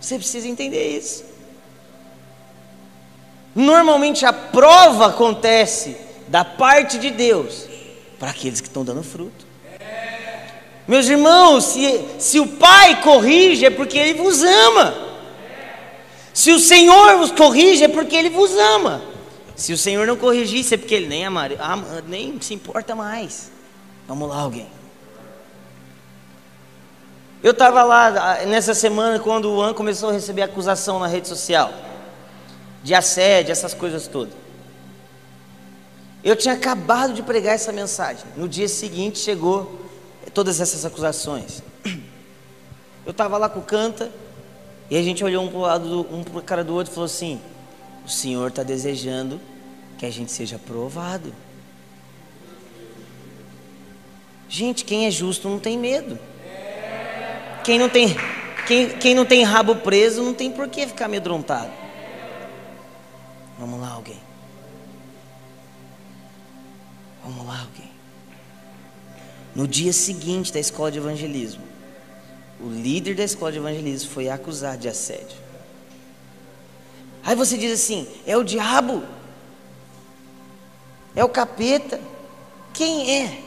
Você 0.00 0.16
precisa 0.16 0.46
entender 0.46 0.96
isso. 0.96 1.24
Normalmente 3.54 4.24
a 4.24 4.32
prova 4.32 5.08
acontece 5.08 5.96
da 6.28 6.44
parte 6.44 6.98
de 6.98 7.10
Deus 7.10 7.66
para 8.18 8.30
aqueles 8.30 8.60
que 8.60 8.68
estão 8.68 8.84
dando 8.84 9.02
fruto. 9.02 9.44
Meus 10.86 11.08
irmãos, 11.08 11.64
se, 11.64 12.04
se 12.18 12.38
o 12.38 12.46
Pai 12.46 13.02
corrige 13.02 13.66
é 13.66 13.70
porque 13.70 13.98
Ele 13.98 14.14
vos 14.14 14.42
ama. 14.42 14.94
Se 16.32 16.52
o 16.52 16.60
Senhor 16.60 17.16
vos 17.16 17.32
corrige, 17.32 17.84
é 17.84 17.88
porque 17.88 18.14
Ele 18.14 18.30
vos 18.30 18.56
ama. 18.56 19.02
Se 19.56 19.72
o 19.72 19.78
Senhor 19.78 20.06
não 20.06 20.16
corrigisse, 20.16 20.74
é 20.74 20.76
porque 20.76 20.94
Ele 20.94 21.06
nem, 21.06 21.24
amar, 21.24 21.50
nem 22.06 22.40
se 22.40 22.54
importa 22.54 22.94
mais. 22.94 23.50
Vamos 24.06 24.28
lá, 24.28 24.36
alguém. 24.36 24.68
Eu 27.42 27.52
estava 27.52 27.82
lá 27.82 28.44
nessa 28.46 28.74
semana 28.74 29.18
quando 29.18 29.50
o 29.50 29.62
An 29.62 29.74
começou 29.74 30.08
a 30.08 30.12
receber 30.12 30.42
acusação 30.42 30.98
na 30.98 31.06
rede 31.06 31.28
social 31.28 31.72
de 32.82 32.94
assédio, 32.94 33.52
essas 33.52 33.74
coisas 33.74 34.06
todas. 34.06 34.32
Eu 36.22 36.34
tinha 36.34 36.54
acabado 36.54 37.12
de 37.12 37.22
pregar 37.22 37.54
essa 37.54 37.72
mensagem. 37.72 38.24
No 38.36 38.48
dia 38.48 38.68
seguinte 38.68 39.18
chegou 39.18 39.80
todas 40.32 40.60
essas 40.60 40.84
acusações. 40.84 41.62
Eu 43.04 43.10
estava 43.10 43.38
lá 43.38 43.48
com 43.48 43.60
o 43.60 43.62
canta 43.62 44.10
e 44.90 44.96
a 44.96 45.02
gente 45.02 45.22
olhou 45.22 45.44
um 45.44 45.48
para 45.48 45.58
o 45.58 45.60
lado 45.60 45.88
do, 45.88 46.14
um 46.14 46.24
pro 46.24 46.42
cara 46.42 46.64
do 46.64 46.74
outro 46.74 46.92
e 46.92 46.94
falou 46.94 47.06
assim: 47.06 47.40
o 48.04 48.08
Senhor 48.08 48.48
está 48.48 48.62
desejando 48.62 49.40
que 49.98 50.06
a 50.06 50.10
gente 50.10 50.32
seja 50.32 50.58
provado. 50.58 51.32
Gente, 54.48 54.84
quem 54.84 55.06
é 55.06 55.10
justo 55.10 55.48
não 55.48 55.58
tem 55.58 55.78
medo. 55.78 56.18
Quem 57.66 57.80
não 57.80 57.88
tem, 57.88 58.16
quem, 58.64 58.88
quem 58.90 59.12
não 59.12 59.26
tem 59.26 59.42
rabo 59.42 59.74
preso 59.74 60.22
não 60.22 60.32
tem 60.32 60.52
por 60.52 60.68
que 60.68 60.86
ficar 60.86 61.06
amedrontado. 61.06 61.72
Vamos 63.58 63.80
lá, 63.80 63.90
alguém. 63.90 64.20
Vamos 67.24 67.44
lá, 67.44 67.58
alguém. 67.58 67.90
No 69.52 69.66
dia 69.66 69.92
seguinte 69.92 70.52
da 70.52 70.60
escola 70.60 70.92
de 70.92 70.98
evangelismo, 70.98 71.64
o 72.60 72.68
líder 72.70 73.16
da 73.16 73.24
escola 73.24 73.50
de 73.50 73.58
evangelismo 73.58 74.12
foi 74.12 74.28
acusado 74.28 74.78
de 74.78 74.88
assédio. 74.88 75.36
Aí 77.24 77.34
você 77.34 77.58
diz 77.58 77.72
assim: 77.72 78.06
é 78.24 78.36
o 78.36 78.44
diabo, 78.44 79.02
é 81.16 81.24
o 81.24 81.28
capeta. 81.28 82.00
Quem 82.72 83.24
é? 83.24 83.42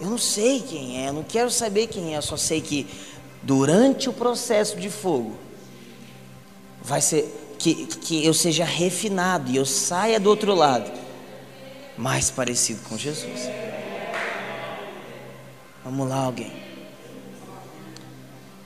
Eu 0.00 0.10
não 0.10 0.18
sei 0.18 0.60
quem 0.60 1.04
é, 1.04 1.10
eu 1.10 1.12
não 1.12 1.22
quero 1.22 1.48
saber 1.48 1.86
quem 1.86 2.14
é, 2.14 2.16
eu 2.16 2.22
só 2.22 2.36
sei 2.36 2.60
que 2.60 2.88
durante 3.42 4.08
o 4.08 4.12
processo 4.12 4.76
de 4.76 4.88
fogo, 4.88 5.36
vai 6.82 7.00
ser 7.00 7.54
que, 7.58 7.86
que 7.86 8.24
eu 8.24 8.34
seja 8.34 8.64
refinado 8.64 9.50
e 9.50 9.56
eu 9.56 9.66
saia 9.66 10.18
do 10.18 10.28
outro 10.28 10.54
lado 10.54 10.90
mais 11.96 12.30
parecido 12.30 12.80
com 12.88 12.96
Jesus. 12.96 13.48
Vamos 15.84 16.08
lá, 16.08 16.16
alguém. 16.16 16.52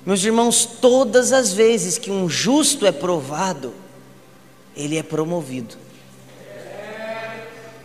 Meus 0.05 0.23
irmãos, 0.23 0.65
todas 0.65 1.33
as 1.33 1.53
vezes 1.53 1.99
que 1.99 2.11
um 2.11 2.29
justo 2.29 2.87
é 2.87 2.93
provado, 2.93 3.75
ele 4.77 4.97
é 4.97 5.03
promovido. 5.03 5.77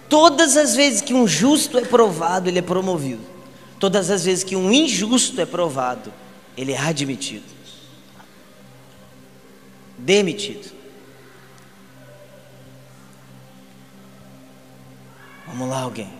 Todas 0.07 0.57
as 0.57 0.75
vezes 0.75 1.01
que 1.01 1.13
um 1.13 1.25
justo 1.25 1.77
é 1.77 1.85
provado, 1.85 2.49
ele 2.49 2.59
é 2.59 2.61
promovido. 2.61 3.23
Todas 3.79 4.11
as 4.11 4.25
vezes 4.25 4.43
que 4.43 4.55
um 4.55 4.71
injusto 4.71 5.41
é 5.41 5.45
provado, 5.45 6.13
ele 6.61 6.73
é 6.73 6.77
admitido, 6.77 7.43
demitido. 9.97 10.71
Vamos 15.47 15.67
lá, 15.67 15.81
alguém. 15.81 16.13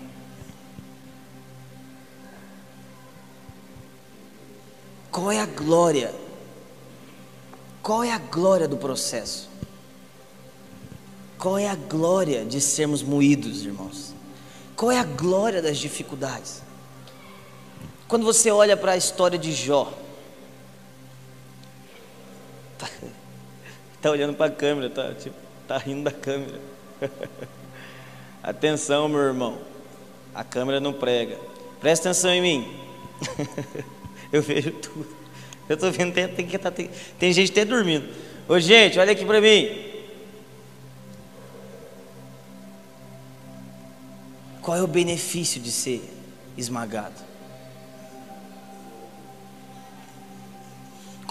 Qual 5.11 5.31
é 5.31 5.39
a 5.39 5.45
glória? 5.45 6.11
Qual 7.83 8.03
é 8.03 8.11
a 8.11 8.17
glória 8.17 8.67
do 8.67 8.77
processo? 8.77 9.47
Qual 11.37 11.55
é 11.55 11.67
a 11.67 11.75
glória 11.75 12.43
de 12.43 12.59
sermos 12.59 13.03
moídos, 13.03 13.63
irmãos? 13.63 14.11
Qual 14.75 14.91
é 14.91 14.97
a 14.97 15.03
glória 15.03 15.61
das 15.61 15.77
dificuldades? 15.77 16.63
Quando 18.07 18.25
você 18.25 18.49
olha 18.49 18.75
para 18.75 18.93
a 18.93 18.97
história 18.97 19.37
de 19.37 19.51
Jó, 19.51 19.93
tá, 22.82 23.07
tá 24.01 24.11
olhando 24.11 24.34
para 24.34 24.47
a 24.47 24.55
câmera, 24.55 24.89
tá, 24.89 25.13
tipo, 25.13 25.36
tá 25.67 25.77
rindo 25.77 26.03
da 26.03 26.11
câmera. 26.11 26.59
Atenção, 28.43 29.07
meu 29.07 29.19
irmão, 29.19 29.59
a 30.34 30.43
câmera 30.43 30.79
não 30.79 30.93
prega. 30.93 31.38
Presta 31.79 32.09
atenção 32.09 32.32
em 32.32 32.41
mim. 32.41 32.75
Eu 34.32 34.41
vejo 34.41 34.71
tudo. 34.71 35.07
Eu 35.67 35.75
estou 35.75 35.91
vendo, 35.91 36.13
tem, 36.13 36.27
tem, 36.27 36.47
tem, 36.47 36.89
tem 37.19 37.34
gente 37.34 37.51
até 37.51 37.65
dormindo. 37.65 38.07
Ô 38.47 38.59
gente, 38.59 38.97
olha 38.97 39.11
aqui 39.11 39.25
para 39.25 39.39
mim. 39.39 39.69
Qual 44.61 44.77
é 44.77 44.82
o 44.82 44.88
benefício 44.88 45.61
de 45.61 45.71
ser 45.71 46.01
esmagado? 46.57 47.30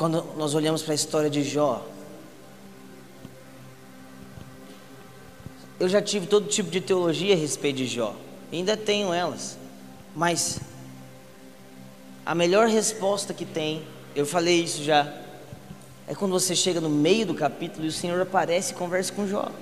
Quando 0.00 0.24
nós 0.34 0.54
olhamos 0.54 0.80
para 0.80 0.92
a 0.92 0.94
história 0.94 1.28
de 1.28 1.44
Jó, 1.44 1.86
eu 5.78 5.90
já 5.90 6.00
tive 6.00 6.26
todo 6.26 6.48
tipo 6.48 6.70
de 6.70 6.80
teologia 6.80 7.34
a 7.34 7.36
respeito 7.36 7.76
de 7.76 7.86
Jó, 7.86 8.16
ainda 8.50 8.78
tenho 8.78 9.12
elas, 9.12 9.58
mas 10.16 10.58
a 12.24 12.34
melhor 12.34 12.66
resposta 12.66 13.34
que 13.34 13.44
tem, 13.44 13.84
eu 14.16 14.24
falei 14.24 14.62
isso 14.62 14.82
já, 14.82 15.06
é 16.08 16.14
quando 16.14 16.32
você 16.32 16.56
chega 16.56 16.80
no 16.80 16.88
meio 16.88 17.26
do 17.26 17.34
capítulo 17.34 17.84
e 17.84 17.88
o 17.88 17.92
Senhor 17.92 18.18
aparece 18.22 18.72
e 18.72 18.76
conversa 18.76 19.12
com 19.12 19.28
Jó. 19.28 19.52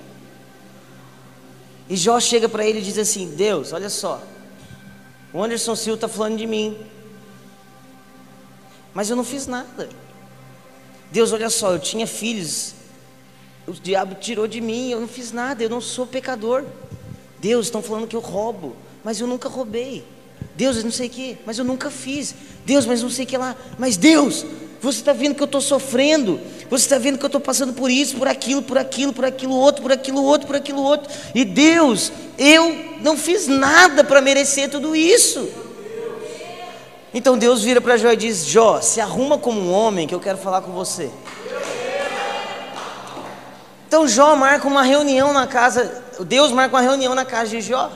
E 1.89 1.97
Jó 1.97 2.17
chega 2.17 2.47
para 2.47 2.65
ele 2.65 2.79
e 2.79 2.83
diz 2.83 2.97
assim: 2.97 3.35
Deus, 3.35 3.73
olha 3.73 3.89
só, 3.89 4.23
o 5.33 5.43
Anderson 5.43 5.75
Silva 5.75 5.97
está 5.97 6.07
falando 6.07 6.37
de 6.37 6.47
mim, 6.47 6.77
mas 8.93 9.09
eu 9.09 9.17
não 9.17 9.25
fiz 9.25 9.45
nada. 9.45 9.89
Deus, 11.11 11.31
olha 11.31 11.49
só, 11.49 11.71
eu 11.71 11.79
tinha 11.79 12.05
filhos, 12.05 12.73
o 13.67 13.73
diabo 13.73 14.15
tirou 14.15 14.47
de 14.47 14.61
mim, 14.61 14.91
eu 14.91 14.99
não 14.99 15.07
fiz 15.07 15.31
nada, 15.31 15.63
eu 15.63 15.69
não 15.69 15.81
sou 15.81 16.05
pecador. 16.05 16.63
Deus, 17.39 17.67
estão 17.67 17.81
falando 17.81 18.07
que 18.07 18.15
eu 18.15 18.19
roubo, 18.19 18.75
mas 19.03 19.19
eu 19.19 19.27
nunca 19.27 19.47
roubei. 19.49 20.03
Deus, 20.55 20.77
eu 20.77 20.83
não 20.83 20.91
sei 20.91 21.07
o 21.07 21.09
que, 21.09 21.37
mas 21.45 21.57
eu 21.57 21.65
nunca 21.65 21.89
fiz. 21.89 22.35
Deus, 22.65 22.85
mas 22.85 23.01
não 23.01 23.09
sei 23.09 23.25
o 23.25 23.27
que 23.27 23.37
lá. 23.37 23.55
Mas 23.77 23.95
Deus, 23.95 24.45
você 24.81 24.99
está 24.99 25.13
vendo 25.13 25.35
que 25.35 25.41
eu 25.41 25.45
estou 25.45 25.61
sofrendo. 25.61 26.39
Você 26.69 26.85
está 26.85 26.97
vendo 26.97 27.17
que 27.17 27.23
eu 27.23 27.27
estou 27.27 27.41
passando 27.41 27.73
por 27.73 27.89
isso, 27.89 28.17
por 28.17 28.27
aquilo, 28.27 28.61
por 28.61 28.77
aquilo, 28.77 29.13
por 29.13 29.25
aquilo 29.25 29.53
outro, 29.55 29.81
por 29.81 29.91
aquilo 29.91 30.23
outro, 30.23 30.47
por 30.47 30.55
aquilo 30.55 30.81
outro. 30.81 31.11
E 31.33 31.43
Deus, 31.43 32.11
eu 32.37 32.97
não 33.01 33.17
fiz 33.17 33.47
nada 33.47 34.03
para 34.03 34.21
merecer 34.21 34.69
tudo 34.69 34.95
isso. 34.95 35.49
Então 37.13 37.37
Deus 37.37 37.63
vira 37.63 37.81
para 37.81 37.97
Jó 37.97 38.11
e 38.11 38.15
diz: 38.15 38.45
Jó, 38.45 38.81
se 38.81 39.01
arruma 39.01 39.37
como 39.37 39.59
um 39.59 39.71
homem 39.71 40.07
que 40.07 40.13
eu 40.13 40.19
quero 40.19 40.37
falar 40.37 40.61
com 40.61 40.71
você. 40.71 41.09
Então 43.87 44.07
Jó 44.07 44.35
marca 44.35 44.67
uma 44.67 44.83
reunião 44.83 45.33
na 45.33 45.47
casa, 45.47 46.03
Deus 46.21 46.51
marca 46.51 46.75
uma 46.75 46.81
reunião 46.81 47.15
na 47.15 47.25
casa 47.25 47.49
de 47.49 47.61
Jó. 47.61 47.91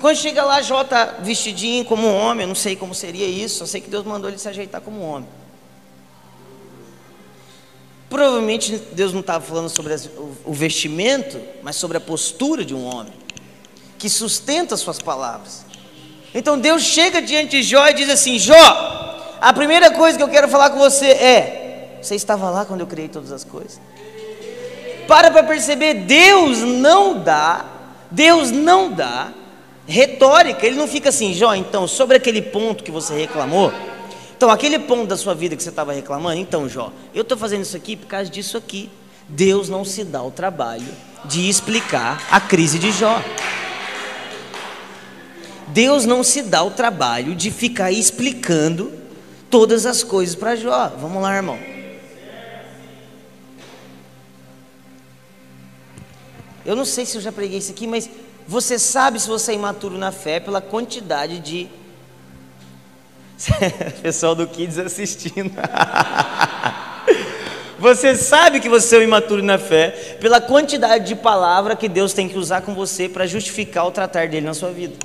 Quando 0.00 0.16
chega 0.16 0.44
lá, 0.44 0.62
Jó 0.62 0.82
está 0.82 1.16
vestidinho 1.20 1.84
como 1.84 2.06
um 2.06 2.14
homem, 2.14 2.42
eu 2.44 2.48
não 2.48 2.54
sei 2.54 2.76
como 2.76 2.94
seria 2.94 3.26
isso, 3.26 3.58
só 3.58 3.66
sei 3.66 3.80
que 3.80 3.90
Deus 3.90 4.04
mandou 4.04 4.30
ele 4.30 4.38
se 4.38 4.48
ajeitar 4.48 4.80
como 4.80 5.00
um 5.00 5.10
homem. 5.10 5.28
Provavelmente 8.08 8.76
Deus 8.92 9.12
não 9.12 9.20
estava 9.20 9.44
falando 9.44 9.68
sobre 9.68 9.96
o 10.44 10.52
vestimento, 10.52 11.40
mas 11.60 11.74
sobre 11.74 11.96
a 11.96 12.00
postura 12.00 12.64
de 12.64 12.72
um 12.72 12.84
homem, 12.86 13.12
que 13.98 14.08
sustenta 14.08 14.76
suas 14.76 15.00
palavras. 15.00 15.65
Então 16.36 16.58
Deus 16.58 16.82
chega 16.82 17.22
diante 17.22 17.52
de 17.52 17.62
Jó 17.62 17.88
e 17.88 17.94
diz 17.94 18.10
assim: 18.10 18.38
Jó, 18.38 19.36
a 19.40 19.52
primeira 19.54 19.90
coisa 19.90 20.18
que 20.18 20.22
eu 20.22 20.28
quero 20.28 20.46
falar 20.48 20.68
com 20.68 20.78
você 20.78 21.06
é: 21.06 21.98
você 22.02 22.14
estava 22.14 22.50
lá 22.50 22.66
quando 22.66 22.80
eu 22.80 22.86
criei 22.86 23.08
todas 23.08 23.32
as 23.32 23.42
coisas? 23.42 23.80
Para 25.08 25.30
para 25.30 25.42
perceber, 25.42 25.94
Deus 25.94 26.58
não 26.58 27.18
dá, 27.18 27.64
Deus 28.10 28.50
não 28.50 28.92
dá 28.92 29.28
retórica, 29.86 30.66
ele 30.66 30.76
não 30.76 30.86
fica 30.86 31.08
assim, 31.08 31.32
Jó, 31.32 31.54
então, 31.54 31.88
sobre 31.88 32.16
aquele 32.16 32.42
ponto 32.42 32.84
que 32.84 32.90
você 32.90 33.14
reclamou, 33.14 33.72
então, 34.36 34.50
aquele 34.50 34.78
ponto 34.78 35.06
da 35.06 35.16
sua 35.16 35.34
vida 35.34 35.56
que 35.56 35.62
você 35.62 35.70
estava 35.70 35.94
reclamando, 35.94 36.38
então, 36.38 36.68
Jó, 36.68 36.92
eu 37.14 37.22
estou 37.22 37.38
fazendo 37.38 37.62
isso 37.62 37.76
aqui 37.76 37.96
por 37.96 38.06
causa 38.06 38.28
disso 38.28 38.58
aqui. 38.58 38.90
Deus 39.28 39.70
não 39.70 39.84
se 39.84 40.04
dá 40.04 40.22
o 40.22 40.30
trabalho 40.30 40.86
de 41.24 41.48
explicar 41.48 42.22
a 42.30 42.38
crise 42.38 42.78
de 42.78 42.92
Jó. 42.92 43.22
Deus 45.76 46.06
não 46.06 46.24
se 46.24 46.40
dá 46.40 46.62
o 46.62 46.70
trabalho 46.70 47.34
de 47.34 47.50
ficar 47.50 47.92
explicando 47.92 48.94
todas 49.50 49.84
as 49.84 50.02
coisas 50.02 50.34
para 50.34 50.56
Jó. 50.56 50.90
Vamos 50.98 51.22
lá, 51.22 51.36
irmão. 51.36 51.58
Eu 56.64 56.74
não 56.74 56.86
sei 56.86 57.04
se 57.04 57.18
eu 57.18 57.20
já 57.20 57.30
preguei 57.30 57.58
isso 57.58 57.72
aqui, 57.72 57.86
mas 57.86 58.08
você 58.48 58.78
sabe 58.78 59.20
se 59.20 59.28
você 59.28 59.52
é 59.52 59.54
imaturo 59.56 59.98
na 59.98 60.10
fé 60.10 60.40
pela 60.40 60.62
quantidade 60.62 61.40
de. 61.40 61.68
Pessoal 64.00 64.34
do 64.34 64.46
Kids 64.46 64.78
assistindo. 64.78 65.52
Você 67.78 68.16
sabe 68.16 68.58
que 68.58 68.70
você 68.70 68.96
é 68.96 69.00
um 69.00 69.02
imaturo 69.02 69.42
na 69.42 69.58
fé 69.58 70.16
pela 70.18 70.40
quantidade 70.40 71.06
de 71.08 71.14
palavra 71.14 71.76
que 71.76 71.90
Deus 71.90 72.14
tem 72.14 72.26
que 72.26 72.38
usar 72.38 72.62
com 72.62 72.74
você 72.74 73.06
para 73.06 73.26
justificar 73.26 73.86
o 73.86 73.90
tratar 73.90 74.28
dele 74.28 74.46
na 74.46 74.54
sua 74.54 74.70
vida. 74.70 74.96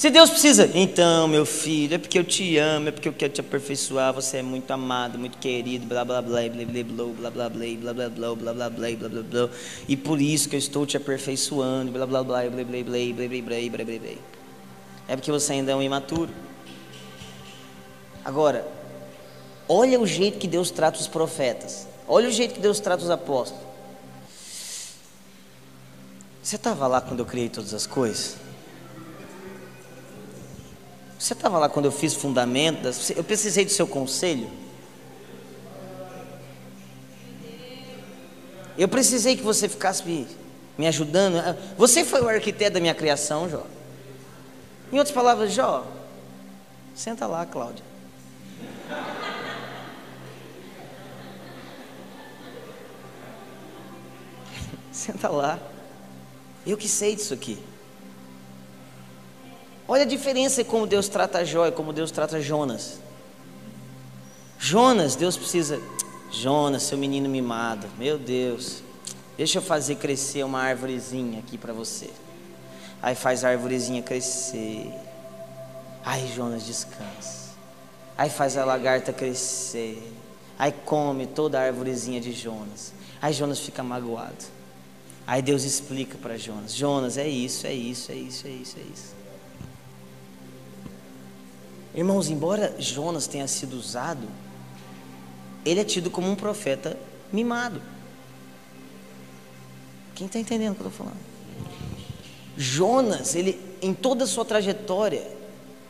Se 0.00 0.08
Deus 0.08 0.30
precisa, 0.30 0.70
então, 0.72 1.28
meu 1.28 1.44
filho, 1.44 1.96
é 1.96 1.98
porque 1.98 2.18
eu 2.18 2.24
te 2.24 2.56
amo, 2.56 2.88
é 2.88 2.90
porque 2.90 3.06
eu 3.06 3.12
quero 3.12 3.34
te 3.34 3.42
aperfeiçoar, 3.42 4.14
você 4.14 4.38
é 4.38 4.42
muito 4.42 4.70
amado, 4.70 5.18
muito 5.18 5.36
querido, 5.36 5.84
blá 5.84 6.06
blá 6.06 6.22
blá, 6.22 6.40
blá 6.40 6.64
blá 6.64 6.82
blá, 6.82 7.30
blá 7.30 7.30
blá 7.30 7.48
blá, 7.50 7.74
blá 7.76 7.92
blá 7.92 8.08
blá, 8.08 8.34
blá 8.34 8.54
blá 8.54 8.70
blá, 8.70 8.70
blá 8.70 9.08
blá 9.10 9.22
blá, 9.22 9.50
e 9.86 9.98
por 9.98 10.18
isso 10.18 10.48
que 10.48 10.56
eu 10.56 10.58
estou 10.58 10.86
te 10.86 10.96
aperfeiçoando, 10.96 11.92
blá 11.92 12.06
blá 12.06 12.24
blá, 12.24 12.40
blá 12.48 12.50
blá 12.50 12.64
blá, 12.64 12.82
blá 12.82 13.28
blá 13.28 13.68
blá, 13.68 13.84
blá 13.84 13.98
blá. 13.98 14.10
É 15.06 15.16
porque 15.16 15.30
você 15.30 15.52
ainda 15.52 15.72
é 15.72 15.76
um 15.76 15.82
imaturo. 15.82 16.30
Agora, 18.24 18.66
olha 19.68 20.00
o 20.00 20.06
jeito 20.06 20.38
que 20.38 20.48
Deus 20.48 20.70
trata 20.70 20.98
os 20.98 21.08
profetas. 21.08 21.86
Olha 22.08 22.26
o 22.26 22.32
jeito 22.32 22.54
que 22.54 22.60
Deus 22.60 22.80
trata 22.80 23.02
os 23.02 23.10
apóstolos. 23.10 23.62
Você 26.42 26.56
estava 26.56 26.86
lá 26.86 27.02
quando 27.02 27.20
eu 27.20 27.26
criei 27.26 27.50
todas 27.50 27.74
as 27.74 27.86
coisas? 27.86 28.48
Você 31.20 31.34
estava 31.34 31.58
lá 31.58 31.68
quando 31.68 31.84
eu 31.84 31.92
fiz 31.92 32.14
fundamentos? 32.14 33.10
Eu 33.10 33.22
precisei 33.22 33.62
do 33.62 33.70
seu 33.70 33.86
conselho? 33.86 34.50
Eu 38.78 38.88
precisei 38.88 39.36
que 39.36 39.42
você 39.42 39.68
ficasse 39.68 40.02
me, 40.02 40.26
me 40.78 40.86
ajudando. 40.86 41.36
Você 41.76 42.06
foi 42.06 42.22
o 42.22 42.28
arquiteto 42.28 42.72
da 42.72 42.80
minha 42.80 42.94
criação, 42.94 43.50
Jó. 43.50 43.66
Em 44.90 44.96
outras 44.96 45.14
palavras, 45.14 45.52
Jó, 45.52 45.86
senta 46.94 47.26
lá, 47.26 47.44
Cláudia. 47.44 47.84
senta 54.90 55.28
lá. 55.28 55.58
Eu 56.66 56.78
que 56.78 56.88
sei 56.88 57.14
disso 57.14 57.34
aqui. 57.34 57.62
Olha 59.90 60.02
a 60.02 60.06
diferença 60.06 60.62
como 60.62 60.86
Deus 60.86 61.08
trata 61.08 61.44
Jó 61.44 61.66
e 61.66 61.72
como 61.72 61.92
Deus 61.92 62.12
trata 62.12 62.40
Jonas. 62.40 63.00
Jonas, 64.56 65.16
Deus 65.16 65.36
precisa. 65.36 65.82
Jonas, 66.30 66.84
seu 66.84 66.96
menino 66.96 67.28
mimado, 67.28 67.88
meu 67.98 68.16
Deus, 68.16 68.84
deixa 69.36 69.58
eu 69.58 69.62
fazer 69.62 69.96
crescer 69.96 70.44
uma 70.44 70.60
árvorezinha 70.60 71.40
aqui 71.40 71.58
para 71.58 71.72
você. 71.72 72.08
Aí 73.02 73.16
faz 73.16 73.44
a 73.44 73.48
árvorezinha 73.48 74.00
crescer. 74.00 74.94
Aí 76.04 76.32
Jonas 76.36 76.64
descansa. 76.64 77.50
Aí 78.16 78.30
faz 78.30 78.56
a 78.56 78.64
lagarta 78.64 79.12
crescer. 79.12 80.00
Aí 80.56 80.70
come 80.70 81.26
toda 81.26 81.58
a 81.58 81.64
árvorezinha 81.64 82.20
de 82.20 82.30
Jonas. 82.30 82.92
Aí 83.20 83.32
Jonas 83.32 83.58
fica 83.58 83.82
magoado. 83.82 84.44
Aí 85.26 85.42
Deus 85.42 85.64
explica 85.64 86.16
para 86.16 86.38
Jonas: 86.38 86.72
Jonas, 86.72 87.18
é 87.18 87.26
isso, 87.26 87.66
é 87.66 87.72
isso, 87.72 88.12
é 88.12 88.14
isso, 88.14 88.46
é 88.46 88.50
isso, 88.50 88.76
é 88.78 88.82
isso. 88.82 89.19
Irmãos, 92.00 92.30
embora 92.30 92.74
Jonas 92.78 93.26
tenha 93.26 93.46
sido 93.46 93.74
usado, 93.74 94.26
ele 95.66 95.80
é 95.80 95.84
tido 95.84 96.10
como 96.10 96.30
um 96.30 96.34
profeta 96.34 96.96
mimado. 97.30 97.82
Quem 100.14 100.26
está 100.26 100.38
entendendo 100.38 100.72
o 100.72 100.76
que 100.76 100.80
eu 100.80 100.88
estou 100.88 101.04
falando? 101.04 101.20
Jonas, 102.56 103.34
ele, 103.34 103.60
em 103.82 103.92
toda 103.92 104.24
a 104.24 104.26
sua 104.26 104.46
trajetória, 104.46 105.30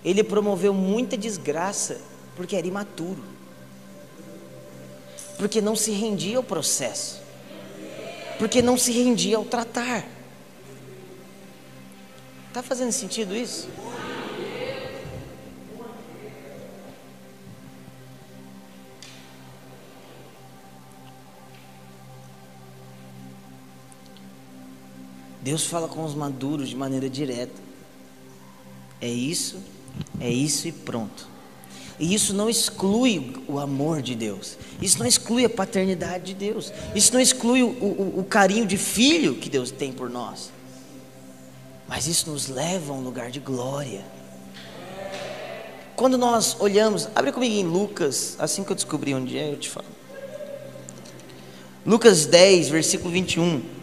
ele 0.05 0.25
promoveu 0.25 0.75
muita 0.75 1.17
desgraça 1.17 2.01
porque 2.35 2.57
era 2.57 2.67
imaturo, 2.67 3.23
porque 5.39 5.61
não 5.61 5.77
se 5.77 5.93
rendia 5.93 6.39
ao 6.39 6.43
processo, 6.43 7.23
porque 8.37 8.61
não 8.61 8.77
se 8.77 8.91
rendia 8.91 9.37
ao 9.37 9.45
tratar. 9.45 10.05
Está 12.49 12.65
fazendo 12.65 12.91
sentido 12.91 13.37
isso? 13.37 13.69
Deus 25.43 25.67
fala 25.67 25.89
com 25.89 26.05
os 26.05 26.15
maduros 26.15 26.69
de 26.69 26.77
maneira 26.77 27.09
direta. 27.09 27.61
É 29.01 29.09
isso, 29.09 29.59
é 30.21 30.29
isso 30.29 30.69
e 30.69 30.73
pronto. 30.73 31.29
E 31.99 32.15
isso 32.15 32.33
não 32.33 32.49
exclui 32.49 33.35
o 33.47 33.59
amor 33.59 34.01
de 34.01 34.15
Deus. 34.15 34.57
Isso 34.81 34.99
não 34.99 35.07
exclui 35.07 35.45
a 35.45 35.51
paternidade 35.51 36.25
de 36.25 36.35
Deus. 36.35 36.73
Isso 36.95 37.13
não 37.13 37.21
exclui 37.21 37.63
o, 37.63 37.69
o, 37.69 38.21
o 38.21 38.25
carinho 38.25 38.67
de 38.67 38.79
filho 38.79 39.35
que 39.35 39.51
Deus 39.51 39.71
tem 39.71 39.93
por 39.93 40.09
nós. 40.09 40.51
Mas 41.87 42.07
isso 42.07 42.31
nos 42.31 42.49
leva 42.49 42.93
a 42.93 42.97
um 42.97 43.03
lugar 43.03 43.31
de 43.31 43.41
glória. 43.41 44.03
Quando 45.95 46.17
nós 46.17 46.57
olhamos, 46.59 47.09
abre 47.15 47.33
comigo 47.33 47.55
em 47.55 47.65
Lucas, 47.65 48.35
assim 48.39 48.65
que 48.65 48.73
eu 48.73 48.77
descobri 48.77 49.15
onde 49.15 49.37
é, 49.37 49.53
eu 49.53 49.59
te 49.59 49.69
falo. 49.69 49.87
Lucas 51.85 52.25
10, 52.25 52.71
versículo 52.71 53.11
21. 53.11 53.80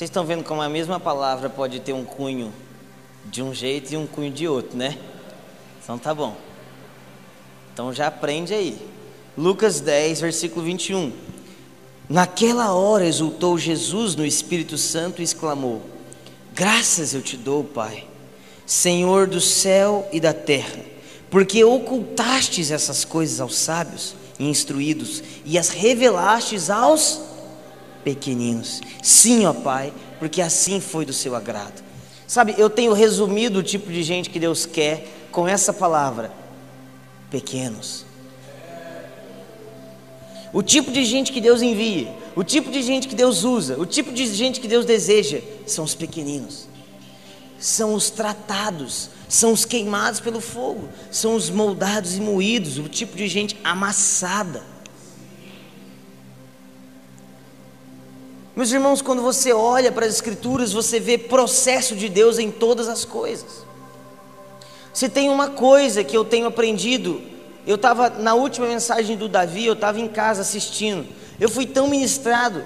Vocês 0.00 0.08
estão 0.08 0.24
vendo 0.24 0.42
como 0.42 0.62
a 0.62 0.68
mesma 0.70 0.98
palavra 0.98 1.50
pode 1.50 1.78
ter 1.78 1.92
um 1.92 2.06
cunho 2.06 2.54
de 3.26 3.42
um 3.42 3.52
jeito 3.52 3.92
e 3.92 3.98
um 3.98 4.06
cunho 4.06 4.30
de 4.30 4.48
outro, 4.48 4.74
né? 4.74 4.96
Então 5.84 5.98
tá 5.98 6.14
bom. 6.14 6.34
Então 7.70 7.92
já 7.92 8.06
aprende 8.06 8.54
aí. 8.54 8.78
Lucas 9.36 9.78
10, 9.78 10.22
versículo 10.22 10.64
21. 10.64 11.12
Naquela 12.08 12.72
hora 12.72 13.04
exultou 13.04 13.58
Jesus 13.58 14.16
no 14.16 14.24
Espírito 14.24 14.78
Santo 14.78 15.20
e 15.20 15.22
exclamou: 15.22 15.82
Graças 16.54 17.12
eu 17.12 17.20
te 17.20 17.36
dou, 17.36 17.62
Pai, 17.62 18.06
Senhor 18.64 19.26
do 19.26 19.38
céu 19.38 20.08
e 20.10 20.18
da 20.18 20.32
terra, 20.32 20.80
porque 21.28 21.62
ocultastes 21.62 22.70
essas 22.70 23.04
coisas 23.04 23.38
aos 23.38 23.54
sábios 23.54 24.14
e 24.38 24.48
instruídos 24.48 25.22
e 25.44 25.58
as 25.58 25.68
revelastes 25.68 26.70
aos 26.70 27.20
pequeninos. 28.04 28.80
Sim, 29.02 29.46
ó 29.46 29.52
Pai, 29.52 29.92
porque 30.18 30.42
assim 30.42 30.80
foi 30.80 31.04
do 31.04 31.12
seu 31.12 31.34
agrado. 31.34 31.82
Sabe, 32.26 32.54
eu 32.56 32.70
tenho 32.70 32.92
resumido 32.92 33.58
o 33.58 33.62
tipo 33.62 33.90
de 33.90 34.02
gente 34.02 34.30
que 34.30 34.38
Deus 34.38 34.64
quer 34.64 35.06
com 35.32 35.48
essa 35.48 35.72
palavra: 35.72 36.32
pequenos. 37.30 38.04
O 40.52 40.62
tipo 40.62 40.90
de 40.90 41.04
gente 41.04 41.32
que 41.32 41.40
Deus 41.40 41.62
envia, 41.62 42.12
o 42.34 42.42
tipo 42.42 42.70
de 42.70 42.82
gente 42.82 43.06
que 43.06 43.14
Deus 43.14 43.44
usa, 43.44 43.78
o 43.78 43.86
tipo 43.86 44.12
de 44.12 44.26
gente 44.26 44.60
que 44.60 44.66
Deus 44.66 44.84
deseja 44.84 45.40
são 45.64 45.84
os 45.84 45.94
pequeninos, 45.94 46.66
são 47.58 47.94
os 47.94 48.10
tratados, 48.10 49.10
são 49.28 49.52
os 49.52 49.64
queimados 49.64 50.18
pelo 50.18 50.40
fogo, 50.40 50.88
são 51.10 51.36
os 51.36 51.50
moldados 51.50 52.16
e 52.16 52.20
moídos, 52.20 52.78
o 52.78 52.88
tipo 52.88 53.16
de 53.16 53.28
gente 53.28 53.56
amassada. 53.62 54.62
Meus 58.54 58.72
irmãos, 58.72 59.00
quando 59.00 59.22
você 59.22 59.52
olha 59.52 59.92
para 59.92 60.06
as 60.06 60.14
Escrituras, 60.14 60.72
você 60.72 60.98
vê 60.98 61.16
processo 61.16 61.94
de 61.94 62.08
Deus 62.08 62.38
em 62.38 62.50
todas 62.50 62.88
as 62.88 63.04
coisas. 63.04 63.64
Se 64.92 65.08
tem 65.08 65.28
uma 65.28 65.50
coisa 65.50 66.02
que 66.02 66.16
eu 66.16 66.24
tenho 66.24 66.46
aprendido, 66.46 67.22
eu 67.66 67.76
estava 67.76 68.10
na 68.10 68.34
última 68.34 68.66
mensagem 68.66 69.16
do 69.16 69.28
Davi, 69.28 69.66
eu 69.66 69.74
estava 69.74 70.00
em 70.00 70.08
casa 70.08 70.40
assistindo. 70.42 71.06
Eu 71.38 71.48
fui 71.48 71.64
tão 71.64 71.86
ministrado 71.86 72.64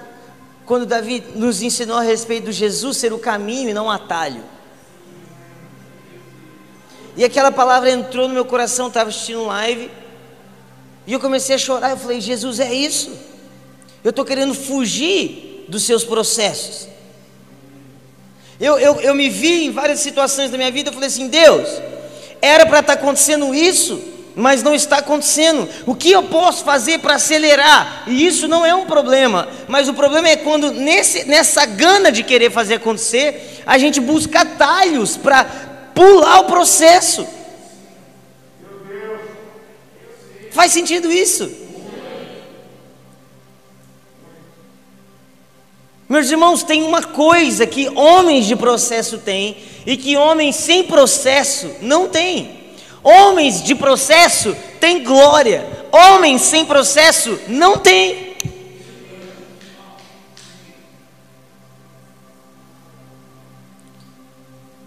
quando 0.65 0.87
Davi 0.87 1.23
nos 1.35 1.61
ensinou 1.61 1.97
a 1.97 2.01
respeito 2.01 2.45
de 2.45 2.53
Jesus 2.53 2.97
ser 2.97 3.13
o 3.13 3.19
caminho 3.19 3.69
e 3.69 3.73
não 3.73 3.85
o 3.85 3.91
atalho. 3.91 4.43
E 7.15 7.23
aquela 7.23 7.51
palavra 7.51 7.91
entrou 7.91 8.27
no 8.27 8.33
meu 8.33 8.43
coração, 8.43 8.87
estava 8.87 9.09
assistindo 9.09 9.45
live, 9.45 9.89
e 11.05 11.13
eu 11.13 11.19
comecei 11.19 11.55
a 11.55 11.59
chorar. 11.59 11.91
Eu 11.91 11.97
falei: 11.97 12.19
Jesus, 12.19 12.59
é 12.59 12.73
isso. 12.73 13.11
Eu 14.03 14.09
estou 14.09 14.25
querendo 14.25 14.53
fugir 14.53 15.44
dos 15.67 15.83
seus 15.83 16.03
processos. 16.03 16.87
Eu, 18.59 18.79
eu, 18.79 19.01
eu 19.01 19.13
me 19.13 19.29
vi 19.29 19.65
em 19.65 19.71
várias 19.71 19.99
situações 19.99 20.49
da 20.49 20.57
minha 20.57 20.71
vida, 20.71 20.89
eu 20.89 20.93
falei 20.93 21.07
assim: 21.07 21.27
Deus, 21.27 21.67
era 22.41 22.65
para 22.65 22.79
estar 22.79 22.95
tá 22.95 23.01
acontecendo 23.01 23.53
isso, 23.53 24.01
mas 24.35 24.63
não 24.63 24.73
está 24.73 24.97
acontecendo. 24.97 25.67
O 25.85 25.93
que 25.93 26.11
eu 26.11 26.23
posso 26.23 26.63
fazer 26.63 26.99
para 26.99 27.15
acelerar? 27.15 28.03
E 28.07 28.25
isso 28.25 28.47
não 28.47 28.65
é 28.65 28.73
um 28.73 28.85
problema, 28.85 29.47
mas 29.67 29.89
o 29.89 29.93
problema 29.93 30.29
é 30.29 30.37
quando 30.37 30.71
nesse, 30.71 31.25
nessa 31.25 31.65
gana 31.65 32.11
de 32.11 32.23
querer 32.23 32.51
fazer 32.51 32.75
acontecer, 32.75 33.61
a 33.65 33.77
gente 33.77 33.99
busca 33.99 34.41
atalhos 34.41 35.17
para 35.17 35.43
pular 35.93 36.39
o 36.41 36.45
processo. 36.45 37.27
Faz 40.51 40.71
sentido 40.71 41.11
isso? 41.11 41.64
Meus 46.07 46.29
irmãos, 46.29 46.61
tem 46.61 46.83
uma 46.83 47.01
coisa 47.01 47.65
que 47.65 47.89
homens 47.89 48.45
de 48.45 48.55
processo 48.55 49.17
têm 49.17 49.57
e 49.87 49.97
que 49.97 50.15
homens 50.15 50.55
sem 50.55 50.83
processo 50.83 51.67
não 51.81 52.07
têm. 52.07 52.63
Homens 53.03 53.63
de 53.63 53.73
processo 53.73 54.55
têm 54.79 55.03
glória, 55.03 55.67
homens 55.91 56.43
sem 56.43 56.63
processo 56.63 57.39
não 57.47 57.77
têm. 57.77 58.35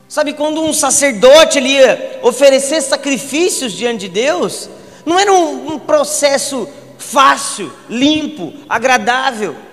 Sabe 0.09 0.33
quando 0.33 0.63
um 0.63 0.73
sacerdote 0.73 1.59
ele 1.59 1.69
ia 1.71 2.21
oferecer 2.23 2.81
sacrifícios 2.81 3.73
diante 3.73 4.01
de 4.01 4.09
Deus, 4.09 4.71
não 5.05 5.19
era 5.19 5.33
um, 5.33 5.75
um 5.75 5.79
processo 5.79 6.69
fácil, 6.97 7.73
limpo, 7.89 8.53
agradável. 8.69 9.68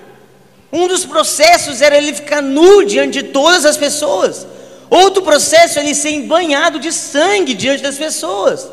Um 0.71 0.87
dos 0.87 1.05
processos 1.05 1.81
era 1.81 1.97
ele 1.97 2.13
ficar 2.13 2.41
nu 2.41 2.83
diante 2.83 3.21
de 3.21 3.23
todas 3.23 3.65
as 3.65 3.77
pessoas. 3.77 4.45
Outro 4.89 5.21
processo 5.23 5.79
ele 5.79 5.95
ser 5.95 6.21
banhado 6.23 6.79
de 6.79 6.91
sangue 6.91 7.53
diante 7.53 7.81
das 7.81 7.97
pessoas. 7.97 8.67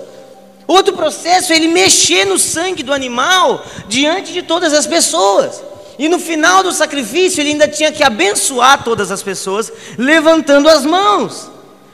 Outro 0.67 0.95
processo 0.95 1.53
ele 1.53 1.69
mexer 1.69 2.25
no 2.25 2.39
sangue 2.39 2.83
do 2.83 2.93
animal 2.93 3.65
diante 3.89 4.33
de 4.33 4.43
todas 4.43 4.73
as 4.73 4.87
pessoas. 4.87 5.63
E 5.99 6.09
no 6.09 6.19
final 6.19 6.63
do 6.63 6.73
sacrifício 6.73 7.41
ele 7.41 7.51
ainda 7.51 7.69
tinha 7.69 7.93
que 7.93 8.03
abençoar 8.03 8.83
todas 8.83 9.11
as 9.11 9.23
pessoas, 9.23 9.73
levantando 9.99 10.69
as 10.69 10.85
mãos. 10.85 11.51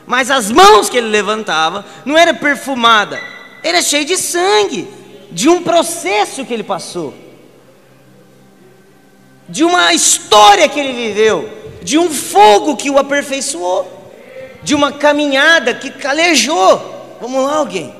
Mas 0.06 0.30
as 0.30 0.50
mãos 0.50 0.88
que 0.88 0.96
ele 0.96 1.08
levantava 1.08 1.84
não 2.04 2.16
era 2.16 2.32
perfumada, 2.32 3.20
era 3.62 3.82
cheia 3.82 4.04
de 4.04 4.16
sangue, 4.16 4.88
de 5.30 5.48
um 5.48 5.62
processo 5.62 6.44
que 6.44 6.54
ele 6.54 6.62
passou 6.62 7.27
de 9.48 9.64
uma 9.64 9.94
história 9.94 10.68
que 10.68 10.78
ele 10.78 10.92
viveu, 10.92 11.48
de 11.82 11.96
um 11.98 12.10
fogo 12.10 12.76
que 12.76 12.90
o 12.90 12.98
aperfeiçoou, 12.98 13.86
de 14.62 14.74
uma 14.74 14.92
caminhada 14.92 15.74
que 15.74 15.90
calejou. 15.90 17.16
Vamos 17.20 17.44
lá, 17.44 17.56
alguém. 17.56 17.94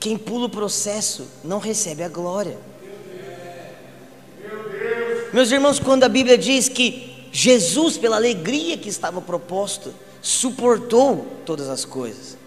Quem 0.00 0.16
pula 0.18 0.46
o 0.46 0.50
processo 0.50 1.28
não 1.44 1.58
recebe 1.58 2.02
a 2.02 2.08
glória. 2.08 2.58
Meus 5.32 5.52
irmãos, 5.52 5.78
quando 5.78 6.02
a 6.04 6.08
Bíblia 6.08 6.36
diz 6.36 6.68
que 6.68 7.28
Jesus, 7.30 7.96
pela 7.96 8.16
alegria 8.16 8.76
que 8.76 8.88
estava 8.88 9.20
proposto, 9.20 9.94
suportou 10.20 11.26
todas 11.46 11.68
as 11.68 11.84
coisas. 11.84 12.41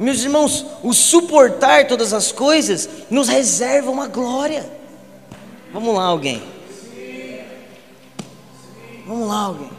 Meus 0.00 0.22
irmãos, 0.22 0.64
o 0.82 0.94
suportar 0.94 1.86
todas 1.86 2.14
as 2.14 2.32
coisas 2.32 2.88
nos 3.10 3.28
reserva 3.28 3.90
uma 3.90 4.08
glória. 4.08 4.66
Vamos 5.74 5.94
lá, 5.94 6.04
alguém. 6.04 6.42
Vamos 9.06 9.28
lá, 9.28 9.40
alguém. 9.40 9.70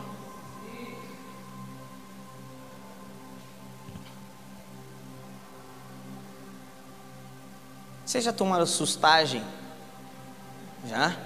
Vocês 8.05 8.23
já 8.23 8.31
tomaram 8.31 8.67
sustagem? 8.67 9.43
Já? 10.87 11.17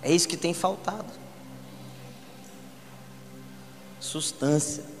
É 0.00 0.12
isso 0.12 0.28
que 0.28 0.36
tem 0.36 0.54
faltado. 0.54 1.12
Sustância. 3.98 4.97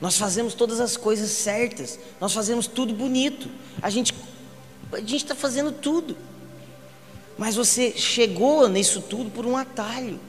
Nós 0.00 0.16
fazemos 0.16 0.54
todas 0.54 0.80
as 0.80 0.96
coisas 0.96 1.30
certas, 1.30 1.98
nós 2.20 2.32
fazemos 2.32 2.66
tudo 2.66 2.94
bonito. 2.94 3.48
A 3.82 3.90
gente 3.90 4.14
a 4.92 5.00
gente 5.00 5.16
está 5.16 5.34
fazendo 5.34 5.70
tudo. 5.70 6.16
Mas 7.38 7.54
você 7.54 7.92
chegou 7.92 8.68
nisso 8.68 9.00
tudo 9.00 9.30
por 9.30 9.46
um 9.46 9.56
atalho. 9.56 10.20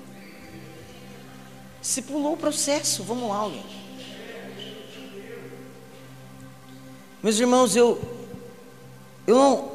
Se 1.81 2.01
pulou 2.01 2.33
o 2.33 2.37
processo, 2.37 3.03
vamos 3.03 3.27
lá, 3.29 3.37
alguém. 3.37 3.65
Meus 7.23 7.39
irmãos, 7.39 7.75
eu 7.75 7.99
eu 9.25 9.35
não 9.35 9.71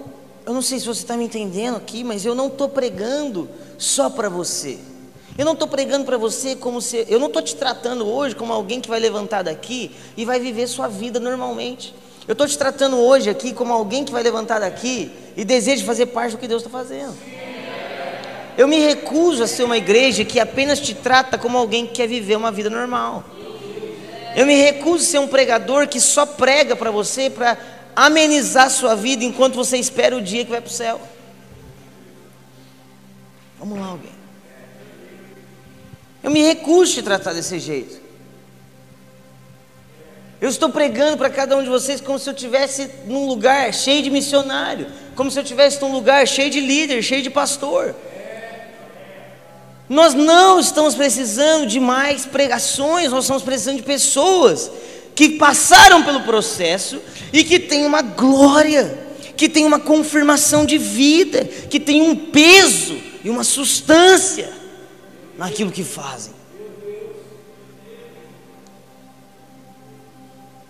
eu 0.47 0.55
não 0.55 0.63
sei 0.63 0.79
se 0.79 0.87
você 0.87 1.01
está 1.01 1.17
me 1.17 1.25
entendendo 1.25 1.77
aqui, 1.77 2.05
mas 2.05 2.25
eu 2.25 2.35
não 2.35 2.47
estou 2.47 2.69
pregando 2.69 3.49
só 3.79 4.09
para 4.09 4.29
você. 4.29 4.79
Eu 5.39 5.45
não 5.45 5.53
estou 5.53 5.69
pregando 5.69 6.05
para 6.05 6.17
você 6.17 6.57
como 6.57 6.81
se. 6.81 7.07
Eu 7.09 7.19
não 7.19 7.27
estou 7.27 7.43
te 7.43 7.55
tratando 7.55 8.07
hoje 8.07 8.35
como 8.35 8.53
alguém 8.53 8.81
que 8.81 8.89
vai 8.89 8.99
levantar 8.99 9.43
daqui 9.43 9.91
e 10.17 10.25
vai 10.25 10.41
viver 10.41 10.67
sua 10.67 10.89
vida 10.89 11.21
normalmente. 11.21 11.95
Eu 12.27 12.33
estou 12.33 12.47
te 12.47 12.57
tratando 12.57 12.97
hoje 12.97 13.29
aqui 13.29 13.53
como 13.53 13.73
alguém 13.73 14.05
que 14.05 14.13
vai 14.13 14.23
levantar 14.23 14.61
daqui 14.61 15.11
e 15.37 15.45
deseja 15.45 15.85
fazer 15.85 16.07
parte 16.07 16.33
do 16.33 16.39
que 16.39 16.49
Deus 16.49 16.63
está 16.63 16.71
fazendo. 16.71 17.15
Eu 18.57 18.67
me 18.67 18.79
recuso 18.79 19.43
a 19.43 19.47
ser 19.47 19.65
uma 19.65 19.77
igreja 19.77 20.25
que 20.25 20.41
apenas 20.41 20.81
te 20.81 20.95
trata 20.95 21.37
como 21.37 21.59
alguém 21.59 21.87
que 21.87 21.93
quer 21.93 22.09
viver 22.09 22.37
uma 22.37 22.51
vida 22.51 22.71
normal. 22.71 23.23
Eu 24.35 24.47
me 24.47 24.55
recuso 24.55 25.05
a 25.05 25.07
ser 25.07 25.19
um 25.19 25.29
pregador 25.29 25.87
que 25.87 26.01
só 26.01 26.25
prega 26.25 26.75
para 26.75 26.91
você 26.91 27.29
para 27.29 27.59
amenizar 27.95 28.71
sua 28.71 28.95
vida 28.95 29.23
enquanto 29.23 29.55
você 29.55 29.77
espera 29.77 30.17
o 30.17 30.23
dia 30.23 30.45
que 30.45 30.51
vai 30.51 30.61
para 30.63 30.71
o 30.71 30.73
céu. 30.73 31.01
Vamos 33.59 33.79
lá, 33.79 33.87
alguém. 33.87 34.16
Eu 36.27 36.33
me 36.33 36.43
recuso 36.43 36.99
a 36.99 37.03
tratar 37.05 37.35
desse 37.35 37.61
jeito. 37.61 38.01
Eu 40.41 40.49
estou 40.49 40.69
pregando 40.69 41.17
para 41.17 41.31
cada 41.31 41.57
um 41.57 41.63
de 41.63 41.69
vocês 41.69 42.01
como 42.01 42.19
se 42.19 42.29
eu 42.29 42.35
estivesse 42.35 42.91
num 43.07 43.29
lugar 43.29 43.73
cheio 43.73 44.03
de 44.03 44.11
missionário, 44.11 44.89
como 45.15 45.31
se 45.31 45.39
eu 45.39 45.45
estivesse 45.45 45.81
num 45.81 45.93
lugar 45.93 46.27
cheio 46.27 46.51
de 46.51 46.59
líder, 46.59 47.01
cheio 47.01 47.23
de 47.23 47.31
pastor. 47.31 47.95
Nós 49.89 50.15
não 50.15 50.59
estamos 50.59 50.97
precisando 50.97 51.65
de 51.65 51.79
mais 51.79 52.27
pregações, 52.27 53.13
nós 53.13 53.23
estamos 53.23 53.45
precisando 53.45 53.77
de 53.77 53.85
pessoas 53.85 54.69
que 55.15 55.29
passaram 55.29 56.03
pelo 56.03 56.23
processo 56.23 57.01
e 57.33 57.45
que 57.45 57.61
têm 57.61 57.87
uma 57.87 58.03
glória, 58.03 58.99
que 59.37 59.49
têm 59.49 59.65
uma 59.65 59.79
confirmação 59.79 60.67
de 60.67 60.77
vida, 60.77 61.45
que 61.45 61.79
têm 61.79 62.03
um 62.03 62.17
peso 62.17 62.99
e 63.23 63.31
uma 63.31 63.45
substância 63.45 64.56
naquilo 65.39 65.71
que 65.71 65.85
fazem. 65.85 66.33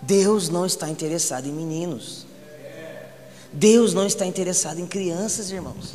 Deus 0.01 0.47
não 0.47 0.65
está 0.65 0.89
interessado 0.89 1.47
em 1.47 1.51
meninos. 1.51 2.25
Deus 3.51 3.93
não 3.93 4.05
está 4.05 4.25
interessado 4.25 4.79
em 4.79 4.87
crianças, 4.87 5.51
irmãos. 5.51 5.93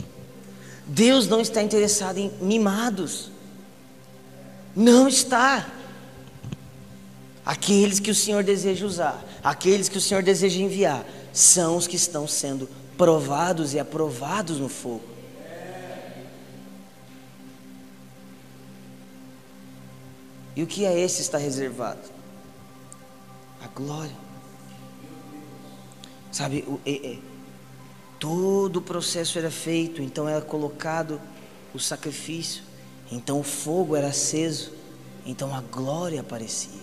Deus 0.86 1.28
não 1.28 1.40
está 1.40 1.62
interessado 1.62 2.18
em 2.18 2.30
mimados. 2.40 3.30
Não 4.74 5.08
está. 5.08 5.70
Aqueles 7.44 7.98
que 7.98 8.10
o 8.10 8.14
Senhor 8.14 8.44
deseja 8.44 8.86
usar, 8.86 9.24
aqueles 9.42 9.88
que 9.88 9.98
o 9.98 10.00
Senhor 10.00 10.22
deseja 10.22 10.60
enviar, 10.60 11.04
são 11.32 11.76
os 11.76 11.86
que 11.86 11.96
estão 11.96 12.28
sendo 12.28 12.68
provados 12.96 13.74
e 13.74 13.80
aprovados 13.80 14.58
no 14.58 14.68
fogo. 14.68 15.11
E 20.54 20.62
o 20.62 20.66
que 20.66 20.84
é 20.84 20.98
esse 20.98 21.20
está 21.20 21.38
reservado? 21.38 22.00
A 23.62 23.68
glória. 23.68 24.16
Sabe, 26.30 26.64
o, 26.66 26.80
é, 26.86 27.12
é, 27.12 27.18
todo 28.18 28.76
o 28.76 28.82
processo 28.82 29.38
era 29.38 29.50
feito, 29.50 30.02
então 30.02 30.28
era 30.28 30.40
colocado 30.40 31.20
o 31.74 31.78
sacrifício, 31.78 32.62
então 33.10 33.40
o 33.40 33.42
fogo 33.42 33.96
era 33.96 34.08
aceso, 34.08 34.72
então 35.26 35.54
a 35.54 35.60
glória 35.60 36.20
aparecia. 36.20 36.80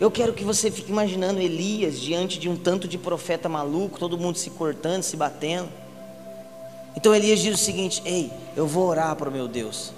Eu 0.00 0.10
quero 0.10 0.32
que 0.32 0.44
você 0.44 0.70
fique 0.70 0.90
imaginando 0.90 1.40
Elias 1.40 2.00
diante 2.00 2.38
de 2.38 2.48
um 2.48 2.56
tanto 2.56 2.88
de 2.88 2.98
profeta 2.98 3.48
maluco, 3.48 3.98
todo 3.98 4.18
mundo 4.18 4.38
se 4.38 4.50
cortando, 4.50 5.02
se 5.02 5.16
batendo. 5.16 5.68
Então 6.96 7.14
Elias 7.14 7.40
diz 7.40 7.54
o 7.54 7.64
seguinte: 7.64 8.02
Ei, 8.04 8.30
eu 8.56 8.66
vou 8.66 8.88
orar 8.88 9.14
para 9.16 9.28
o 9.28 9.32
meu 9.32 9.46
Deus. 9.46 9.92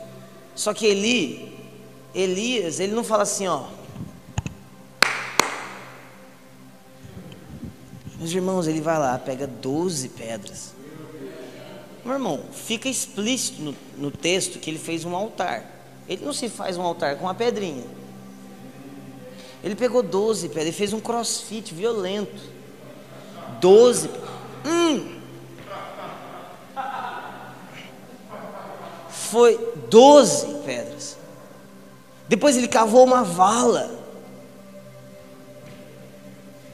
Só 0.54 0.74
que 0.74 0.86
Eli, 0.86 1.59
Elias, 2.14 2.80
ele 2.80 2.92
não 2.92 3.04
fala 3.04 3.22
assim, 3.22 3.46
ó. 3.46 3.66
Meus 8.18 8.32
irmãos, 8.32 8.66
ele 8.66 8.80
vai 8.80 8.98
lá, 8.98 9.18
pega 9.18 9.46
12 9.46 10.10
pedras. 10.10 10.74
Meu 12.04 12.14
irmão, 12.14 12.42
fica 12.52 12.88
explícito 12.88 13.62
no, 13.62 13.76
no 13.96 14.10
texto 14.10 14.58
que 14.58 14.68
ele 14.68 14.78
fez 14.78 15.04
um 15.04 15.14
altar. 15.14 15.64
Ele 16.08 16.24
não 16.24 16.32
se 16.32 16.48
faz 16.48 16.76
um 16.76 16.82
altar 16.82 17.16
com 17.16 17.24
uma 17.24 17.34
pedrinha. 17.34 17.84
Ele 19.62 19.76
pegou 19.76 20.02
12 20.02 20.48
pedras, 20.48 20.66
ele 20.66 20.76
fez 20.76 20.92
um 20.92 21.00
crossfit 21.00 21.72
violento. 21.72 22.42
12. 23.60 24.10
Hum. 24.66 25.20
Foi 29.08 29.74
12 29.88 30.46
pedras. 30.64 31.19
Depois 32.30 32.56
ele 32.56 32.68
cavou 32.68 33.04
uma 33.04 33.24
vala. 33.24 33.90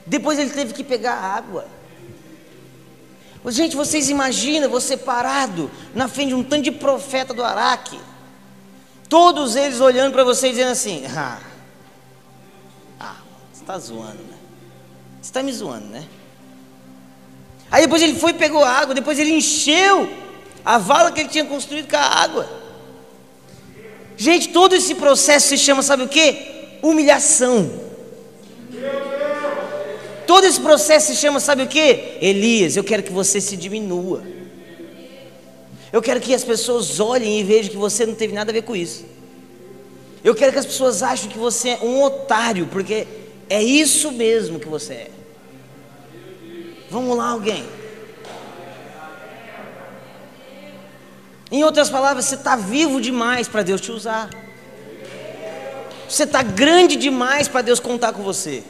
Depois 0.04 0.38
ele 0.38 0.50
teve 0.50 0.74
que 0.74 0.84
pegar 0.84 1.14
água. 1.14 1.66
Gente, 3.46 3.74
vocês 3.74 4.10
imaginam 4.10 4.68
você 4.68 4.98
parado 4.98 5.70
na 5.94 6.08
frente 6.08 6.28
de 6.28 6.34
um 6.34 6.44
tanto 6.44 6.64
de 6.64 6.72
profeta 6.72 7.32
do 7.32 7.42
Araque, 7.42 7.98
todos 9.08 9.56
eles 9.56 9.80
olhando 9.80 10.12
para 10.12 10.24
você 10.24 10.48
e 10.48 10.50
dizendo 10.50 10.72
assim: 10.72 11.04
Ah, 11.16 11.40
ah 13.00 13.16
você 13.50 13.62
está 13.62 13.78
zoando, 13.78 14.22
né? 14.24 14.36
Você 15.22 15.30
está 15.30 15.42
me 15.42 15.52
zoando, 15.54 15.86
né? 15.86 16.06
Aí 17.70 17.80
depois 17.84 18.02
ele 18.02 18.18
foi 18.18 18.32
e 18.32 18.34
pegou 18.34 18.62
água, 18.62 18.94
depois 18.94 19.18
ele 19.18 19.32
encheu 19.32 20.06
a 20.62 20.76
vala 20.76 21.10
que 21.12 21.20
ele 21.20 21.30
tinha 21.30 21.46
construído 21.46 21.88
com 21.88 21.96
a 21.96 22.00
água. 22.00 22.55
Gente, 24.16 24.48
todo 24.48 24.74
esse 24.74 24.94
processo 24.94 25.48
se 25.48 25.58
chama, 25.58 25.82
sabe 25.82 26.04
o 26.04 26.08
que? 26.08 26.78
Humilhação. 26.82 27.70
Todo 30.26 30.44
esse 30.44 30.60
processo 30.60 31.08
se 31.08 31.16
chama, 31.16 31.38
sabe 31.38 31.62
o 31.62 31.68
que? 31.68 32.18
Elias, 32.20 32.76
eu 32.76 32.82
quero 32.82 33.02
que 33.02 33.12
você 33.12 33.40
se 33.40 33.56
diminua. 33.56 34.22
Eu 35.92 36.02
quero 36.02 36.20
que 36.20 36.34
as 36.34 36.42
pessoas 36.42 36.98
olhem 36.98 37.40
e 37.40 37.44
vejam 37.44 37.70
que 37.70 37.76
você 37.76 38.04
não 38.04 38.14
teve 38.14 38.34
nada 38.34 38.50
a 38.50 38.54
ver 38.54 38.62
com 38.62 38.74
isso. 38.74 39.04
Eu 40.24 40.34
quero 40.34 40.52
que 40.52 40.58
as 40.58 40.66
pessoas 40.66 41.02
achem 41.02 41.30
que 41.30 41.38
você 41.38 41.70
é 41.70 41.78
um 41.82 42.02
otário, 42.02 42.66
porque 42.66 43.06
é 43.48 43.62
isso 43.62 44.10
mesmo 44.10 44.58
que 44.58 44.68
você 44.68 44.94
é. 44.94 45.10
Vamos 46.90 47.16
lá, 47.16 47.28
alguém. 47.28 47.64
Em 51.50 51.62
outras 51.62 51.88
palavras, 51.88 52.24
você 52.24 52.34
está 52.34 52.56
vivo 52.56 53.00
demais 53.00 53.46
para 53.46 53.62
Deus 53.62 53.80
te 53.80 53.92
usar. 53.92 54.30
Você 56.08 56.24
está 56.24 56.42
grande 56.42 56.96
demais 56.96 57.48
para 57.48 57.62
Deus 57.62 57.80
contar 57.80 58.12
com 58.12 58.22
você. 58.22 58.62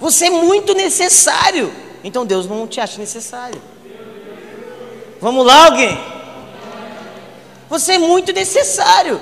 Você 0.00 0.26
é 0.26 0.30
muito 0.30 0.74
necessário. 0.74 1.72
Então 2.04 2.24
Deus 2.24 2.46
não 2.46 2.66
te 2.66 2.80
acha 2.80 2.98
necessário. 2.98 3.60
Vamos 5.20 5.44
lá, 5.46 5.66
alguém? 5.66 5.98
Você 7.68 7.92
é 7.92 7.98
muito 7.98 8.32
necessário. 8.32 9.20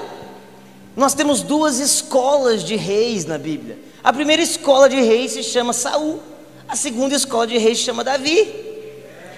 Nós 0.97 1.15
temos 1.15 1.43
duas 1.43 1.79
escolas 1.79 2.63
de 2.63 2.77
reis 2.77 3.25
na 3.25 3.39
Bíblia. 3.39 3.79
A 4.03 4.13
primeira 4.13 4.43
escola 4.43 4.89
de 4.89 5.01
reis 5.01 5.33
se 5.33 5.43
chama 5.43 5.73
Saul. 5.73 6.21
A 6.69 6.77
segunda 6.77 7.15
escola 7.15 7.47
de 7.47 7.59
reis 7.59 7.79
se 7.79 7.85
chama 7.85 8.05
Davi. 8.05 8.74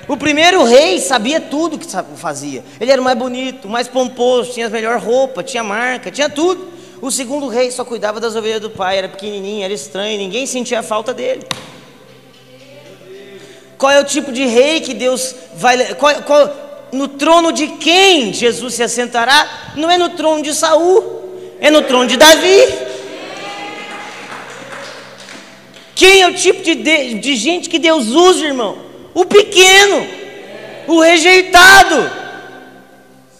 O 0.08 0.16
primeiro 0.16 0.62
rei 0.62 1.00
sabia 1.00 1.40
tudo 1.40 1.78
que 1.78 1.86
fazia. 2.16 2.62
Ele 2.80 2.92
era 2.92 3.02
mais 3.02 3.18
bonito, 3.18 3.68
mais 3.68 3.88
pomposo, 3.88 4.52
tinha 4.52 4.66
a 4.66 4.70
melhor 4.70 5.00
roupa, 5.00 5.42
tinha 5.42 5.64
marca, 5.64 6.10
tinha 6.10 6.28
tudo. 6.28 6.68
O 7.02 7.10
segundo 7.10 7.48
rei 7.48 7.70
só 7.72 7.84
cuidava 7.84 8.20
das 8.20 8.36
ovelhas 8.36 8.60
do 8.60 8.70
pai, 8.70 8.98
era 8.98 9.08
pequenininho, 9.08 9.64
era 9.64 9.74
estranho, 9.74 10.16
ninguém 10.16 10.46
sentia 10.46 10.80
a 10.80 10.82
falta 10.82 11.12
dele. 11.12 11.44
Qual 13.76 13.90
é 13.92 14.00
o 14.00 14.04
tipo 14.04 14.32
de 14.32 14.46
rei 14.46 14.80
que 14.80 14.94
Deus 14.94 15.34
vai. 15.54 15.94
Qual, 15.94 16.14
qual, 16.22 16.88
no 16.92 17.08
trono 17.08 17.52
de 17.52 17.66
quem 17.66 18.32
Jesus 18.32 18.74
se 18.74 18.82
assentará? 18.82 19.72
Não 19.74 19.90
é 19.90 19.98
no 19.98 20.10
trono 20.10 20.42
de 20.42 20.54
Saul, 20.54 21.56
é 21.60 21.68
no 21.68 21.82
trono 21.82 22.06
de 22.06 22.16
Davi. 22.16 22.62
Quem 25.96 26.22
é 26.22 26.28
o 26.28 26.34
tipo 26.34 26.62
de, 26.62 26.76
de, 26.76 27.14
de 27.14 27.36
gente 27.36 27.68
que 27.68 27.78
Deus 27.78 28.06
usa, 28.08 28.44
irmão? 28.44 28.85
O 29.16 29.24
pequeno, 29.24 30.06
o 30.86 31.00
rejeitado, 31.00 31.96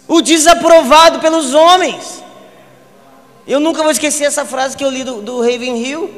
o 0.07 0.21
desaprovado 0.21 1.19
pelos 1.19 1.53
homens. 1.53 2.23
Eu 3.45 3.59
nunca 3.59 3.83
vou 3.83 3.91
esquecer 3.91 4.23
essa 4.23 4.43
frase 4.43 4.75
que 4.75 4.83
eu 4.83 4.89
li 4.89 5.03
do, 5.03 5.21
do 5.21 5.39
Ravenhill, 5.39 6.09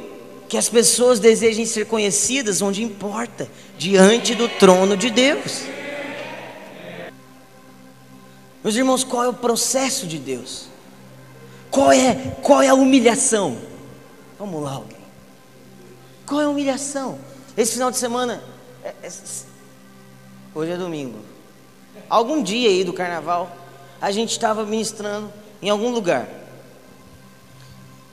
que 0.47 0.57
as 0.57 0.69
pessoas 0.69 1.19
desejem 1.19 1.65
ser 1.65 1.87
conhecidas 1.87 2.61
onde 2.61 2.81
importa, 2.81 3.49
diante 3.77 4.33
do 4.33 4.47
trono 4.47 4.95
de 4.95 5.09
Deus. 5.09 5.63
Meus 8.63 8.77
irmãos, 8.77 9.03
qual 9.03 9.25
é 9.25 9.27
o 9.27 9.33
processo 9.33 10.07
de 10.07 10.19
Deus? 10.19 10.69
Qual 11.69 11.91
é, 11.91 12.15
qual 12.41 12.61
é 12.61 12.69
a 12.69 12.73
humilhação? 12.73 13.57
Vamos 14.39 14.63
lá, 14.63 14.75
alguém. 14.75 15.03
Qual 16.25 16.39
é 16.39 16.45
a 16.45 16.49
humilhação? 16.49 17.19
Esse 17.57 17.73
final 17.73 17.91
de 17.91 17.97
semana, 17.97 18.41
é, 18.81 18.93
é, 19.03 19.09
hoje 20.59 20.71
é 20.71 20.77
domingo. 20.77 21.19
Algum 22.09 22.43
dia 22.43 22.69
aí 22.69 22.83
do 22.83 22.93
carnaval, 22.93 23.55
a 24.01 24.11
gente 24.11 24.31
estava 24.31 24.65
ministrando 24.65 25.31
em 25.61 25.69
algum 25.69 25.89
lugar. 25.89 26.27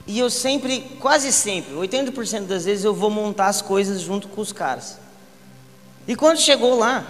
E 0.05 0.17
eu 0.17 0.29
sempre, 0.29 0.79
quase 0.99 1.31
sempre, 1.33 1.73
80% 1.73 2.45
das 2.45 2.65
vezes 2.65 2.85
eu 2.85 2.93
vou 2.93 3.09
montar 3.09 3.47
as 3.47 3.61
coisas 3.61 4.01
junto 4.01 4.27
com 4.29 4.39
os 4.39 4.53
caras. 4.53 4.97
E 6.07 6.15
quando 6.15 6.37
chegou 6.37 6.77
lá, 6.77 7.05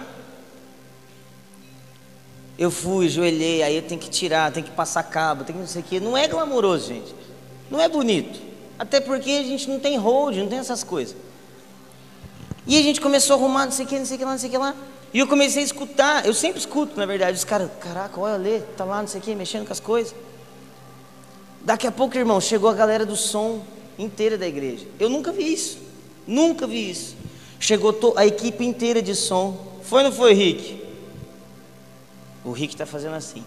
eu 2.58 2.72
fui, 2.72 3.08
joelhei, 3.08 3.62
aí 3.62 3.76
eu 3.76 3.82
tenho 3.82 4.00
que 4.00 4.10
tirar, 4.10 4.50
tenho 4.50 4.66
que 4.66 4.72
passar 4.72 5.04
cabo, 5.04 5.44
tenho 5.44 5.58
que 5.58 5.62
não 5.62 5.68
sei 5.68 5.80
o 5.80 5.84
quê. 5.84 6.00
Não 6.00 6.16
é 6.16 6.26
glamouroso, 6.26 6.88
gente. 6.88 7.14
Não 7.70 7.80
é 7.80 7.88
bonito. 7.88 8.40
Até 8.76 9.00
porque 9.00 9.30
a 9.30 9.42
gente 9.44 9.68
não 9.68 9.78
tem 9.78 9.96
hold, 9.96 10.36
não 10.36 10.48
tem 10.48 10.58
essas 10.58 10.82
coisas. 10.82 11.16
E 12.66 12.76
a 12.76 12.82
gente 12.82 13.00
começou 13.00 13.36
a 13.36 13.38
arrumar, 13.38 13.66
não 13.66 13.72
sei 13.72 13.86
o 13.86 13.88
que, 13.88 13.98
não 13.98 14.06
sei 14.06 14.16
o 14.16 14.18
que 14.18 14.24
lá, 14.24 14.30
não 14.32 14.38
sei 14.38 14.48
o 14.48 14.52
que 14.52 14.58
lá. 14.58 14.74
E 15.12 15.18
eu 15.18 15.26
comecei 15.26 15.62
a 15.62 15.64
escutar, 15.64 16.26
eu 16.26 16.34
sempre 16.34 16.58
escuto, 16.58 16.96
na 16.96 17.06
verdade, 17.06 17.36
os 17.36 17.44
caras, 17.44 17.70
caraca, 17.80 18.20
olha 18.20 18.34
ali, 18.34 18.62
tá 18.76 18.84
lá, 18.84 19.00
não 19.00 19.08
sei 19.08 19.20
o 19.20 19.24
que, 19.24 19.34
mexendo 19.34 19.66
com 19.66 19.72
as 19.72 19.80
coisas. 19.80 20.14
Daqui 21.62 21.86
a 21.86 21.92
pouco, 21.92 22.16
irmão, 22.16 22.40
chegou 22.40 22.68
a 22.68 22.74
galera 22.74 23.06
do 23.06 23.16
som 23.16 23.62
inteira 23.98 24.36
da 24.36 24.46
igreja. 24.46 24.86
Eu 24.98 25.08
nunca 25.08 25.32
vi 25.32 25.52
isso. 25.52 25.78
Nunca 26.26 26.66
vi 26.66 26.90
isso. 26.90 27.16
Chegou 27.58 28.14
a 28.16 28.26
equipe 28.26 28.64
inteira 28.64 29.00
de 29.00 29.14
som. 29.14 29.78
Foi 29.82 30.02
ou 30.02 30.10
não 30.10 30.16
foi, 30.16 30.34
Rick? 30.34 30.86
O 32.44 32.52
Rick 32.52 32.74
está 32.74 32.86
fazendo 32.86 33.14
assim. 33.14 33.44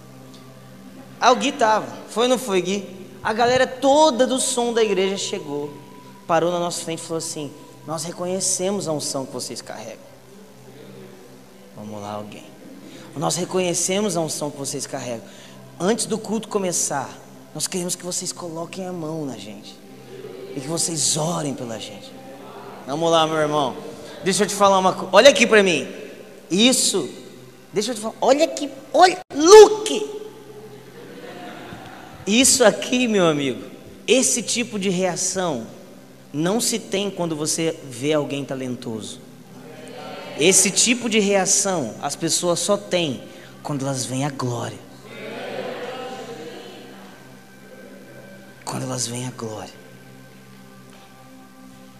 Ah, 1.19 1.31
o 1.31 1.35
Gui 1.35 1.49
estava. 1.49 1.87
Foi 2.09 2.23
ou 2.23 2.29
não 2.29 2.39
foi, 2.39 2.61
Gui? 2.61 3.01
A 3.23 3.31
galera 3.33 3.67
toda 3.67 4.25
do 4.25 4.39
som 4.39 4.73
da 4.73 4.83
igreja 4.83 5.15
chegou, 5.15 5.71
parou 6.25 6.51
na 6.51 6.59
nossa 6.59 6.83
frente 6.83 6.99
e 6.99 7.03
falou 7.03 7.19
assim: 7.19 7.51
Nós 7.85 8.03
reconhecemos 8.03 8.87
a 8.87 8.91
unção 8.91 9.25
que 9.25 9.31
vocês 9.31 9.61
carregam. 9.61 10.10
Lá, 11.89 12.13
alguém. 12.13 12.43
Nós 13.15 13.35
reconhecemos 13.35 14.15
a 14.15 14.21
unção 14.21 14.49
que 14.49 14.57
vocês 14.57 14.85
carregam. 14.85 15.25
Antes 15.79 16.05
do 16.05 16.17
culto 16.17 16.47
começar, 16.47 17.09
nós 17.53 17.67
queremos 17.67 17.95
que 17.95 18.03
vocês 18.03 18.31
coloquem 18.31 18.87
a 18.87 18.91
mão 18.91 19.25
na 19.25 19.37
gente. 19.37 19.75
E 20.55 20.59
que 20.59 20.67
vocês 20.67 21.17
orem 21.17 21.53
pela 21.53 21.79
gente. 21.79 22.11
Vamos 22.85 23.09
lá, 23.09 23.25
meu 23.25 23.37
irmão. 23.37 23.75
Deixa 24.23 24.43
eu 24.43 24.47
te 24.47 24.53
falar 24.53 24.77
uma 24.79 24.93
coisa. 24.93 25.09
Olha 25.11 25.29
aqui 25.29 25.47
para 25.47 25.63
mim. 25.63 25.87
Isso. 26.49 27.09
Deixa 27.73 27.91
eu 27.91 27.95
te 27.95 28.01
falar. 28.01 28.15
Olha 28.21 28.45
aqui. 28.45 28.69
Olha. 28.93 29.17
Luke. 29.33 30.09
Isso 32.27 32.63
aqui, 32.63 33.07
meu 33.07 33.25
amigo. 33.25 33.63
Esse 34.07 34.41
tipo 34.41 34.77
de 34.77 34.89
reação 34.89 35.65
não 36.33 36.59
se 36.59 36.79
tem 36.79 37.09
quando 37.09 37.35
você 37.35 37.77
vê 37.89 38.13
alguém 38.13 38.43
talentoso. 38.43 39.20
Esse 40.39 40.71
tipo 40.71 41.09
de 41.09 41.19
reação 41.19 41.95
as 42.01 42.15
pessoas 42.15 42.59
só 42.59 42.77
têm 42.77 43.23
quando 43.61 43.85
elas 43.85 44.05
veem 44.05 44.25
a 44.25 44.29
glória. 44.29 44.91
quando 48.71 48.83
elas 48.83 49.05
veem 49.05 49.27
a 49.27 49.31
glória. 49.31 49.73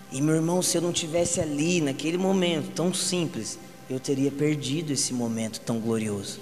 E 0.10 0.22
meu 0.22 0.36
irmão, 0.36 0.62
se 0.62 0.78
eu 0.78 0.82
não 0.82 0.94
tivesse 0.94 1.42
ali 1.42 1.82
naquele 1.82 2.18
momento 2.18 2.72
tão 2.74 2.94
simples, 2.94 3.60
eu 3.90 4.00
teria 4.00 4.32
perdido 4.32 4.94
esse 4.94 5.14
momento 5.14 5.60
tão 5.60 5.80
glorioso. 5.80 6.40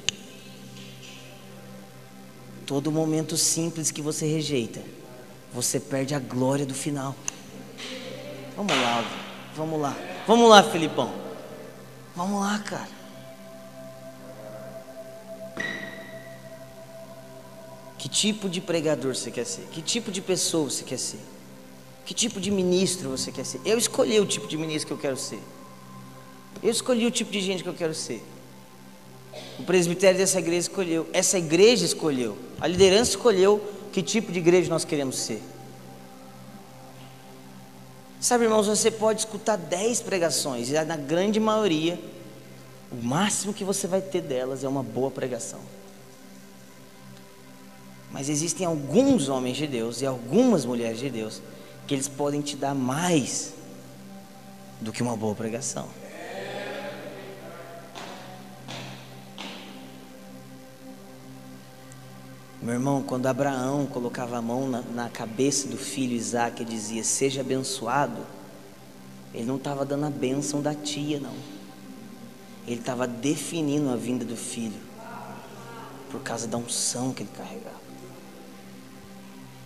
Todo 2.63 2.91
momento 2.91 3.35
simples 3.35 3.89
que 3.89 4.03
você 4.03 4.27
rejeita, 4.27 4.79
você 5.51 5.79
perde 5.79 6.13
a 6.13 6.19
glória 6.19 6.63
do 6.63 6.75
final. 6.75 7.15
Vamos 8.55 8.75
lá, 8.75 9.03
vamos 9.55 9.81
lá, 9.81 9.97
vamos 10.27 10.47
lá, 10.47 10.63
Filipão. 10.63 11.11
Vamos 12.19 12.41
lá, 12.41 12.59
cara. 12.59 12.89
Que 17.97 18.09
tipo 18.09 18.49
de 18.49 18.59
pregador 18.59 19.15
você 19.15 19.31
quer 19.31 19.45
ser? 19.45 19.61
Que 19.71 19.81
tipo 19.81 20.11
de 20.11 20.21
pessoa 20.21 20.69
você 20.69 20.83
quer 20.83 20.99
ser? 20.99 21.21
Que 22.05 22.13
tipo 22.13 22.41
de 22.41 22.51
ministro 22.51 23.09
você 23.09 23.31
quer 23.31 23.45
ser? 23.45 23.61
Eu 23.63 23.77
escolhi 23.77 24.19
o 24.19 24.25
tipo 24.25 24.47
de 24.47 24.57
ministro 24.57 24.87
que 24.87 24.93
eu 24.95 24.97
quero 24.97 25.15
ser. 25.15 25.39
Eu 26.61 26.69
escolhi 26.69 27.05
o 27.05 27.11
tipo 27.11 27.31
de 27.31 27.39
gente 27.39 27.63
que 27.63 27.69
eu 27.69 27.73
quero 27.73 27.95
ser. 27.95 28.21
O 29.57 29.63
presbitério 29.63 30.17
dessa 30.17 30.39
igreja 30.39 30.67
escolheu. 30.67 31.07
Essa 31.13 31.37
igreja 31.37 31.85
escolheu. 31.85 32.37
A 32.59 32.67
liderança 32.67 33.11
escolheu 33.11 33.63
que 33.93 34.03
tipo 34.03 34.29
de 34.29 34.39
igreja 34.39 34.69
nós 34.69 34.83
queremos 34.83 35.17
ser. 35.17 35.41
Sabe, 38.19 38.43
irmãos, 38.43 38.67
você 38.67 38.91
pode 38.91 39.21
escutar 39.21 39.55
dez 39.55 40.01
pregações 40.01 40.69
e 40.69 40.83
na 40.83 40.97
grande 40.97 41.39
maioria, 41.39 41.97
o 42.91 42.95
máximo 42.95 43.53
que 43.53 43.63
você 43.63 43.87
vai 43.87 44.01
ter 44.01 44.21
delas 44.21 44.63
é 44.63 44.67
uma 44.67 44.83
boa 44.83 45.09
pregação. 45.09 45.59
Mas 48.11 48.27
existem 48.27 48.65
alguns 48.65 49.29
homens 49.29 49.55
de 49.55 49.67
Deus 49.67 50.01
e 50.01 50.05
algumas 50.05 50.65
mulheres 50.65 50.99
de 50.99 51.09
Deus 51.09 51.41
que 51.87 51.93
eles 51.93 52.07
podem 52.07 52.41
te 52.41 52.55
dar 52.57 52.75
mais 52.75 53.53
do 54.81 54.91
que 54.91 55.01
uma 55.01 55.15
boa 55.15 55.35
pregação. 55.35 55.87
Meu 62.61 62.73
irmão, 62.73 63.01
quando 63.01 63.25
Abraão 63.25 63.85
colocava 63.85 64.37
a 64.37 64.41
mão 64.41 64.67
na, 64.67 64.81
na 64.81 65.09
cabeça 65.09 65.67
do 65.69 65.77
filho 65.77 66.13
Isaac 66.13 66.61
e 66.61 66.65
dizia: 66.65 67.05
Seja 67.05 67.39
abençoado, 67.39 68.25
ele 69.33 69.45
não 69.45 69.55
estava 69.55 69.85
dando 69.85 70.05
a 70.05 70.09
bênção 70.09 70.61
da 70.61 70.73
tia, 70.73 71.21
não. 71.21 71.35
Ele 72.67 72.81
estava 72.81 73.07
definindo 73.07 73.89
a 73.89 73.95
vinda 73.95 74.25
do 74.25 74.35
filho 74.35 74.79
por 76.11 76.21
causa 76.21 76.47
da 76.47 76.57
unção 76.57 77.13
que 77.13 77.23
ele 77.23 77.29
carregava. 77.35 77.79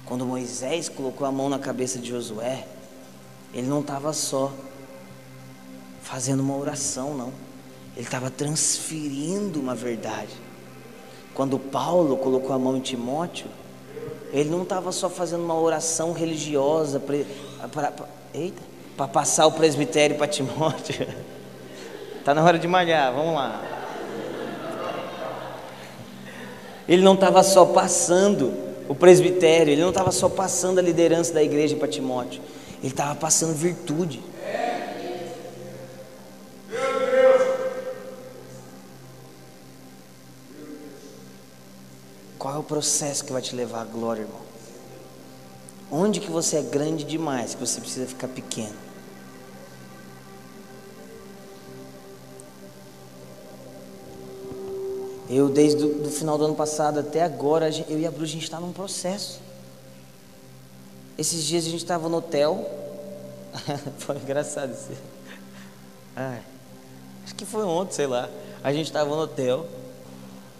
Quando 0.05 0.25
Moisés 0.25 0.87
colocou 0.87 1.25
a 1.25 1.31
mão 1.31 1.49
na 1.49 1.57
cabeça 1.57 1.97
de 1.97 2.09
Josué, 2.09 2.67
ele 3.53 3.67
não 3.67 3.81
estava 3.81 4.13
só 4.13 4.53
fazendo 6.03 6.41
uma 6.41 6.55
oração, 6.55 7.17
não. 7.17 7.33
Ele 7.95 8.05
estava 8.05 8.29
transferindo 8.29 9.59
uma 9.59 9.73
verdade. 9.73 10.42
Quando 11.33 11.57
Paulo 11.57 12.17
colocou 12.17 12.55
a 12.55 12.59
mão 12.59 12.77
em 12.77 12.79
Timóteo, 12.79 13.47
ele 14.31 14.49
não 14.49 14.63
estava 14.63 14.91
só 14.91 15.09
fazendo 15.09 15.43
uma 15.43 15.59
oração 15.59 16.11
religiosa 16.11 16.99
para 16.99 19.07
passar 19.07 19.47
o 19.47 19.51
presbitério 19.51 20.17
para 20.17 20.27
Timóteo. 20.27 21.07
Está 22.19 22.33
na 22.35 22.43
hora 22.43 22.59
de 22.59 22.67
malhar, 22.67 23.13
vamos 23.13 23.35
lá. 23.35 23.61
Ele 26.87 27.01
não 27.01 27.13
estava 27.13 27.41
só 27.43 27.65
passando 27.65 28.53
o 28.89 28.95
presbitério, 28.95 29.71
ele 29.71 29.81
não 29.81 29.89
estava 29.89 30.11
só 30.11 30.27
passando 30.27 30.79
a 30.79 30.81
liderança 30.81 31.33
da 31.33 31.41
igreja 31.41 31.75
para 31.75 31.87
Timóteo, 31.87 32.41
ele 32.79 32.91
estava 32.91 33.15
passando 33.15 33.53
virtude. 33.53 34.21
O 42.63 42.65
processo 42.65 43.25
que 43.25 43.33
vai 43.33 43.41
te 43.41 43.53
levar 43.53 43.81
à 43.81 43.85
glória, 43.85 44.21
irmão? 44.21 44.41
Onde 45.91 46.21
que 46.21 46.31
você 46.31 46.57
é 46.57 46.61
grande 46.61 47.03
demais 47.03 47.53
que 47.53 47.59
você 47.59 47.79
precisa 47.79 48.07
ficar 48.07 48.29
pequeno? 48.29 48.73
Eu, 55.29 55.49
desde 55.49 55.83
o 55.83 56.09
final 56.09 56.37
do 56.37 56.45
ano 56.45 56.55
passado 56.55 56.99
até 56.99 57.21
agora, 57.21 57.69
eu 57.89 57.99
e 57.99 58.07
a 58.07 58.11
Bru, 58.11 58.23
a 58.23 58.27
gente 58.27 58.43
está 58.43 58.59
num 58.59 58.71
processo. 58.71 59.41
Esses 61.17 61.43
dias 61.43 61.65
a 61.65 61.69
gente 61.69 61.83
estava 61.83 62.07
no 62.07 62.17
hotel. 62.17 62.69
foi 63.99 64.15
engraçado 64.17 64.71
isso. 64.71 64.89
Ai, 66.15 66.41
acho 67.23 67.35
que 67.35 67.45
foi 67.45 67.63
ontem, 67.63 67.93
sei 67.93 68.07
lá. 68.07 68.29
A 68.63 68.71
gente 68.71 68.85
estava 68.85 69.09
no 69.09 69.21
hotel. 69.21 69.65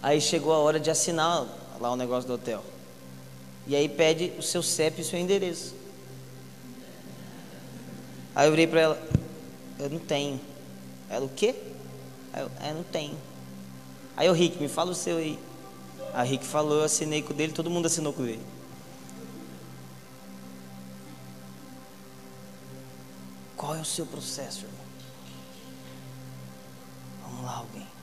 Aí 0.02 0.20
chegou 0.20 0.52
a 0.52 0.58
hora 0.58 0.78
de 0.78 0.90
assinar 0.90 1.46
lá 1.78 1.92
o 1.92 1.96
negócio 1.96 2.26
do 2.26 2.34
hotel. 2.34 2.64
E 3.66 3.74
aí 3.74 3.88
pede 3.88 4.32
o 4.38 4.42
seu 4.42 4.62
CEP 4.62 4.98
e 4.98 5.02
o 5.02 5.04
seu 5.04 5.18
endereço. 5.18 5.74
Aí 8.34 8.46
eu 8.46 8.50
virei 8.50 8.66
para 8.66 8.80
ela, 8.80 9.08
eu 9.78 9.88
não 9.88 9.98
tenho. 9.98 10.40
Ela, 11.08 11.24
o 11.24 11.28
quê? 11.28 11.54
Aí 12.32 12.42
eu, 12.42 12.50
é, 12.60 12.74
não 12.74 12.82
tenho. 12.82 13.16
Aí 14.16 14.28
o 14.28 14.32
Rick, 14.32 14.60
me 14.60 14.68
fala 14.68 14.90
o 14.90 14.94
seu 14.94 15.18
aí. 15.18 15.38
A 16.12 16.22
Rick 16.22 16.44
falou, 16.44 16.78
eu 16.78 16.84
assinei 16.84 17.22
com 17.22 17.32
o 17.32 17.36
dele, 17.36 17.52
todo 17.52 17.70
mundo 17.70 17.86
assinou 17.86 18.12
com 18.12 18.24
ele. 18.24 18.44
Qual 23.56 23.74
é 23.74 23.80
o 23.80 23.84
seu 23.84 24.04
processo, 24.04 24.64
irmão? 24.64 24.84
Vamos 27.22 27.44
lá, 27.44 27.56
alguém. 27.56 27.93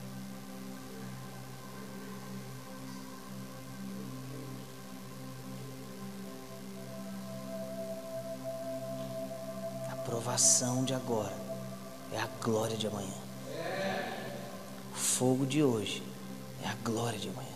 Provação 10.12 10.84
de 10.84 10.92
agora 10.92 11.34
é 12.12 12.18
a 12.18 12.28
glória 12.42 12.76
de 12.76 12.86
amanhã. 12.86 13.14
O 14.92 14.94
fogo 14.94 15.46
de 15.46 15.62
hoje 15.62 16.02
é 16.62 16.68
a 16.68 16.74
glória 16.84 17.18
de 17.18 17.30
amanhã. 17.30 17.48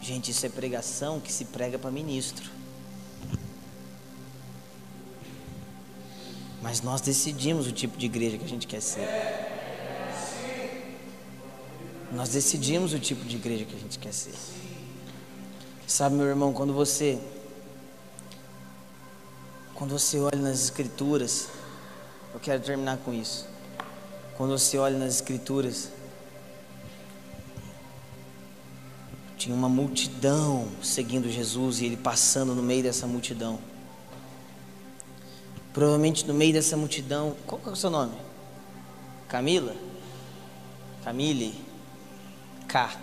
Gente, 0.00 0.30
isso 0.30 0.46
é 0.46 0.48
pregação 0.48 1.20
que 1.20 1.30
se 1.30 1.44
prega 1.44 1.78
para 1.78 1.90
ministro. 1.90 2.50
Mas 6.62 6.80
nós 6.80 7.02
decidimos 7.02 7.66
o 7.66 7.72
tipo 7.72 7.98
de 7.98 8.06
igreja 8.06 8.38
que 8.38 8.46
a 8.46 8.48
gente 8.48 8.66
quer 8.66 8.80
ser. 8.80 9.06
Nós 12.10 12.30
decidimos 12.30 12.94
o 12.94 12.98
tipo 12.98 13.26
de 13.26 13.36
igreja 13.36 13.66
que 13.66 13.76
a 13.76 13.78
gente 13.78 13.98
quer 13.98 14.14
ser. 14.14 14.34
Sabe, 15.86 16.14
meu 16.16 16.26
irmão, 16.26 16.54
quando 16.54 16.72
você 16.72 17.20
quando 19.80 19.98
você 19.98 20.20
olha 20.20 20.36
nas 20.36 20.64
Escrituras, 20.64 21.48
eu 22.34 22.38
quero 22.38 22.62
terminar 22.62 22.98
com 22.98 23.14
isso. 23.14 23.46
Quando 24.36 24.50
você 24.50 24.76
olha 24.76 24.98
nas 24.98 25.14
Escrituras, 25.14 25.88
tinha 29.38 29.56
uma 29.56 29.70
multidão 29.70 30.68
seguindo 30.82 31.30
Jesus 31.30 31.80
e 31.80 31.86
ele 31.86 31.96
passando 31.96 32.54
no 32.54 32.62
meio 32.62 32.82
dessa 32.82 33.06
multidão. 33.06 33.58
Provavelmente 35.72 36.26
no 36.26 36.34
meio 36.34 36.52
dessa 36.52 36.76
multidão, 36.76 37.34
qual 37.46 37.58
é 37.66 37.70
o 37.70 37.74
seu 37.74 37.88
nome? 37.88 38.12
Camila? 39.28 39.74
Camille? 41.02 41.58
K. 42.68 43.00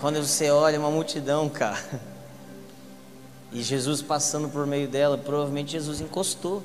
Quando 0.00 0.20
você 0.20 0.50
olha 0.50 0.76
uma 0.76 0.90
multidão, 0.90 1.48
K. 1.48 1.78
E 3.54 3.62
Jesus 3.62 4.02
passando 4.02 4.48
por 4.48 4.66
meio 4.66 4.88
dela, 4.88 5.16
provavelmente 5.16 5.70
Jesus 5.70 6.00
encostou. 6.00 6.60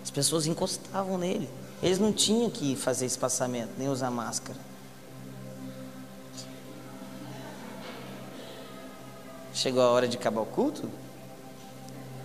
As 0.00 0.10
pessoas 0.10 0.46
encostavam 0.46 1.18
nele. 1.18 1.50
Eles 1.82 1.98
não 1.98 2.12
tinham 2.12 2.48
que 2.48 2.76
fazer 2.76 3.06
espaçamento, 3.06 3.70
nem 3.76 3.88
usar 3.88 4.08
máscara. 4.08 4.58
Chegou 9.52 9.82
a 9.82 9.90
hora 9.90 10.06
de 10.06 10.16
acabar 10.16 10.40
o 10.42 10.46
culto? 10.46 10.88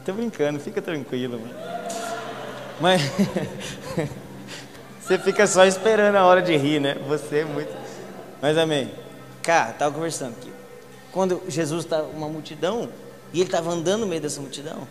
Tô 0.05 0.13
brincando, 0.13 0.59
fica 0.59 0.79
tranquilo, 0.79 1.39
mano. 1.39 1.55
Mas 2.79 3.01
você 5.01 5.17
fica 5.17 5.47
só 5.47 5.65
esperando 5.65 6.17
a 6.17 6.23
hora 6.25 6.41
de 6.41 6.55
rir, 6.55 6.79
né? 6.79 6.93
Você 7.07 7.39
é 7.39 7.45
muito. 7.45 7.73
Mas 8.39 8.57
amém. 8.59 8.93
Cá, 9.41 9.73
tava 9.73 9.95
conversando 9.95 10.35
aqui. 10.39 10.53
Quando 11.11 11.41
Jesus 11.47 11.83
está 11.85 12.03
uma 12.03 12.29
multidão, 12.29 12.89
e 13.35 13.41
ele 13.41 13.49
estava 13.49 13.69
andando 13.69 14.01
no 14.01 14.07
meio 14.07 14.21
dessa 14.21 14.39
multidão. 14.39 14.87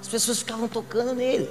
As 0.00 0.06
pessoas 0.06 0.38
ficavam 0.38 0.68
tocando 0.68 1.12
nele. 1.12 1.50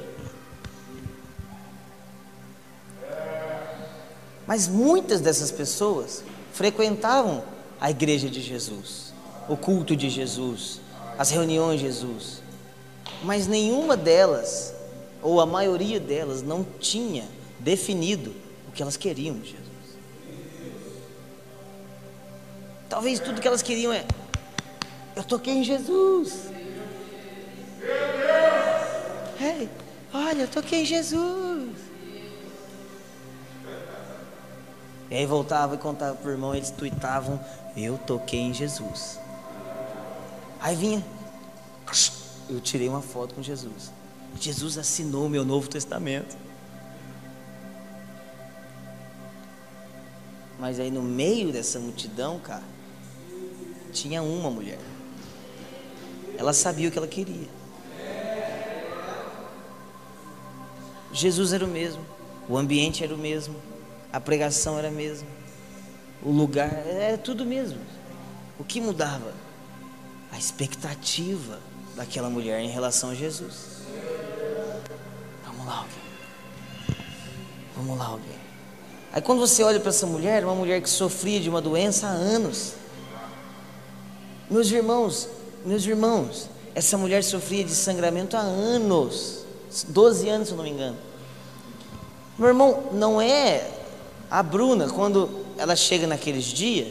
Mas 4.47 4.69
muitas 4.69 5.19
dessas 5.19 5.51
pessoas 5.51 6.23
frequentavam 6.53 7.43
a 7.77 7.91
igreja 7.91 8.29
de 8.29 8.39
Jesus, 8.39 9.13
o 9.49 9.57
culto 9.57 9.93
de 9.93 10.09
Jesus, 10.09 10.79
as 11.17 11.29
reuniões 11.29 11.81
de 11.81 11.87
Jesus. 11.87 12.41
Mas 13.21 13.45
nenhuma 13.45 13.97
delas, 13.97 14.73
ou 15.21 15.41
a 15.41 15.45
maioria 15.45 15.99
delas, 15.99 16.41
não 16.41 16.65
tinha 16.79 17.27
definido 17.59 18.33
o 18.69 18.71
que 18.71 18.81
elas 18.81 18.95
queriam 18.95 19.37
de 19.37 19.49
Jesus. 19.49 19.67
Talvez 22.87 23.19
tudo 23.19 23.41
que 23.41 23.47
elas 23.47 23.61
queriam 23.61 23.91
é 23.91 24.05
eu 25.15 25.23
toquei 25.23 25.53
em 25.53 25.63
Jesus. 25.63 26.49
Ei, 29.39 29.69
olha, 30.13 30.43
eu 30.43 30.47
toquei 30.47 30.81
em 30.81 30.85
Jesus. 30.85 31.91
E 35.09 35.15
aí 35.15 35.25
voltava 35.25 35.75
e 35.75 35.77
contava 35.77 36.15
pro 36.15 36.31
irmão, 36.31 36.55
eles 36.55 36.69
tuitavam, 36.69 37.39
eu 37.75 37.97
toquei 37.97 38.39
em 38.39 38.53
Jesus. 38.53 39.19
Aí 40.61 40.75
vinha, 40.75 41.03
eu 42.49 42.61
tirei 42.61 42.87
uma 42.87 43.01
foto 43.01 43.35
com 43.35 43.43
Jesus. 43.43 43.91
Jesus 44.39 44.77
assinou 44.77 45.25
o 45.25 45.29
meu 45.29 45.43
Novo 45.43 45.67
Testamento. 45.67 46.37
Mas 50.57 50.79
aí 50.79 50.91
no 50.91 51.01
meio 51.01 51.51
dessa 51.51 51.79
multidão, 51.79 52.39
cara, 52.39 52.63
tinha 53.91 54.21
uma 54.21 54.49
mulher. 54.49 54.79
Ela 56.41 56.53
sabia 56.53 56.89
o 56.89 56.91
que 56.91 56.97
ela 56.97 57.07
queria. 57.07 57.47
Jesus 61.13 61.53
era 61.53 61.63
o 61.63 61.67
mesmo, 61.67 62.03
o 62.49 62.57
ambiente 62.57 63.03
era 63.03 63.13
o 63.13 63.17
mesmo, 63.17 63.55
a 64.11 64.19
pregação 64.19 64.79
era 64.79 64.87
a 64.87 64.91
mesma, 64.91 65.27
o 66.23 66.31
lugar 66.31 66.83
era 66.87 67.15
tudo 67.15 67.45
mesmo. 67.45 67.77
O 68.57 68.63
que 68.63 68.81
mudava? 68.81 69.35
A 70.31 70.37
expectativa 70.39 71.59
daquela 71.95 72.27
mulher 72.27 72.59
em 72.59 72.69
relação 72.69 73.11
a 73.11 73.13
Jesus. 73.13 73.83
Vamos 75.45 75.63
lá, 75.63 75.77
alguém. 75.77 76.97
Vamos 77.77 77.99
lá, 77.99 78.05
alguém. 78.05 78.41
Aí 79.13 79.21
quando 79.21 79.41
você 79.41 79.61
olha 79.61 79.79
para 79.79 79.89
essa 79.89 80.07
mulher, 80.07 80.43
uma 80.43 80.55
mulher 80.55 80.81
que 80.81 80.89
sofria 80.89 81.39
de 81.39 81.49
uma 81.51 81.61
doença 81.61 82.07
há 82.07 82.11
anos. 82.11 82.73
Meus 84.49 84.71
irmãos, 84.71 85.29
meus 85.65 85.85
irmãos, 85.85 86.49
essa 86.73 86.97
mulher 86.97 87.23
sofria 87.23 87.63
de 87.63 87.73
sangramento 87.75 88.35
há 88.35 88.41
anos. 88.41 89.45
12 89.87 90.29
anos, 90.29 90.47
se 90.47 90.53
eu 90.53 90.57
não 90.57 90.63
me 90.63 90.69
engano. 90.69 90.97
Meu 92.37 92.47
irmão, 92.47 92.83
não 92.91 93.21
é 93.21 93.69
a 94.29 94.41
Bruna, 94.41 94.89
quando 94.89 95.29
ela 95.57 95.75
chega 95.75 96.07
naqueles 96.07 96.45
dias, 96.45 96.87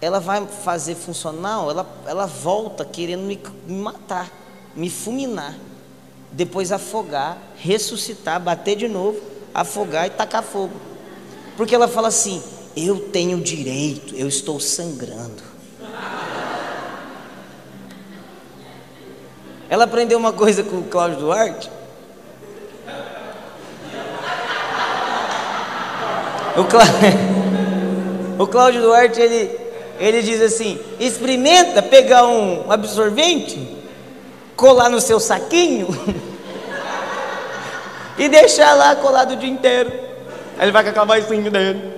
ela 0.00 0.20
vai 0.20 0.46
fazer 0.46 0.94
funcional, 0.94 1.70
ela, 1.70 1.88
ela 2.06 2.26
volta 2.26 2.84
querendo 2.84 3.22
me, 3.22 3.40
me 3.66 3.80
matar, 3.80 4.30
me 4.74 4.90
fulminar, 4.90 5.56
depois 6.30 6.72
afogar, 6.72 7.38
ressuscitar, 7.56 8.40
bater 8.40 8.76
de 8.76 8.88
novo, 8.88 9.18
afogar 9.54 10.06
e 10.06 10.10
tacar 10.10 10.42
fogo. 10.42 10.74
Porque 11.56 11.74
ela 11.74 11.88
fala 11.88 12.08
assim: 12.08 12.42
eu 12.76 13.08
tenho 13.08 13.40
direito, 13.40 14.14
eu 14.14 14.28
estou 14.28 14.58
sangrando. 14.58 15.53
Ela 19.74 19.86
aprendeu 19.86 20.16
uma 20.16 20.32
coisa 20.32 20.62
com 20.62 20.76
o 20.76 20.84
Cláudio 20.84 21.18
Duarte. 21.18 21.68
O, 26.56 26.62
Clá... 26.62 26.84
o 28.38 28.46
Cláudio 28.46 28.82
Duarte, 28.82 29.20
ele, 29.20 29.58
ele 29.98 30.22
diz 30.22 30.40
assim: 30.40 30.78
experimenta 31.00 31.82
pegar 31.82 32.24
um 32.24 32.70
absorvente, 32.70 33.76
colar 34.54 34.88
no 34.88 35.00
seu 35.00 35.18
saquinho 35.18 35.88
e 38.16 38.28
deixar 38.28 38.74
lá 38.74 38.94
colado 38.94 39.32
o 39.32 39.36
dia 39.36 39.50
inteiro. 39.50 39.90
Aí 40.56 40.66
ele 40.66 40.70
vai 40.70 40.84
com 40.84 40.90
aquela 40.90 41.04
vozinha 41.04 41.50
dele. 41.50 41.94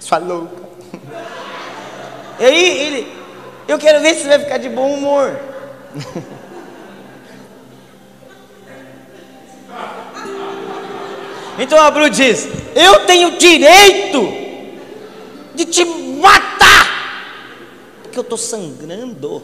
Sua 0.00 0.18
louca. 0.18 0.60
E 2.40 2.44
aí 2.44 2.80
ele, 2.80 3.16
eu 3.68 3.78
quero 3.78 4.00
ver 4.00 4.16
se 4.16 4.26
vai 4.26 4.40
ficar 4.40 4.58
de 4.58 4.68
bom 4.68 4.92
humor. 4.92 5.49
Então 11.60 11.78
a 11.78 11.90
Bru 11.90 12.08
diz: 12.08 12.48
Eu 12.74 13.04
tenho 13.04 13.36
direito 13.36 14.32
de 15.54 15.66
te 15.66 15.84
matar, 15.84 17.26
porque 18.02 18.18
eu 18.18 18.22
estou 18.22 18.38
sangrando. 18.38 19.42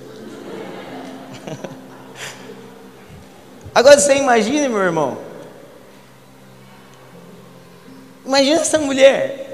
Agora 3.74 4.00
você 4.00 4.14
imagine, 4.14 4.66
meu 4.66 4.78
irmão. 4.78 5.18
Imagina 8.24 8.62
essa 8.62 8.78
mulher. 8.78 9.44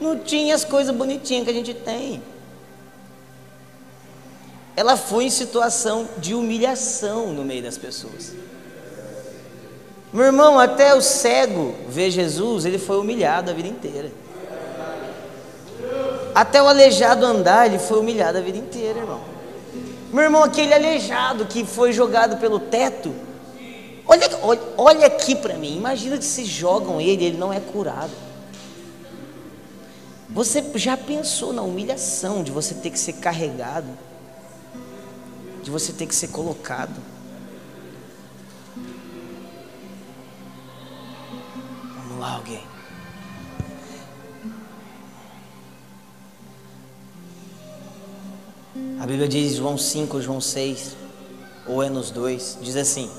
Não 0.00 0.18
tinha 0.18 0.56
as 0.56 0.64
coisas 0.64 0.94
bonitinhas 0.94 1.44
que 1.44 1.50
a 1.50 1.54
gente 1.54 1.72
tem. 1.72 2.20
Ela 4.76 4.96
foi 4.96 5.24
em 5.24 5.30
situação 5.30 6.06
de 6.18 6.34
humilhação 6.34 7.32
no 7.32 7.42
meio 7.42 7.62
das 7.62 7.78
pessoas. 7.78 8.34
Meu 10.12 10.26
irmão, 10.26 10.58
até 10.58 10.94
o 10.94 11.00
cego 11.00 11.74
ver 11.88 12.10
Jesus, 12.10 12.64
ele 12.64 12.78
foi 12.78 12.98
humilhado 12.98 13.50
a 13.50 13.54
vida 13.54 13.68
inteira. 13.68 14.12
Até 16.34 16.62
o 16.62 16.68
aleijado 16.68 17.24
andar, 17.24 17.66
ele 17.66 17.78
foi 17.78 17.98
humilhado 17.98 18.36
a 18.36 18.40
vida 18.42 18.58
inteira, 18.58 18.98
irmão. 18.98 19.20
Meu 20.12 20.24
irmão, 20.24 20.44
aquele 20.44 20.74
aleijado 20.74 21.46
que 21.46 21.64
foi 21.64 21.92
jogado 21.92 22.36
pelo 22.36 22.60
teto, 22.60 23.14
olha, 24.06 24.28
olha, 24.42 24.60
olha 24.76 25.06
aqui 25.06 25.34
para 25.34 25.54
mim, 25.54 25.76
imagina 25.76 26.18
que 26.18 26.24
se 26.24 26.44
jogam 26.44 27.00
ele, 27.00 27.24
ele 27.24 27.38
não 27.38 27.52
é 27.52 27.60
curado. 27.60 28.12
Você 30.28 30.62
já 30.74 30.96
pensou 30.96 31.52
na 31.52 31.62
humilhação 31.62 32.42
de 32.42 32.50
você 32.50 32.74
ter 32.74 32.90
que 32.90 32.98
ser 32.98 33.14
carregado, 33.14 33.88
de 35.66 35.70
você 35.72 35.92
ter 35.92 36.06
que 36.06 36.14
ser 36.14 36.28
colocado? 36.28 36.94
Vamos 41.96 42.20
lá, 42.20 42.34
alguém. 42.34 42.64
A 49.00 49.06
Bíblia 49.08 49.26
diz, 49.26 49.56
João 49.56 49.76
5, 49.76 50.22
João 50.22 50.40
6, 50.40 50.96
ou 51.66 51.82
é 51.82 51.90
nos 51.90 52.12
dois, 52.12 52.56
diz 52.62 52.76
assim: 52.76 53.10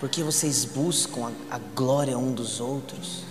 Porque 0.00 0.24
vocês 0.24 0.64
buscam 0.64 1.32
a, 1.48 1.54
a 1.54 1.58
glória 1.76 2.18
um 2.18 2.32
dos 2.32 2.58
outros. 2.58 3.22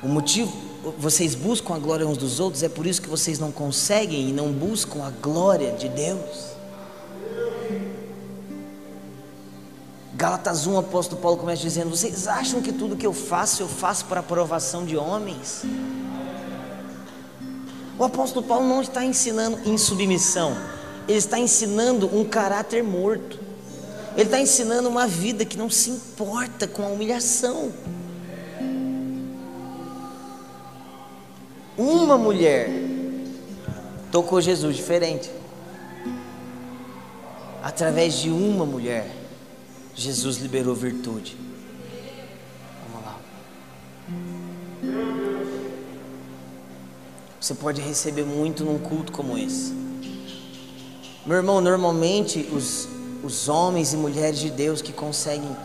O 0.00 0.06
motivo, 0.06 0.73
vocês 0.98 1.34
buscam 1.34 1.74
a 1.74 1.78
glória 1.78 2.06
uns 2.06 2.18
dos 2.18 2.40
outros, 2.40 2.62
é 2.62 2.68
por 2.68 2.86
isso 2.86 3.00
que 3.00 3.08
vocês 3.08 3.38
não 3.38 3.50
conseguem 3.50 4.28
e 4.28 4.32
não 4.32 4.52
buscam 4.52 5.02
a 5.04 5.10
glória 5.10 5.72
de 5.72 5.88
Deus. 5.88 6.54
Gálatas 10.14 10.66
1, 10.66 10.74
o 10.74 10.78
apóstolo 10.78 11.20
Paulo 11.20 11.36
começa 11.36 11.62
dizendo: 11.62 11.90
Vocês 11.90 12.28
acham 12.28 12.62
que 12.62 12.72
tudo 12.72 12.96
que 12.96 13.06
eu 13.06 13.12
faço, 13.12 13.62
eu 13.62 13.68
faço 13.68 14.04
para 14.04 14.20
aprovação 14.20 14.84
de 14.84 14.96
homens? 14.96 15.64
O 17.98 18.04
apóstolo 18.04 18.46
Paulo 18.46 18.66
não 18.66 18.82
está 18.82 19.04
ensinando 19.04 19.58
em 19.64 19.76
submissão, 19.78 20.56
ele 21.08 21.18
está 21.18 21.38
ensinando 21.38 22.06
um 22.16 22.24
caráter 22.24 22.82
morto. 22.82 23.44
Ele 24.16 24.22
está 24.22 24.40
ensinando 24.40 24.88
uma 24.88 25.08
vida 25.08 25.44
que 25.44 25.58
não 25.58 25.68
se 25.68 25.90
importa 25.90 26.68
com 26.68 26.84
a 26.84 26.86
humilhação. 26.86 27.72
Uma 31.76 32.16
mulher 32.16 32.70
tocou 34.12 34.40
Jesus 34.40 34.76
diferente. 34.76 35.30
Através 37.62 38.14
de 38.14 38.30
uma 38.30 38.64
mulher, 38.64 39.10
Jesus 39.94 40.36
liberou 40.36 40.74
virtude. 40.74 41.36
Vamos 42.92 43.06
lá. 43.06 43.18
Você 47.40 47.54
pode 47.54 47.80
receber 47.80 48.24
muito 48.24 48.64
num 48.64 48.78
culto 48.78 49.10
como 49.10 49.36
esse. 49.36 49.74
Meu 51.26 51.38
irmão, 51.38 51.60
normalmente 51.60 52.48
os, 52.52 52.86
os 53.22 53.48
homens 53.48 53.92
e 53.92 53.96
mulheres 53.96 54.38
de 54.38 54.50
Deus 54.50 54.80
que 54.80 54.92
conseguem 54.92 55.56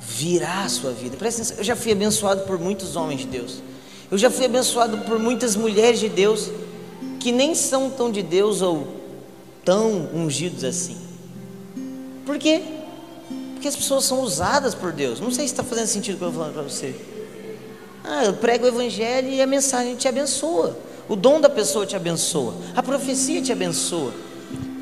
virar 0.00 0.64
a 0.64 0.68
sua 0.68 0.92
vida. 0.92 1.16
Eu 1.58 1.64
já 1.64 1.76
fui 1.76 1.92
abençoado 1.92 2.42
por 2.42 2.58
muitos 2.58 2.96
homens 2.96 3.20
de 3.20 3.26
Deus. 3.26 3.62
Eu 4.12 4.18
já 4.18 4.30
fui 4.30 4.44
abençoado 4.44 4.98
por 4.98 5.18
muitas 5.18 5.56
mulheres 5.56 5.98
de 5.98 6.10
Deus 6.10 6.50
que 7.18 7.32
nem 7.32 7.54
são 7.54 7.88
tão 7.88 8.12
de 8.12 8.22
Deus 8.22 8.60
ou 8.60 8.86
tão 9.64 10.10
ungidos 10.12 10.64
assim. 10.64 10.98
Por 12.26 12.36
quê? 12.36 12.60
Porque 13.54 13.66
as 13.66 13.74
pessoas 13.74 14.04
são 14.04 14.20
usadas 14.20 14.74
por 14.74 14.92
Deus. 14.92 15.18
Não 15.18 15.30
sei 15.30 15.48
se 15.48 15.54
está 15.54 15.64
fazendo 15.64 15.86
sentido 15.86 16.16
o 16.16 16.18
que 16.18 16.24
eu 16.24 16.28
estou 16.28 16.42
falando 16.42 16.52
para 16.52 16.62
você. 16.62 16.94
Ah, 18.04 18.26
eu 18.26 18.34
prego 18.34 18.66
o 18.66 18.68
evangelho 18.68 19.30
e 19.30 19.40
a 19.40 19.46
mensagem 19.46 19.96
te 19.96 20.06
abençoa. 20.06 20.76
O 21.08 21.16
dom 21.16 21.40
da 21.40 21.48
pessoa 21.48 21.86
te 21.86 21.96
abençoa. 21.96 22.54
A 22.76 22.82
profecia 22.82 23.40
te 23.40 23.50
abençoa. 23.50 24.12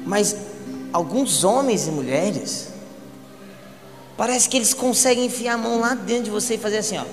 Mas 0.04 0.34
alguns 0.92 1.44
homens 1.44 1.86
e 1.86 1.92
mulheres, 1.92 2.70
parece 4.16 4.48
que 4.48 4.56
eles 4.56 4.74
conseguem 4.74 5.26
enfiar 5.26 5.54
a 5.54 5.58
mão 5.58 5.78
lá 5.78 5.94
dentro 5.94 6.24
de 6.24 6.30
você 6.30 6.54
e 6.54 6.58
fazer 6.58 6.78
assim, 6.78 6.98
ó. 6.98 7.04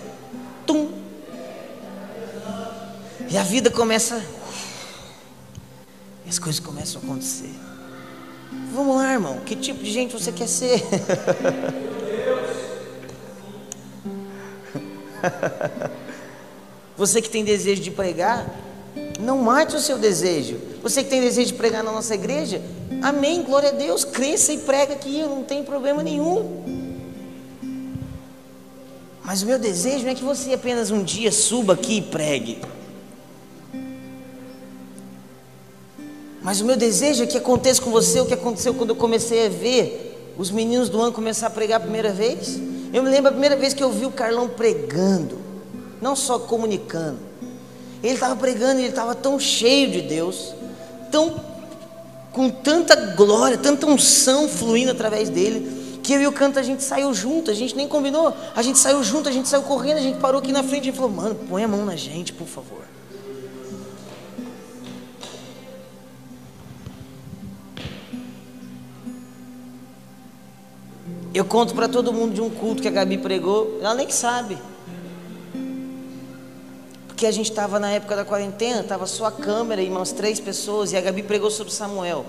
Tum. 0.65 1.06
E 3.29 3.37
a 3.37 3.43
vida 3.43 3.69
começa. 3.69 4.23
As 6.27 6.39
coisas 6.39 6.59
começam 6.59 7.01
a 7.01 7.03
acontecer. 7.05 7.51
Vamos 8.73 8.95
lá, 8.95 9.11
irmão. 9.13 9.39
Que 9.45 9.55
tipo 9.55 9.83
de 9.83 9.91
gente 9.91 10.13
você 10.13 10.31
quer 10.31 10.47
ser? 10.47 10.81
você 16.95 17.21
que 17.21 17.29
tem 17.29 17.43
desejo 17.43 17.81
de 17.81 17.91
pregar, 17.91 18.45
não 19.19 19.39
mate 19.39 19.75
o 19.75 19.79
seu 19.79 19.97
desejo. 19.97 20.57
Você 20.81 21.03
que 21.03 21.09
tem 21.09 21.19
desejo 21.19 21.47
de 21.47 21.53
pregar 21.55 21.83
na 21.83 21.91
nossa 21.91 22.15
igreja, 22.15 22.61
amém, 23.01 23.43
glória 23.43 23.69
a 23.69 23.73
Deus, 23.73 24.05
cresça 24.05 24.53
e 24.53 24.59
prega 24.59 24.93
aqui, 24.93 25.21
não 25.23 25.43
tem 25.43 25.63
problema 25.63 26.01
nenhum. 26.01 26.77
Mas 29.23 29.41
o 29.41 29.45
meu 29.45 29.59
desejo 29.59 30.05
não 30.05 30.11
é 30.11 30.15
que 30.15 30.23
você 30.23 30.53
apenas 30.53 30.91
um 30.91 31.03
dia 31.03 31.29
suba 31.31 31.73
aqui 31.73 31.97
e 31.97 32.01
pregue. 32.01 32.61
Mas 36.48 36.61
o 36.61 36.65
meu 36.65 36.78
desejo 36.78 37.24
é 37.24 37.28
que 37.28 37.38
aconteça 37.38 37.82
com 37.82 37.91
você 37.91 38.22
o 38.22 38.26
que 38.26 38.34
aconteceu 38.34 38.74
quando 38.74 38.91
eu 38.91 38.95
comecei 38.95 39.48
a 39.48 39.49
ver 39.49 40.34
os 40.38 40.49
meninos 40.49 40.88
do 40.88 41.02
ano 41.02 41.11
começar 41.11 41.48
a 41.48 41.49
pregar 41.49 41.76
a 41.76 41.82
primeira 41.82 42.14
vez. 42.14 42.57
Eu 42.94 43.03
me 43.03 43.10
lembro 43.10 43.28
a 43.28 43.32
primeira 43.34 43.57
vez 43.57 43.74
que 43.74 43.84
eu 43.84 43.91
vi 43.91 44.06
o 44.06 44.11
Carlão 44.11 44.48
pregando, 44.48 45.40
não 46.02 46.15
só 46.15 46.40
comunicando. 46.40 47.19
Ele 48.02 48.14
estava 48.14 48.34
pregando 48.38 48.80
ele 48.80 48.88
estava 48.88 49.14
tão 49.14 49.38
cheio 49.38 49.91
de 49.91 50.02
Deus, 50.03 50.53
tão 51.11 51.36
com 52.32 52.49
tanta 52.49 52.95
glória, 52.95 53.57
tanta 53.57 53.86
unção 53.86 54.48
fluindo 54.48 54.91
através 54.94 55.28
dele, 55.28 55.99
que 56.02 56.14
eu 56.14 56.22
e 56.22 56.28
o 56.28 56.32
canto 56.32 56.60
a 56.60 56.64
gente 56.64 56.82
saiu 56.82 57.14
junto, 57.14 57.52
a 57.52 57.53
gente 57.53 57.76
nem 57.76 57.90
combinou, 57.90 58.34
a 58.56 58.61
gente 58.61 58.80
saiu 58.80 59.03
junto, 59.03 59.28
a 59.28 59.34
gente 59.34 59.49
saiu 59.49 59.64
correndo, 59.64 59.98
a 59.98 60.02
gente 60.02 60.18
parou 60.19 60.40
aqui 60.40 60.53
na 60.53 60.64
frente 60.64 60.88
e 60.88 60.94
falou: 60.94 61.11
"Mano, 61.11 61.36
põe 61.36 61.65
a 61.65 61.68
mão 61.68 61.84
na 61.84 61.98
gente, 61.98 62.32
por 62.32 62.48
favor". 62.48 62.97
Eu 71.38 71.45
conto 71.45 71.76
para 71.76 71.88
todo 71.88 72.11
mundo 72.11 72.34
de 72.34 72.41
um 72.41 72.49
culto 72.49 72.81
que 72.81 72.88
a 72.88 72.91
Gabi 72.91 73.19
pregou, 73.19 73.77
ela 73.80 73.93
nem 73.93 74.09
sabe. 74.09 74.57
Porque 77.07 77.27
a 77.27 77.31
gente 77.31 77.51
estava 77.51 77.80
na 77.80 77.91
época 77.91 78.15
da 78.15 78.26
quarentena, 78.26 78.81
estava 78.81 79.05
só 79.05 79.26
a 79.26 79.31
câmera 79.31 79.80
e 79.80 79.88
umas 79.88 80.11
três 80.11 80.39
pessoas, 80.39 80.93
e 80.93 80.97
a 80.97 81.01
Gabi 81.01 81.22
pregou 81.22 81.51
sobre 81.51 81.72
Samuel. 81.72 82.26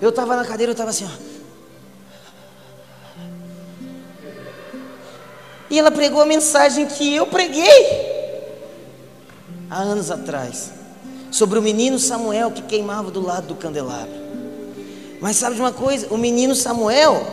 Eu 0.00 0.08
estava 0.08 0.34
na 0.34 0.46
cadeira, 0.46 0.70
eu 0.70 0.72
estava 0.72 0.88
assim, 0.88 1.04
ó. 1.04 1.10
E 5.68 5.78
ela 5.78 5.90
pregou 5.90 6.22
a 6.22 6.26
mensagem 6.26 6.86
que 6.86 7.14
eu 7.14 7.26
preguei 7.26 7.84
há 9.68 9.82
anos 9.82 10.10
atrás, 10.10 10.72
sobre 11.30 11.58
o 11.58 11.62
menino 11.62 11.98
Samuel 11.98 12.50
que 12.50 12.62
queimava 12.62 13.10
do 13.10 13.20
lado 13.20 13.48
do 13.48 13.56
candelabro. 13.56 14.23
Mas 15.24 15.38
sabe 15.38 15.56
de 15.56 15.62
uma 15.62 15.72
coisa? 15.72 16.08
O 16.10 16.18
menino 16.18 16.54
Samuel 16.54 17.26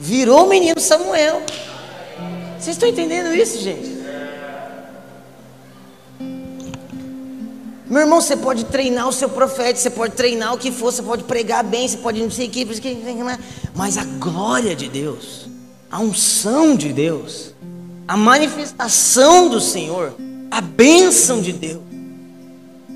virou 0.00 0.46
o 0.46 0.48
menino 0.48 0.80
Samuel. 0.80 1.42
Vocês 2.58 2.76
estão 2.76 2.88
entendendo 2.88 3.34
isso, 3.34 3.60
gente? 3.60 3.94
Meu 7.84 8.00
irmão, 8.00 8.22
você 8.22 8.34
pode 8.34 8.64
treinar 8.64 9.06
o 9.06 9.12
seu 9.12 9.28
profeta, 9.28 9.78
você 9.78 9.90
pode 9.90 10.14
treinar 10.14 10.54
o 10.54 10.56
que 10.56 10.72
for, 10.72 10.90
você 10.90 11.02
pode 11.02 11.24
pregar 11.24 11.62
bem, 11.62 11.86
você 11.86 11.98
pode 11.98 12.22
não 12.22 12.30
sei 12.30 12.46
o 12.46 12.50
que, 12.50 12.66
mas 13.74 13.98
a 13.98 14.04
glória 14.04 14.74
de 14.74 14.88
Deus, 14.88 15.50
a 15.90 16.00
unção 16.00 16.74
de 16.74 16.90
Deus, 16.90 17.52
a 18.08 18.16
manifestação 18.16 19.50
do 19.50 19.60
Senhor, 19.60 20.14
a 20.50 20.62
bênção 20.62 21.42
de 21.42 21.52
Deus, 21.52 21.82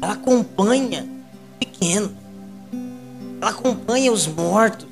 ela 0.01 0.15
acompanha 0.15 1.07
pequeno. 1.59 2.25
Ela 3.41 3.51
acompanha 3.51 4.13
os 4.13 4.27
mortos, 4.27 4.87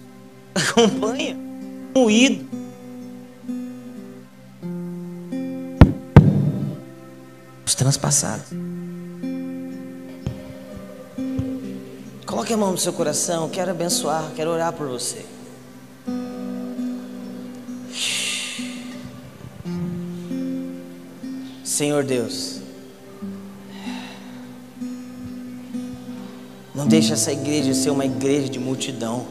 acompanha 0.55 1.37
o 1.95 2.01
moído. 2.01 2.47
Os 7.67 7.75
transpassados. 7.75 8.47
Coloque 12.27 12.53
a 12.53 12.57
mão 12.57 12.73
no 12.73 12.79
seu 12.79 12.93
coração, 12.93 13.49
quero 13.49 13.71
abençoar, 13.71 14.31
quero 14.35 14.51
orar 14.51 14.73
por 14.73 14.89
você. 14.89 15.25
Senhor 21.65 22.05
Deus, 22.05 22.61
Não 26.75 26.89
deixe 26.89 27.13
essa 27.13 27.33
igreja 27.33 27.73
ser 27.73 27.91
uma 27.91 28.05
igreja 28.05 28.49
de 28.49 28.59
multidão. 28.59 29.27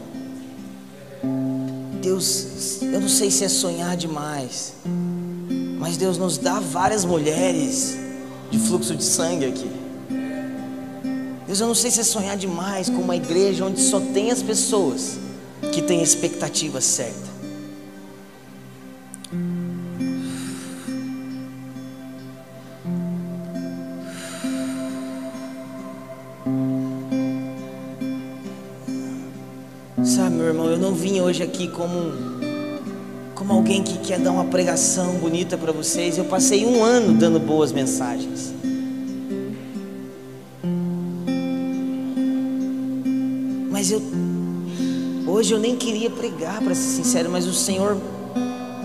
Deus, 2.01 2.81
eu 2.81 3.01
não 3.01 3.09
sei 3.09 3.29
se 3.29 3.43
é 3.43 3.49
sonhar 3.49 3.97
demais, 3.97 4.73
mas 5.77 5.97
Deus 5.97 6.17
nos 6.17 6.37
dá 6.37 6.59
várias 6.61 7.03
mulheres 7.03 7.97
de 8.49 8.57
fluxo 8.59 8.95
de 8.95 9.03
sangue 9.03 9.45
aqui. 9.45 9.69
Deus, 11.45 11.59
eu 11.59 11.67
não 11.67 11.75
sei 11.75 11.91
se 11.91 11.99
é 11.99 12.03
sonhar 12.03 12.37
demais 12.37 12.87
com 12.87 13.01
uma 13.01 13.15
igreja 13.15 13.65
onde 13.65 13.81
só 13.81 13.99
tem 13.99 14.31
as 14.31 14.41
pessoas 14.41 15.17
que 15.73 15.81
têm 15.81 16.01
expectativa 16.01 16.79
certa. 16.79 17.32
Vim 31.03 31.19
hoje 31.19 31.43
aqui 31.43 31.67
como 31.67 32.33
como 33.35 33.53
alguém 33.53 33.83
que 33.83 33.97
quer 33.97 34.19
dar 34.19 34.31
uma 34.31 34.45
pregação 34.45 35.15
bonita 35.15 35.57
para 35.57 35.73
vocês. 35.73 36.17
Eu 36.17 36.23
passei 36.23 36.65
um 36.65 36.81
ano 36.81 37.13
dando 37.13 37.39
boas 37.39 37.73
mensagens. 37.73 38.53
Mas 43.69 43.91
eu 43.91 44.01
hoje 45.27 45.53
eu 45.53 45.59
nem 45.59 45.75
queria 45.75 46.09
pregar, 46.09 46.61
para 46.61 46.73
ser 46.73 47.03
sincero, 47.03 47.29
mas 47.29 47.45
o 47.45 47.53
Senhor 47.53 47.97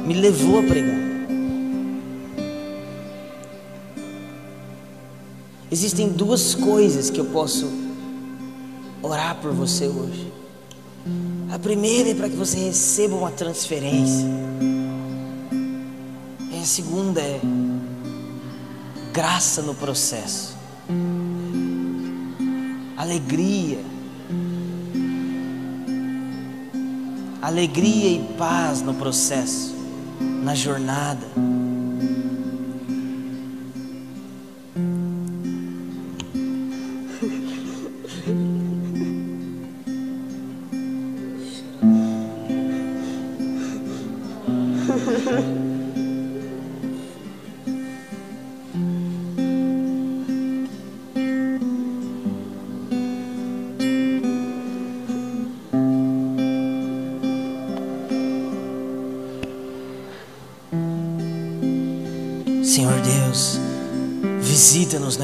me 0.04 0.14
levou 0.14 0.58
a 0.58 0.62
pregar. 0.64 1.08
Existem 5.70 6.08
duas 6.08 6.54
coisas 6.54 7.10
que 7.10 7.20
eu 7.20 7.26
posso 7.26 7.70
orar 9.02 9.36
por 9.36 9.52
você 9.52 9.86
hoje. 9.86 10.37
A 11.58 11.60
primeira 11.60 12.10
é 12.10 12.14
para 12.14 12.28
que 12.28 12.36
você 12.36 12.56
receba 12.56 13.16
uma 13.16 13.32
transferência. 13.32 14.24
E 16.52 16.56
a 16.56 16.64
segunda 16.64 17.20
é 17.20 17.40
graça 19.12 19.60
no 19.60 19.74
processo. 19.74 20.56
Alegria. 22.96 23.80
Alegria 27.42 28.10
e 28.12 28.34
paz 28.38 28.80
no 28.80 28.94
processo, 28.94 29.74
na 30.44 30.54
jornada. 30.54 31.26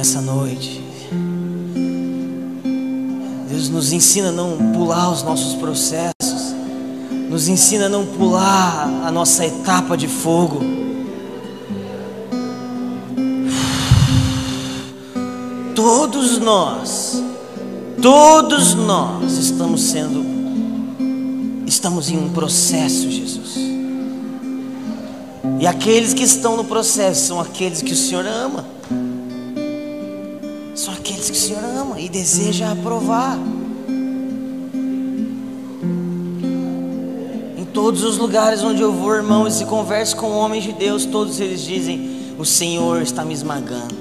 Nessa 0.05 0.21
noite. 0.21 0.85
Deus 3.49 3.71
nos 3.71 3.91
ensina 3.91 4.29
a 4.29 4.33
não 4.33 4.59
pular 4.75 5.11
os 5.11 5.23
nossos 5.23 5.55
processos, 5.55 6.55
nos 7.31 7.49
ensina 7.49 7.87
a 7.87 7.89
não 7.89 8.05
pular 8.05 8.87
a 9.03 9.11
nossa 9.11 9.47
etapa 9.47 9.97
de 9.97 10.07
fogo. 10.07 10.61
Todos 15.75 16.39
nós, 16.39 17.23
todos 18.03 18.75
nós 18.75 19.33
estamos 19.39 19.85
sendo, 19.85 20.23
estamos 21.67 22.11
em 22.11 22.19
um 22.19 22.29
processo, 22.29 23.11
Jesus. 23.11 23.55
E 25.59 25.67
aqueles 25.67 26.13
que 26.13 26.25
estão 26.25 26.59
no 26.59 26.65
processo 26.65 27.29
são 27.29 27.41
aqueles 27.41 27.81
que 27.81 27.95
o 27.95 27.97
Senhor 27.97 28.27
ama. 28.27 28.75
E 32.05 32.09
deseja 32.11 32.71
aprovar. 32.71 33.39
Em 37.57 37.65
todos 37.73 38.05
os 38.05 38.19
lugares 38.19 38.63
onde 38.63 38.83
eu 38.83 38.93
vou, 38.93 39.15
irmãos, 39.15 39.59
e 39.63 39.65
converso 39.65 40.15
com 40.17 40.31
homens 40.33 40.65
de 40.65 40.73
Deus, 40.73 41.07
todos 41.07 41.41
eles 41.41 41.63
dizem: 41.63 42.35
O 42.39 42.45
Senhor 42.45 43.01
está 43.01 43.25
me 43.25 43.33
esmagando, 43.33 43.95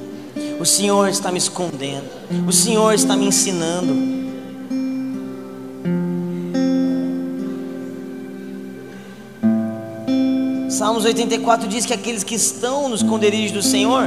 o 0.59 0.65
Senhor 0.65 1.07
está 1.07 1.31
me 1.31 1.37
escondendo, 1.37 2.03
o 2.45 2.51
Senhor 2.51 2.93
está 2.93 3.15
me 3.15 3.25
ensinando. 3.25 4.11
Salmos 10.69 11.05
84 11.05 11.69
diz 11.69 11.85
que 11.85 11.93
aqueles 11.93 12.25
que 12.25 12.35
estão 12.35 12.89
nos 12.89 13.01
esconderijos 13.01 13.53
do 13.53 13.61
Senhor, 13.61 14.03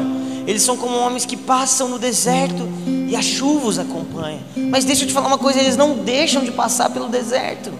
eles 0.46 0.60
são 0.60 0.76
como 0.76 0.98
homens 0.98 1.24
que 1.24 1.36
passam 1.36 1.88
no 1.88 1.98
deserto 1.98 2.75
e 3.06 3.14
a 3.14 3.22
chuva 3.22 3.66
os 3.66 3.78
acompanha. 3.78 4.40
Mas 4.56 4.84
deixa 4.84 5.04
eu 5.04 5.08
te 5.08 5.14
falar 5.14 5.28
uma 5.28 5.38
coisa: 5.38 5.60
eles 5.60 5.76
não 5.76 5.96
deixam 5.96 6.44
de 6.44 6.50
passar 6.50 6.90
pelo 6.90 7.08
deserto, 7.08 7.72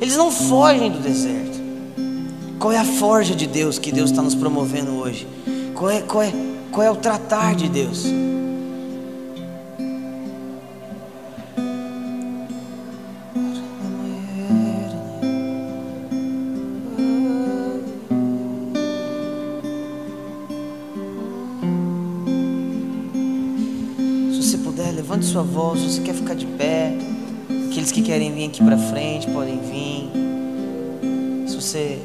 eles 0.00 0.16
não 0.16 0.30
fogem 0.30 0.90
do 0.90 0.98
deserto. 0.98 1.56
Qual 2.58 2.72
é 2.72 2.78
a 2.78 2.84
forja 2.84 3.34
de 3.34 3.46
Deus 3.46 3.78
que 3.78 3.92
Deus 3.92 4.10
está 4.10 4.22
nos 4.22 4.34
promovendo 4.34 4.92
hoje? 4.92 5.26
Qual 5.74 5.90
é, 5.90 6.00
qual, 6.00 6.22
é, 6.22 6.32
qual 6.70 6.86
é 6.86 6.90
o 6.90 6.96
tratar 6.96 7.54
de 7.54 7.68
Deus? 7.68 8.04
Você 25.96 26.02
quer 26.02 26.14
ficar 26.14 26.34
de 26.34 26.44
pé, 26.46 26.92
aqueles 27.70 27.90
que 27.90 28.02
querem 28.02 28.30
vir 28.32 28.46
aqui 28.46 28.62
para 28.62 28.76
frente 28.76 29.26
podem 29.30 29.58
vir. 29.60 30.10
Se 31.48 31.56
você 31.56 31.98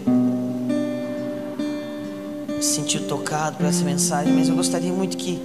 se 2.61 2.75
sentiu 2.75 3.05
tocado 3.07 3.57
por 3.57 3.65
essa 3.65 3.83
mensagem, 3.83 4.31
mas 4.33 4.47
eu 4.47 4.55
gostaria 4.55 4.93
muito 4.93 5.17
que 5.17 5.41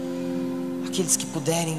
aqueles 0.86 1.16
que 1.16 1.26
puderem, 1.26 1.76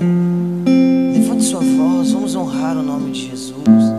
levante 1.14 1.46
sua 1.46 1.62
voz, 1.62 2.12
vamos 2.12 2.36
honrar 2.36 2.76
o 2.76 2.84
nome 2.84 3.12
de 3.12 3.30
Jesus. 3.30 3.97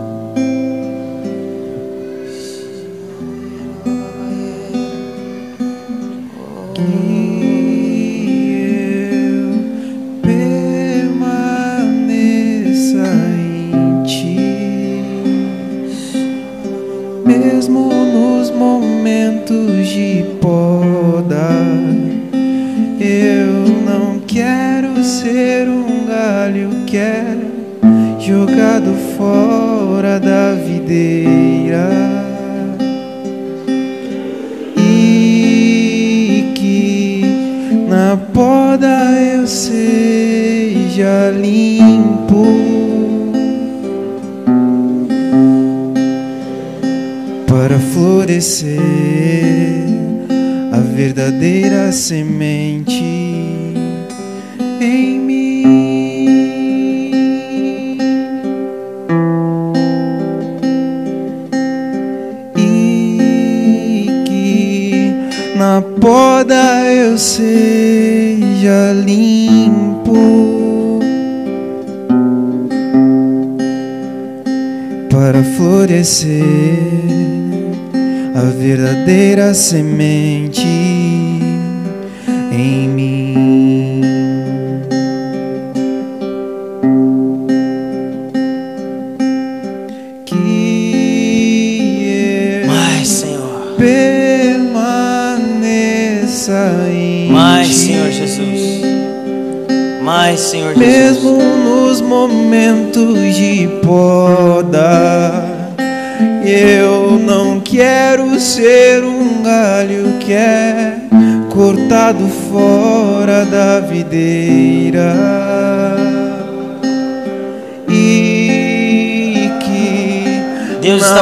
Semente 79.53 80.28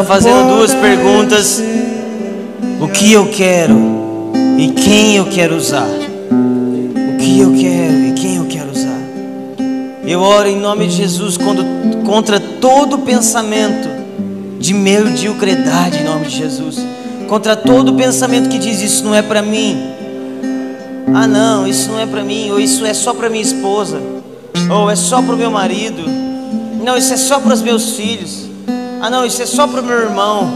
fazendo 0.07 0.55
duas 0.55 0.73
perguntas: 0.73 1.61
o 2.79 2.87
que 2.87 3.11
eu 3.11 3.27
quero 3.27 3.75
e 4.57 4.69
quem 4.69 5.17
eu 5.17 5.25
quero 5.25 5.55
usar. 5.55 5.87
O 5.87 7.17
que 7.17 7.39
eu 7.39 7.53
quero 7.53 8.05
e 8.07 8.13
quem 8.13 8.37
eu 8.37 8.45
quero 8.45 8.71
usar. 8.71 8.97
Eu 10.05 10.21
oro 10.21 10.47
em 10.47 10.57
nome 10.57 10.87
de 10.87 10.95
Jesus 10.95 11.37
contra 12.05 12.39
todo 12.39 12.99
pensamento 12.99 13.89
de 14.59 14.73
mediocridade 14.73 15.99
em 15.99 16.03
nome 16.05 16.25
de 16.25 16.37
Jesus. 16.37 16.77
Contra 17.27 17.55
todo 17.55 17.93
pensamento 17.93 18.47
que 18.47 18.57
diz 18.57 18.81
isso 18.81 19.03
não 19.03 19.13
é 19.13 19.21
para 19.21 19.41
mim. 19.41 19.77
Ah, 21.13 21.27
não, 21.27 21.67
isso 21.67 21.89
não 21.89 21.99
é 21.99 22.05
para 22.05 22.23
mim, 22.23 22.51
ou 22.51 22.59
isso 22.59 22.85
é 22.85 22.93
só 22.93 23.13
para 23.13 23.29
minha 23.29 23.41
esposa, 23.41 24.01
ou 24.69 24.89
é 24.89 24.95
só 24.95 25.21
para 25.21 25.35
o 25.35 25.37
meu 25.37 25.51
marido. 25.51 26.03
Não, 26.83 26.97
isso 26.97 27.13
é 27.13 27.17
só 27.17 27.39
para 27.39 27.53
os 27.53 27.61
meus 27.61 27.91
filhos. 27.91 28.46
Ah, 28.99 29.09
não, 29.11 29.25
isso 29.25 29.41
é 29.41 29.45
só 29.45 29.67
para 29.67 29.81
o 29.81 29.83
meu 29.83 29.99
irmão. 29.99 30.51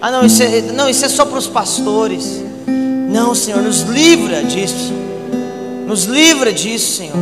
Ah, 0.00 0.10
não, 0.10 0.24
isso 0.24 0.42
é, 0.42 0.62
não, 0.72 0.88
isso 0.88 1.04
é 1.04 1.08
só 1.08 1.26
para 1.26 1.38
os 1.38 1.46
pastores. 1.46 2.42
Não, 2.66 3.34
Senhor, 3.34 3.60
nos 3.60 3.82
livra 3.82 4.42
disso. 4.42 4.92
Nos 5.86 6.04
livra 6.04 6.52
disso, 6.52 6.96
Senhor. 6.96 7.16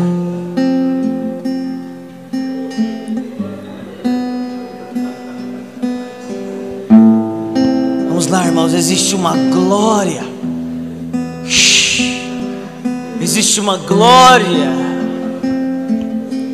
Vamos 8.08 8.26
lá, 8.28 8.46
irmãos, 8.46 8.72
existe 8.72 9.14
uma 9.16 9.36
glória. 9.36 10.24
Existe 13.20 13.58
uma 13.58 13.78
glória. 13.78 14.70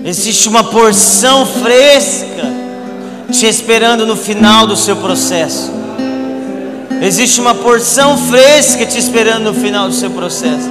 Existe 0.05 0.49
uma 0.49 0.65
porção 0.65 1.45
fresca 1.45 2.32
te 3.33 3.47
esperando 3.47 4.07
no 4.07 4.15
final 4.15 4.67
do 4.67 4.77
seu 4.77 4.97
processo. 4.97 5.73
Existe 7.01 7.41
uma 7.41 7.55
porção 7.55 8.17
fresca 8.17 8.87
te 8.87 8.99
esperando 8.99 9.45
no 9.45 9.55
final 9.55 9.89
do 9.89 9.95
seu 9.95 10.11
processo. 10.11 10.71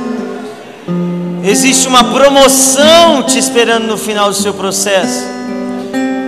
Existe 1.44 1.88
uma 1.88 2.04
promoção 2.04 3.24
te 3.24 3.38
esperando 3.38 3.88
no 3.88 3.98
final 3.98 4.30
do 4.30 4.36
seu 4.36 4.54
processo. 4.54 5.26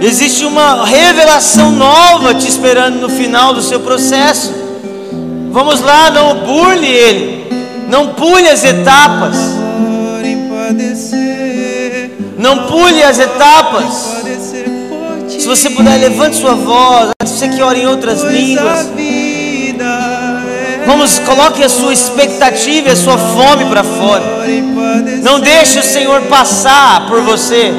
Existe 0.02 0.44
uma 0.44 0.86
revelação 0.86 1.72
nova 1.72 2.34
te 2.34 2.48
esperando 2.48 3.00
no 3.00 3.10
final 3.10 3.54
do 3.54 3.62
seu 3.62 3.80
processo. 3.80 4.54
Vamos 5.52 5.80
lá, 5.82 6.10
não 6.10 6.40
burle 6.40 6.88
ele. 6.88 7.44
Não 7.88 8.10
pule 8.10 8.50
as 8.50 8.64
etapas. 8.64 9.38
Não 12.38 12.68
pule 12.68 13.04
as 13.04 13.20
etapas. 13.20 14.23
Se 15.44 15.50
você 15.50 15.70
puder, 15.72 15.98
levante 15.98 16.38
sua 16.38 16.56
voz. 16.56 17.10
Você 17.22 17.50
que 17.50 17.62
ora 17.62 17.78
em 17.78 17.86
outras 17.86 18.24
línguas. 18.24 18.88
é 18.98 20.84
Vamos, 20.88 21.20
coloque 21.20 21.62
a 21.62 21.68
sua 21.68 21.92
expectativa 21.92 22.88
e 22.88 22.92
a 22.94 22.96
sua 22.96 23.18
fome 23.18 23.66
para 23.66 23.84
fora. 23.84 24.24
Não 25.22 25.42
deixe 25.42 25.80
o 25.80 25.84
Senhor 25.84 26.22
passar 26.30 27.10
por 27.10 27.20
você. 27.24 27.74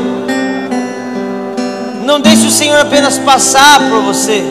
Não 2.05 2.20
deixe 2.20 2.47
o 2.47 2.51
Senhor 2.51 2.78
apenas 2.78 3.16
passar 3.16 3.81
por 3.89 4.03
você. 4.03 4.45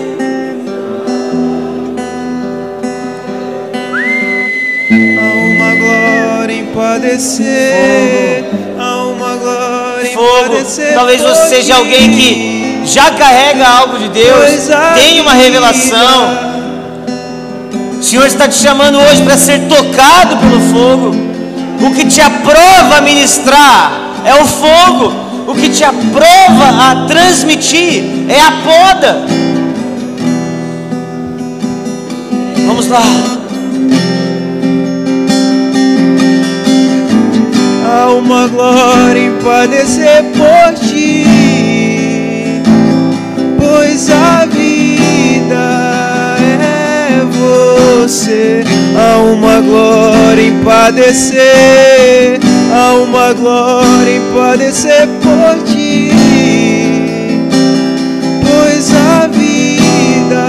Há 4.90 5.34
uma 5.52 5.76
glória 5.76 6.54
em 6.56 6.66
padecer. 6.66 8.46
Há 8.80 9.04
uma 9.04 9.36
glória 9.36 10.08
em 10.08 10.14
Fogo. 10.16 10.50
padecer. 10.50 10.96
Talvez 10.96 11.22
você 11.22 11.50
seja 11.50 11.76
alguém 11.76 12.10
que 12.10 12.73
já 12.86 13.12
carrega 13.12 13.68
algo 13.68 13.98
de 13.98 14.10
Deus, 14.10 14.70
tem 14.96 15.22
uma 15.22 15.34
revelação. 15.34 16.54
O 18.00 18.04
Senhor 18.04 18.26
está 18.28 18.48
te 18.48 18.56
chamando 18.56 19.00
hoje 19.00 19.22
para 19.24 19.38
ser 19.38 19.62
tocado 19.68 20.38
pelo 20.38 20.60
fogo. 20.60 21.16
O 21.82 21.94
que 21.96 22.06
te 22.06 22.22
aprova 22.22 22.98
a 22.98 23.02
ministrar 23.02 23.92
é 24.26 24.36
o 24.36 24.46
fogo. 24.46 25.14
O 25.48 25.56
que 25.56 25.70
te 25.70 25.84
aprova 25.84 26.92
a 26.92 27.06
transmitir 27.08 28.26
é 28.30 28.40
a 28.40 28.52
poda. 28.64 29.26
Vamos 32.66 32.88
lá. 32.88 33.02
Há 37.86 38.10
uma 38.12 38.48
glória 38.48 39.20
em 39.20 39.38
padecer 39.44 40.24
por 40.34 40.88
ti 40.88 41.63
pois 43.74 44.08
a 44.12 44.46
vida 44.46 45.66
é 46.40 47.26
você. 47.26 48.64
Há 48.96 49.18
uma 49.18 49.60
glória 49.62 50.44
em 50.44 50.64
padecer, 50.64 52.40
há 52.72 52.94
uma 52.94 53.34
glória 53.34 54.18
em 54.18 54.22
padecer 54.34 55.08
por 55.24 55.64
ti, 55.64 56.12
pois 58.46 58.94
a 58.94 59.28
vida 59.28 60.46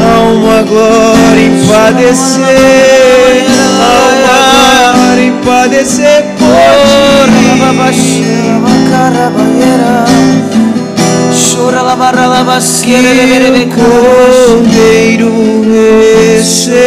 há 0.00 0.20
uma 0.34 0.62
glória 0.62 1.46
em 1.46 1.66
padecer, 1.68 2.42
há 3.80 3.92
uma 4.10 4.96
glória 4.96 5.24
em 5.24 5.32
padecer 5.44 6.31
Que 12.82 12.96
o 12.98 13.68
Cordeiro 13.68 15.30
receba 16.34 16.82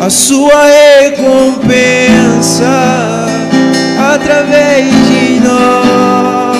a 0.00 0.10
sua 0.10 0.66
recompensa 1.02 2.66
através 4.12 4.86
de 5.08 5.40
nós. 5.40 6.56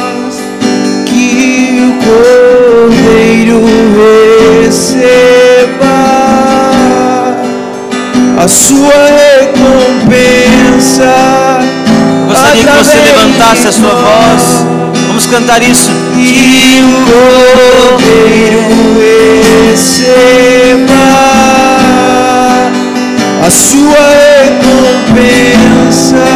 Que 1.07 1.79
o 1.83 1.91
Cordeiro 2.05 3.61
receba 4.63 6.16
a 8.37 8.47
sua 8.49 8.93
recompensa. 9.39 11.15
Gostaria 12.29 12.65
que 12.65 12.77
você 12.85 12.99
levantasse 12.99 13.69
a 13.69 13.73
sua 13.73 13.91
voz. 13.91 14.67
Vamos 15.07 15.27
cantar 15.27 15.63
isso. 15.63 15.91
Que 16.15 16.83
o 16.83 17.05
Cordeiro 17.97 18.63
receba 19.71 20.93
a 23.47 23.51
sua 23.51 23.99
recompensa 24.45 26.27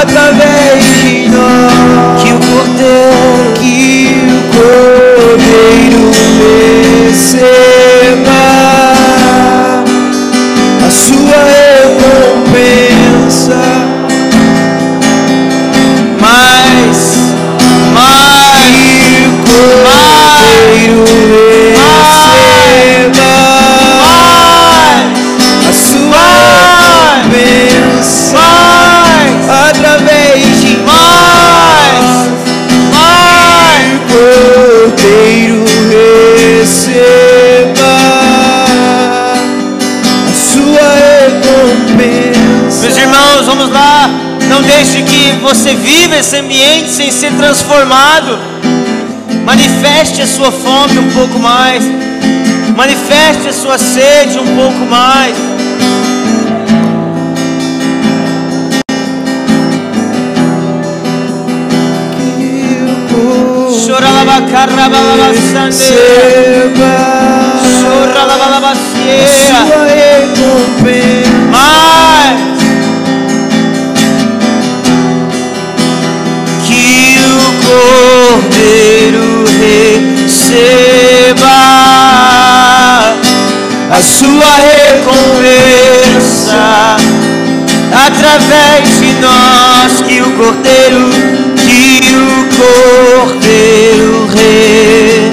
através 0.00 0.84
de 1.02 1.28
nós. 1.28 2.22
Que 2.22 2.32
o 2.32 2.38
cordeiro 2.38 3.52
Que 3.60 4.16
o 4.28 4.42
Cordeiro 4.56 6.02
receba 7.08 8.71
sua 10.92 11.42
recompensa. 11.42 12.81
Você 46.22 46.22
viva 46.22 46.28
esse 46.28 46.36
ambiente 46.36 46.90
sem 46.90 47.10
ser 47.10 47.32
transformado. 47.32 48.38
Manifeste 49.44 50.22
a 50.22 50.26
sua 50.26 50.52
fome 50.52 50.98
um 50.98 51.10
pouco 51.10 51.38
mais. 51.38 51.82
Manifeste 52.76 53.48
a 53.48 53.52
sua 53.52 53.78
sede 53.78 54.38
um 54.38 54.56
pouco 54.56 54.86
mais. 54.88 55.36
Chora 63.84 64.10
la 64.10 64.24
bacarra 64.24 64.88
balabasande. 64.88 65.76
Receba 65.76 66.94
Chora 67.80 68.24
la 68.24 68.34
a 68.34 68.38
balabasieira. 68.38 69.66
sua 69.66 69.84
recompensa. 69.84 71.31
Sua 84.02 84.52
recompensa 84.84 86.66
através 88.06 88.98
de 88.98 89.10
nós 89.20 90.02
que 90.06 90.16
o 90.20 90.30
Cordeiro 90.32 91.10
que 91.56 92.16
o 92.16 92.18
Cordeiro 92.56 94.26
re 94.26 95.30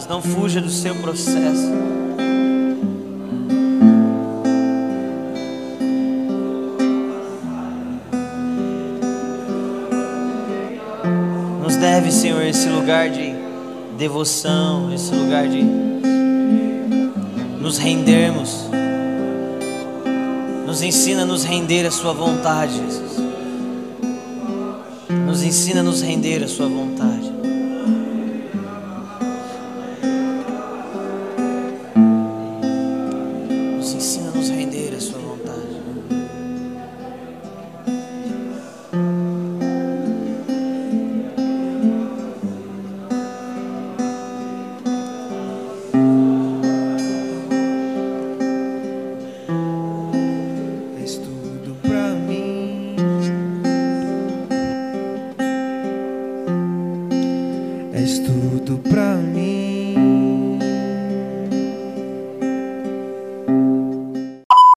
Etapas, 0.00 0.06
não 0.06 0.22
fuja 0.22 0.60
do 0.60 0.70
seu 0.70 0.94
processo. 0.96 1.70
Nos 11.62 11.76
deve, 11.76 12.10
Senhor, 12.10 12.42
esse 12.42 12.68
lugar 12.68 13.10
de 13.10 13.34
devoção, 13.98 14.92
esse 14.92 15.14
lugar 15.14 15.48
de 15.48 15.62
nos 17.60 17.78
rendermos. 17.78 18.68
Nos 20.66 20.82
ensina 20.82 21.22
a 21.22 21.26
nos 21.26 21.44
render 21.44 21.84
à 21.84 21.90
Sua 21.90 22.12
vontade, 22.12 22.74
Jesus. 22.74 23.20
Nos 25.26 25.42
ensina 25.42 25.80
a 25.80 25.82
nos 25.82 26.00
render 26.00 26.44
à 26.44 26.48
Sua 26.48 26.68
vontade. 26.68 27.29